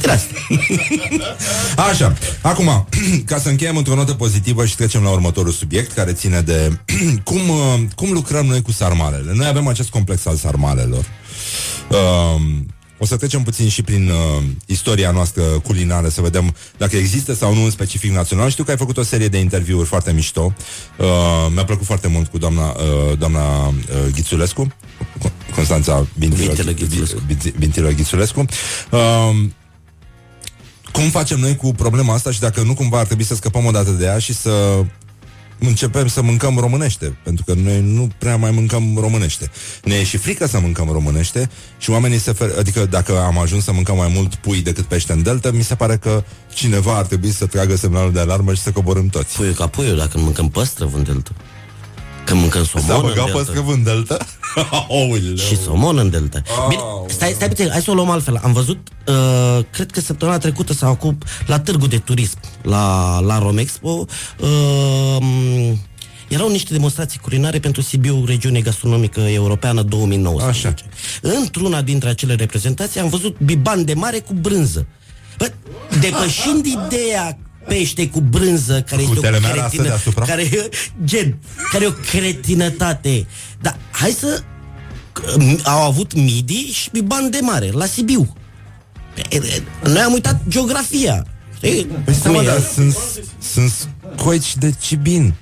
[0.00, 0.38] din astea.
[1.90, 2.88] Așa, acum,
[3.26, 6.78] ca să încheiem într-o notă pozitivă și trecem la următorul subiect care ține de
[7.28, 9.32] cum, uh, cum lucrăm noi cu sarmalele.
[9.34, 11.04] Noi avem acest complex al sarmalelor.
[11.90, 12.40] Uh,
[12.98, 17.54] o să trecem puțin și prin uh, istoria noastră culinară să vedem dacă există sau
[17.54, 18.50] nu un specific național.
[18.50, 20.54] Știu că ai făcut o serie de interviuri foarte mișto.
[20.98, 21.06] Uh,
[21.54, 23.74] mi-a plăcut foarte mult cu doamna, uh, doamna uh,
[24.12, 24.72] Ghițulescu,
[25.54, 27.22] Constanța Bintilă, Bintilă Ghițulescu.
[27.58, 28.44] Bintilă Ghițulescu.
[28.90, 29.30] Uh,
[30.92, 33.70] cum facem noi cu problema asta și dacă nu cumva ar trebui să scăpăm o
[33.70, 34.84] dată de ea și să
[35.58, 39.50] începem să mâncăm românește, pentru că noi nu prea mai mâncăm românește.
[39.84, 42.50] Ne e și frică să mâncăm românește și oamenii se fer...
[42.58, 45.74] adică dacă am ajuns să mâncăm mai mult pui decât pește în delta, mi se
[45.74, 46.24] pare că
[46.54, 49.36] cineva ar trebui să tragă semnalul de alarmă și să coborâm toți.
[49.36, 51.30] Puiul ca puiul, dacă mâncăm păstrăv în delta.
[52.26, 53.38] Când mâncăm S-a somon în băgat delta.
[53.38, 54.16] păstrăv în delta?
[54.88, 55.36] Aoleu.
[55.36, 56.42] Și somon în delta.
[56.68, 58.40] Bine, stai, stai puțin, hai să o luăm altfel.
[58.42, 63.38] Am văzut, uh, cred că săptămâna trecută sau acum, la târgul de turism, la, la
[63.38, 64.06] Romexpo,
[64.40, 65.72] uh,
[66.28, 70.66] erau niște demonstrații culinare pentru Sibiu, regiune gastronomică europeană 2019.
[70.66, 70.74] Așa.
[71.38, 74.86] Într-una dintre acele reprezentații am văzut biban de mare cu brânză.
[75.38, 75.52] Bă,
[76.00, 80.24] depășind ideea pește cu brânză care Cu este o telemera asta cretină, deasupra?
[80.24, 80.68] care e
[81.04, 81.36] gen,
[81.70, 83.26] care e o cretinătate.
[83.60, 84.42] Dar hai să
[85.38, 88.36] m- au avut midi și biban de mare la Sibiu.
[89.30, 91.26] E, e, Noi am uitat geografia.
[91.56, 91.84] Știi?
[92.04, 92.50] Păi stai, mă, Cum e?
[92.50, 92.96] dar sunt,
[93.52, 93.72] sunt
[94.16, 95.34] scoici de cibin.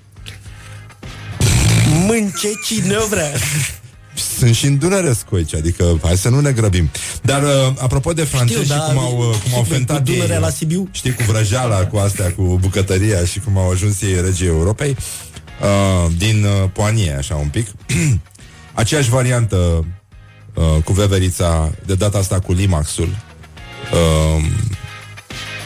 [2.06, 3.30] Mânce cine vrea.
[4.38, 6.90] Sunt și în Dunăre scoici, adică hai să nu ne grăbim.
[7.22, 9.96] Dar uh, apropo de francezi Știu, și da, cum au, uh, cum au și fentat
[9.96, 10.88] cu Dunărea ei, la Sibiu.
[10.90, 14.96] Știi, cu vrăjeala, cu astea, cu bucătăria și cum au ajuns ei regii Europei,
[15.60, 17.66] uh, din uh, Poanie, așa un pic.
[18.72, 19.86] Aceeași variantă
[20.54, 23.08] uh, cu veverița, de data asta cu Limaxul,
[23.92, 24.44] uh,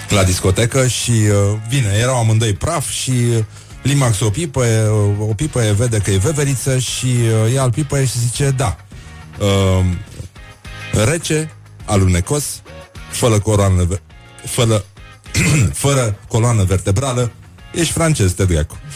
[0.08, 3.44] la discotecă și uh, vine, erau amândoi praf și uh,
[3.89, 4.65] Limax o pipă,
[5.20, 8.77] o pipă vede că e veveriță și uh, ia al pipă și zice da.
[9.39, 9.85] Uh,
[11.05, 11.51] rece,
[11.85, 12.44] alunecos,
[13.10, 14.01] fără coroană, ve-
[14.44, 14.85] fără,
[15.85, 17.31] fără coloană vertebrală,
[17.73, 18.78] ești francez, te dracu.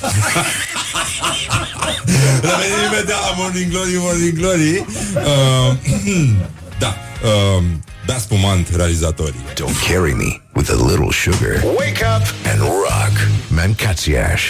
[2.41, 4.79] Revenim imediat la Morning Glory, Morning Glory.
[5.15, 5.75] Uh,
[6.83, 6.97] da.
[7.25, 7.63] Uh,
[8.07, 9.45] da spumant realizatorii.
[9.55, 11.63] Don't carry me with a little sugar.
[11.65, 13.13] Wake up and rock.
[13.49, 14.43] Mancațiaș.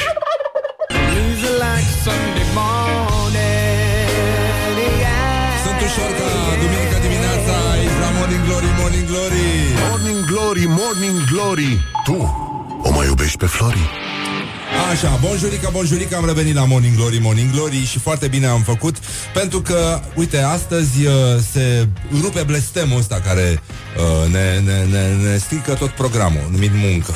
[5.64, 6.28] Sunt ușor ca
[6.62, 9.46] duminică dimineața aici la Morning Glory, Morning Glory.
[9.88, 11.70] Morning Glory, Morning Glory
[12.04, 12.16] Tu
[12.82, 13.84] o mai iubești pe Flori?
[14.90, 18.96] Așa, bonjurica, bonjurica, am revenit la Morning Glory, Morning Glory și foarte bine am făcut
[19.34, 21.12] pentru că, uite, astăzi uh,
[21.52, 21.88] se
[22.20, 23.62] rupe blestemul ăsta care
[23.96, 27.14] uh, ne, ne, ne, ne strică tot programul, numit muncă.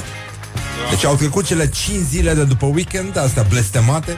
[0.90, 4.16] Deci au trecut cele 5 zile de după weekend, astea blestemate,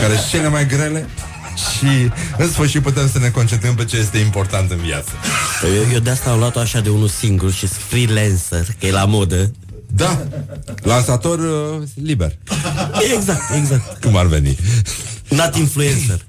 [0.00, 1.08] care sunt cele mai grele
[1.56, 5.10] și în sfârșit putem să ne concentrăm pe ce este important în viață.
[5.64, 9.04] Eu, eu de asta am luat-o așa de unul singur și freelancer, că e la
[9.04, 9.52] modă.
[9.86, 10.26] Da,
[10.82, 12.38] lansator uh, liber.
[13.16, 14.04] Exact, exact.
[14.04, 14.58] Cum ar veni?
[15.28, 16.20] Not influencer.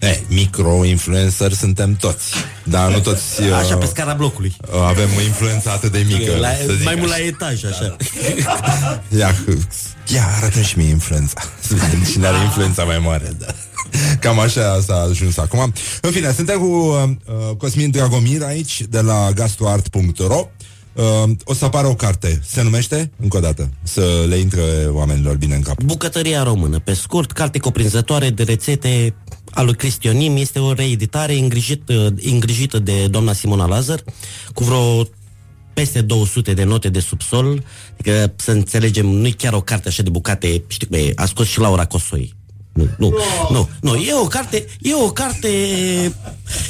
[0.00, 2.32] Eh, micro-influencer suntem toți,
[2.64, 4.56] dar nu toți uh, Așa, pe scara blocului.
[4.72, 6.36] uh, avem o influență atât de mică.
[6.38, 7.20] La, să zic mai mult așa.
[7.20, 7.96] la etaj, așa.
[9.18, 9.34] Ia,
[10.14, 13.46] ia arată și mie influența Să vedem cine are influența mai mare da.
[14.20, 15.72] Cam așa s-a ajuns acum.
[16.00, 20.48] În fine, suntem cu uh, Cosmin Dragomir aici, de la gastoart.ro.
[20.92, 22.40] Uh, o să apară o carte.
[22.46, 25.82] Se numește, încă o dată, să le intre oamenilor bine în cap.
[25.82, 29.14] Bucătăria română, pe scurt, carte cuprinzătoare de rețete
[29.50, 30.36] a lui Cristionim.
[30.36, 34.02] Este o reeditare îngrijită, îngrijită de doamna Simona Lazar,
[34.54, 35.08] cu vreo
[35.74, 37.64] peste 200 de note de subsol.
[37.92, 41.48] Adică, să înțelegem, nu-i chiar o carte așa de bucate, știi cum e, a scos
[41.48, 42.34] și Laura Cosoi.
[42.72, 43.14] Nu, nu,
[43.50, 45.48] nu, nu, e o carte, e o carte,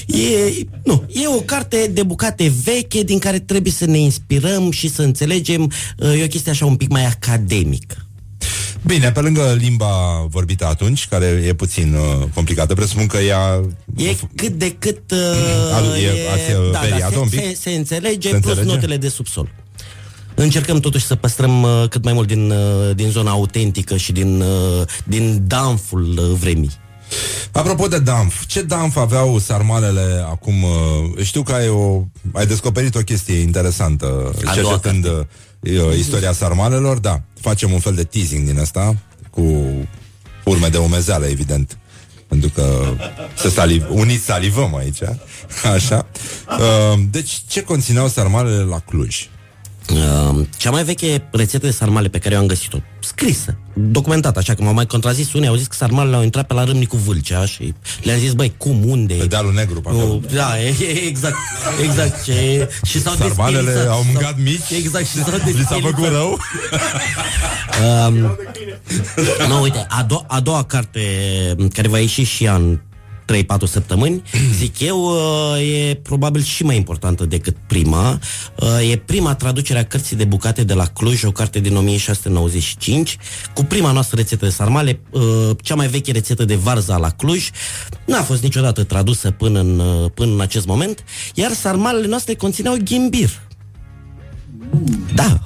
[0.07, 4.89] e, nu, e o carte de bucate veche din care trebuie să ne inspirăm și
[4.89, 5.73] să înțelegem,
[6.19, 8.07] e o chestie așa un pic mai academică.
[8.87, 13.61] Bine, pe lângă limba vorbită atunci, care e puțin uh, complicată, presupun că ea...
[13.97, 15.11] E cât de cât...
[15.11, 15.19] Uh,
[15.75, 17.41] Alu- e- ați, uh, da, da, veriat-o se, un pic?
[17.41, 18.75] se, se înțelege, Se plus înțelege?
[18.75, 19.49] notele de subsol.
[20.35, 24.41] Încercăm totuși să păstrăm uh, cât mai mult din, uh, din zona autentică și din,
[24.41, 26.71] uh, din danful uh, vremii.
[27.53, 30.63] Apropo de Danf, ce Danf aveau sarmalele acum?
[30.63, 35.11] uh, Știu că ai, o, ai descoperit o chestie interesantă A cercetând uh,
[35.97, 37.23] istoria sarmalelor, da.
[37.41, 38.97] Facem un fel de teasing din asta
[39.31, 39.41] cu
[40.45, 41.79] urme de umezeală, evident.
[42.29, 42.95] Pentru că
[43.35, 44.99] să saliv, uniți salivăm aici,
[45.75, 46.07] așa.
[46.49, 49.29] Uh, Deci, ce conțineau sarmalele la Cluj?
[49.93, 54.55] Uh, cea mai veche rețetă de sarmale pe care eu am găsit-o, scrisă, documentată, așa
[54.55, 57.45] că m-au mai contrazis unii, au zis că sarmalele au intrat pe la Râmnicu Vâlcea
[57.47, 59.15] și le-am zis, băi, cum, unde?
[59.15, 60.05] Pe dealul negru, pe acolo.
[60.07, 61.37] Nu, Da, e, e, exact,
[61.83, 64.71] exact, ce, și s-au Sarmalele desperiat, au s-au- mâncat mici?
[64.77, 66.13] Exact, și s-au Li s-a făcut desperiat.
[66.13, 66.39] rău?
[68.09, 68.37] Um,
[69.49, 71.01] nu, uite, a, do- a doua carte
[71.59, 72.79] m, care va ieși și ea în
[73.33, 74.23] 3-4 săptămâni,
[74.59, 78.19] zic eu, uh, e probabil și mai importantă decât prima.
[78.61, 83.17] Uh, E prima traducere a cărții de bucate de la Cluj, o carte din 1695,
[83.55, 87.51] cu prima noastră rețetă de sarmale, uh, cea mai veche rețetă de varză la Cluj.
[88.07, 91.05] N-a fost niciodată tradusă până în, uh, până în acest moment,
[91.35, 93.31] iar sarmalele noastre conțineau ghimbir.
[95.15, 95.41] Da,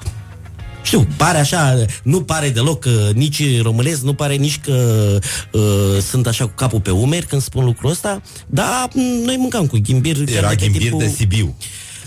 [0.85, 5.19] știu, pare așa, nu pare deloc că nici românesc, nu pare nici că
[5.51, 5.63] uh,
[6.11, 9.79] sunt așa cu capul pe umeri când spun lucrul ăsta, dar m, noi mâncam cu
[9.83, 10.17] ghimbir.
[10.25, 11.57] chiar Era de pe ghimbir timpul- de Sibiu.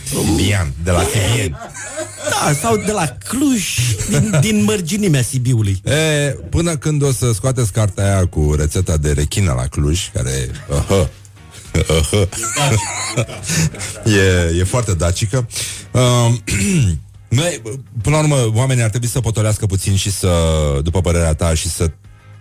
[0.10, 1.60] Sibian, de la Sibian.
[2.30, 3.78] Da, sau de la Cluj,
[4.10, 5.82] din, din mărginimea Sibiului.
[5.84, 5.92] E,
[6.50, 11.08] până când o să scoateți cartea aia cu rețeta de rechină la Cluj, care uh-huh,
[11.74, 12.30] uh-huh,
[14.06, 15.48] e, e foarte dacică.
[15.92, 16.34] Uh,
[17.30, 17.62] noi,
[18.02, 20.30] până la urmă, oamenii ar trebui să potolească puțin și să,
[20.84, 21.92] după părerea ta, și să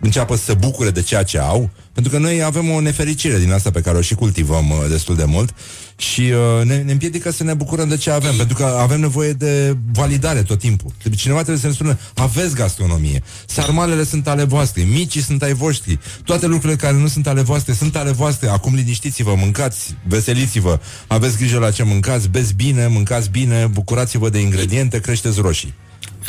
[0.01, 3.53] înceapă să se bucure de ceea ce au, pentru că noi avem o nefericire din
[3.53, 5.55] asta pe care o și cultivăm uh, destul de mult
[5.97, 9.33] și uh, ne, ne împiedică să ne bucurăm de ce avem, pentru că avem nevoie
[9.33, 10.93] de validare tot timpul.
[11.03, 15.53] Deci cineva trebuie să ne spună, aveți gastronomie, sarmalele sunt ale voastre, micii sunt ai
[15.53, 20.81] voștri, toate lucrurile care nu sunt ale voastre sunt ale voastre, acum liniștiți-vă, mâncați, veseliți-vă,
[21.07, 25.75] aveți grijă la ce mâncați, beți bine, mâncați bine, bucurați-vă de ingrediente, creșteți roșii.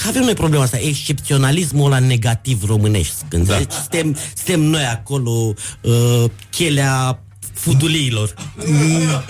[0.07, 3.14] Avem noi problema asta, excepționalismul ăla negativ românesc.
[3.30, 3.60] Când da.
[3.69, 7.22] suntem, suntem noi acolo, uh, chelea
[7.57, 8.34] fuduliilor.
[8.65, 9.23] Mm.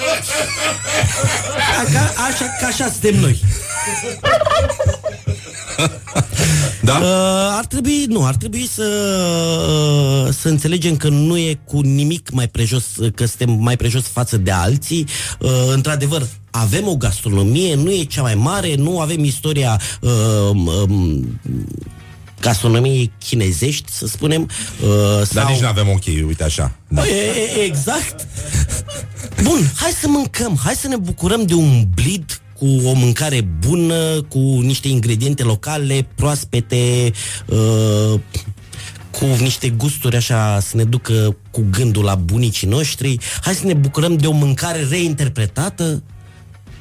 [1.94, 3.42] Ca, așa, ca așa suntem noi.
[6.82, 6.98] Da?
[6.98, 8.84] Uh, ar trebui, nu, ar trebui să,
[10.26, 12.86] uh, să înțelegem că nu e cu nimic mai prejos,
[13.16, 15.08] că suntem mai prejos față de alții.
[15.40, 20.10] Uh, într-adevăr, avem o gastronomie, nu e cea mai mare, nu avem istoria uh,
[20.50, 21.40] um,
[22.42, 24.42] gastronomiei chinezești, să spunem.
[24.42, 25.50] Uh, Dar sau...
[25.50, 26.76] nici nu avem ok, uite așa.
[26.88, 27.08] Da.
[27.08, 28.28] E, e, exact.
[29.44, 34.22] Bun, hai să mâncăm, hai să ne bucurăm de un blid cu o mâncare bună,
[34.22, 37.12] cu niște ingrediente locale, proaspete,
[37.46, 38.20] uh,
[39.12, 43.18] cu niște gusturi așa, să ne ducă cu gândul la bunicii noștri.
[43.42, 46.04] Hai să ne bucurăm de o mâncare reinterpretată,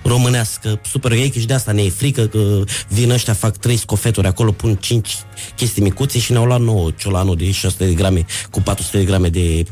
[0.06, 4.26] românească, super ok, și de asta ne e frică că vin ăștia, fac trei scofeturi
[4.26, 5.16] acolo, pun cinci
[5.56, 9.28] chestii micuțe și ne-au luat nouă ciolanul de 600 de grame cu 400 de grame
[9.28, 9.64] de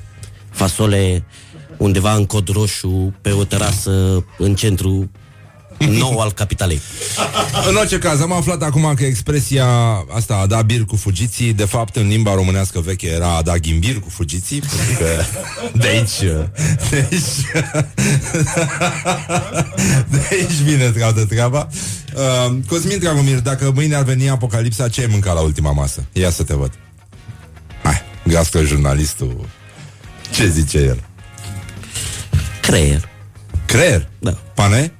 [0.50, 1.24] fasole
[1.76, 5.10] undeva în cod roșu, pe o terasă în centru
[5.78, 6.80] nou al capitalei.
[7.68, 9.66] În orice caz, am aflat acum că expresia
[10.14, 13.56] asta a da bir cu fugiții, de fapt în limba românească veche era a da
[13.56, 15.06] ghimbir cu fugiții, pentru că
[15.78, 16.18] de aici,
[16.90, 17.60] de aici,
[20.10, 21.68] de aici vine toată treaba.
[22.14, 26.04] Uh, Cosmin Dragomir, dacă mâine ar veni apocalipsa, ce ai mâncat la ultima masă?
[26.12, 26.72] Ia să te văd.
[27.82, 29.48] Hai, gastro jurnalistul.
[30.34, 31.02] Ce zice el?
[32.60, 33.08] Creier.
[33.66, 34.08] Creier?
[34.18, 34.38] Da.
[34.54, 34.92] Pane?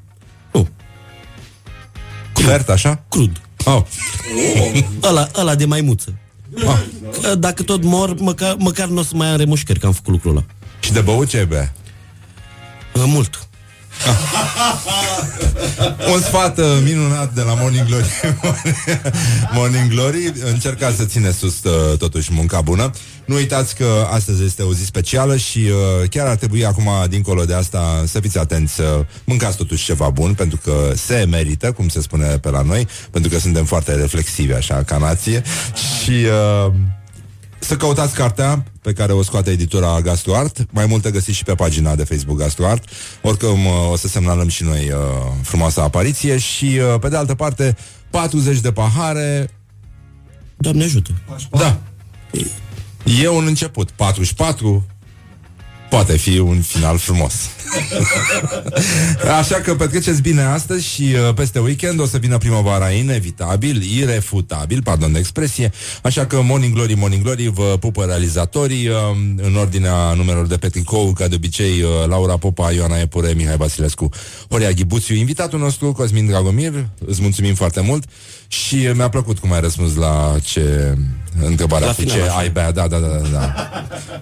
[2.41, 2.49] Nu.
[2.49, 3.05] Fert, așa?
[3.09, 3.41] Crud.
[3.65, 3.83] Oh.
[5.09, 6.15] ăla, ăla de maimuță.
[6.67, 6.81] Ah.
[7.23, 10.13] Că Dacă tot mor, măcar, măcar nu o să mai am remușcări că am făcut
[10.13, 10.45] lucrul ăla.
[10.81, 11.73] Și de băut ce bea?
[12.95, 13.49] Mult.
[16.13, 18.07] Un sfat uh, minunat de la Morning Glory.
[19.57, 22.91] Morning Glory Încercați să țineți sus uh, totuși munca bună.
[23.25, 27.45] Nu uitați că astăzi este o zi specială Și uh, chiar ar trebui acum Dincolo
[27.45, 31.89] de asta să fiți atenți Să mâncați totuși ceva bun Pentru că se merită, cum
[31.89, 35.43] se spune pe la noi Pentru că suntem foarte reflexivi Așa, ca nație.
[36.03, 36.27] Și...
[36.67, 36.73] Uh,
[37.65, 40.67] să căutați cartea pe care o scoate editura Gastuart.
[40.71, 42.85] Mai multe găsiți și pe pagina de Facebook Gastuart.
[43.23, 44.99] Oricum uh, o să semnalăm și noi uh,
[45.43, 47.77] frumoasa apariție și uh, pe de altă parte
[48.11, 49.49] 40 de pahare.
[50.57, 51.11] Doamne ajută.
[51.51, 51.79] Da.
[53.21, 53.91] E un început.
[53.91, 54.85] 44
[55.95, 57.35] poate fi un final frumos.
[59.39, 64.83] Așa că petreceți bine astăzi și uh, peste weekend o să vină primăvara inevitabil, irefutabil,
[64.83, 65.73] pardon de expresie.
[66.03, 68.97] Așa că Morning Glory, Morning Glory, vă pupă realizatorii uh,
[69.37, 73.57] în ordinea numerelor de pe tricou, ca de obicei, uh, Laura Popa, Ioana Epure, Mihai
[73.57, 74.09] Basilescu,
[74.51, 78.05] Horia Ghibuțiu, invitatul nostru, Cosmin Dragomir, îți mulțumim foarte mult
[78.49, 80.95] și mi-a plăcut cum ai răspuns la ce
[81.43, 82.37] întrebarea La cu final, ce așa.
[82.39, 83.55] ai bea, da, da, da, da, da.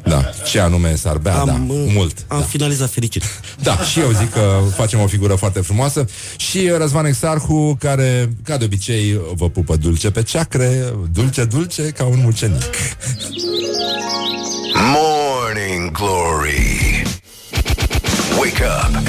[0.05, 2.25] Da, ce anume s-ar bea, Am, da, uh, mult.
[2.29, 3.23] Am finalizat fericit.
[3.63, 6.05] Da, și eu zic că facem o figură foarte frumoasă
[6.37, 12.05] Și Răzvan Exarhu, care, ca de obicei, vă pupă dulce pe ceacre Dulce, dulce, ca
[12.05, 12.63] un mucenic
[14.75, 17.03] Morning Glory.
[18.39, 19.07] Wake up and